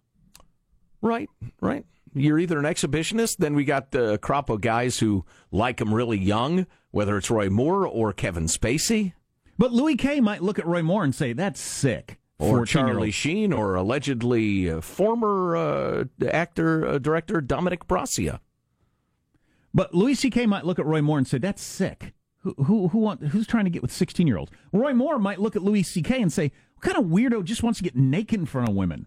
Right. 1.02 1.28
Right. 1.60 1.84
You're 2.14 2.38
either 2.38 2.58
an 2.58 2.64
exhibitionist, 2.64 3.36
then 3.38 3.54
we 3.54 3.64
got 3.64 3.90
the 3.92 4.18
crop 4.18 4.50
of 4.50 4.60
guys 4.60 4.98
who 4.98 5.24
like 5.50 5.76
them 5.78 5.94
really 5.94 6.18
young, 6.18 6.66
whether 6.90 7.16
it's 7.16 7.30
Roy 7.30 7.48
Moore 7.50 7.86
or 7.86 8.12
Kevin 8.12 8.44
Spacey 8.46 9.12
But 9.58 9.72
Louis 9.72 9.96
K 9.96 10.20
might 10.20 10.42
look 10.42 10.58
at 10.58 10.66
Roy 10.66 10.82
Moore 10.82 11.04
and 11.04 11.14
say, 11.14 11.32
that's 11.32 11.60
sick. 11.60 12.18
or 12.38 12.64
Charlie 12.66 13.10
Sheen 13.12 13.52
or 13.52 13.74
allegedly 13.76 14.70
uh, 14.70 14.80
former 14.80 15.56
uh, 15.56 16.04
actor 16.26 16.86
uh, 16.86 16.98
director 16.98 17.40
Dominick 17.40 17.86
Brascia. 17.86 18.40
But 19.72 19.94
Louis 19.94 20.14
C.K. 20.14 20.46
might 20.46 20.64
look 20.66 20.80
at 20.80 20.86
Roy 20.86 21.00
Moore 21.00 21.18
and 21.18 21.28
say, 21.28 21.38
"That's 21.38 21.62
sick. 21.62 22.12
Who 22.40 22.54
who 22.64 22.88
who 22.88 22.98
want, 22.98 23.22
who's 23.28 23.46
trying 23.46 23.64
to 23.64 23.70
get 23.70 23.82
with 23.82 23.92
sixteen 23.92 24.26
year 24.26 24.38
olds?" 24.38 24.50
Roy 24.72 24.94
Moore 24.94 25.18
might 25.18 25.40
look 25.40 25.56
at 25.56 25.62
Louis 25.62 25.82
C.K. 25.82 26.20
and 26.20 26.32
say, 26.32 26.52
"What 26.74 26.82
kind 26.82 26.96
of 26.96 27.10
weirdo 27.10 27.44
just 27.44 27.62
wants 27.62 27.78
to 27.78 27.84
get 27.84 27.96
naked 27.96 28.40
in 28.40 28.46
front 28.46 28.68
of 28.68 28.74
women 28.74 29.06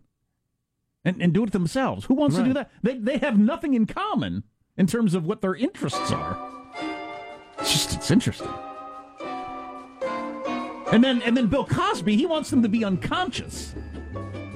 and 1.03 1.21
and 1.21 1.34
do 1.34 1.43
it 1.43 1.51
themselves? 1.51 2.05
Who 2.05 2.13
wants 2.13 2.36
to 2.36 2.43
do 2.43 2.53
that? 2.53 2.71
They 2.81 2.97
they 2.97 3.17
have 3.17 3.39
nothing 3.39 3.73
in 3.73 3.86
common 3.86 4.43
in 4.77 4.88
terms 4.88 5.15
of 5.15 5.25
what 5.25 5.41
their 5.41 5.55
interests 5.55 6.11
are. 6.11 6.38
It's 7.59 7.71
just 7.71 7.93
it's 7.95 8.11
interesting." 8.11 8.49
And 10.91 11.03
then 11.03 11.23
and 11.23 11.36
then 11.36 11.47
Bill 11.47 11.65
Cosby, 11.65 12.15
he 12.15 12.27
wants 12.27 12.51
them 12.51 12.61
to 12.61 12.69
be 12.69 12.86
unconscious. 12.86 13.73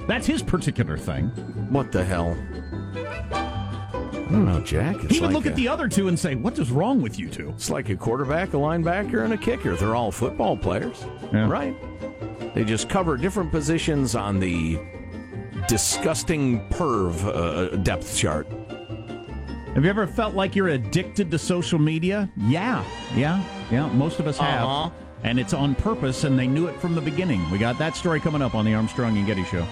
That's 0.06 0.26
his 0.26 0.42
particular 0.42 0.96
thing. 0.96 1.26
What 1.68 1.90
the 1.90 2.04
hell? 2.04 2.36
I 4.28 4.32
don't 4.32 4.44
know, 4.44 4.60
Jack. 4.60 4.96
It's 5.04 5.14
he 5.14 5.20
would 5.20 5.28
like 5.28 5.34
look 5.36 5.46
a- 5.46 5.50
at 5.50 5.56
the 5.56 5.68
other 5.68 5.88
two 5.88 6.08
and 6.08 6.18
say, 6.18 6.34
"What 6.34 6.58
is 6.58 6.70
wrong 6.70 7.00
with 7.00 7.18
you 7.18 7.28
two? 7.30 7.48
It's 7.50 7.70
like 7.70 7.88
a 7.88 7.96
quarterback, 7.96 8.50
a 8.52 8.56
linebacker, 8.58 9.24
and 9.24 9.32
a 9.32 9.38
kicker. 9.38 9.74
They're 9.74 9.94
all 9.96 10.12
football 10.12 10.56
players, 10.56 11.04
Yeah. 11.32 11.48
right? 11.48 11.74
They 12.54 12.64
just 12.64 12.88
cover 12.88 13.16
different 13.16 13.50
positions 13.50 14.14
on 14.14 14.38
the 14.38 14.78
disgusting 15.66 16.60
perv 16.70 17.24
uh, 17.24 17.76
depth 17.78 18.16
chart. 18.16 18.46
Have 19.74 19.84
you 19.84 19.90
ever 19.90 20.06
felt 20.06 20.34
like 20.34 20.56
you're 20.56 20.68
addicted 20.68 21.30
to 21.30 21.38
social 21.38 21.78
media? 21.78 22.28
Yeah, 22.36 22.84
yeah, 23.14 23.42
yeah. 23.70 23.86
Most 23.92 24.18
of 24.18 24.26
us 24.26 24.38
have. 24.38 24.62
Uh-huh. 24.64 24.90
And 25.24 25.38
it's 25.40 25.52
on 25.52 25.74
purpose, 25.74 26.22
and 26.24 26.38
they 26.38 26.46
knew 26.46 26.68
it 26.68 26.80
from 26.80 26.94
the 26.94 27.00
beginning. 27.00 27.48
We 27.50 27.58
got 27.58 27.76
that 27.78 27.96
story 27.96 28.20
coming 28.20 28.40
up 28.40 28.54
on 28.54 28.64
the 28.64 28.74
Armstrong 28.74 29.16
and 29.18 29.26
Getty 29.26 29.42
Show. 29.44 29.66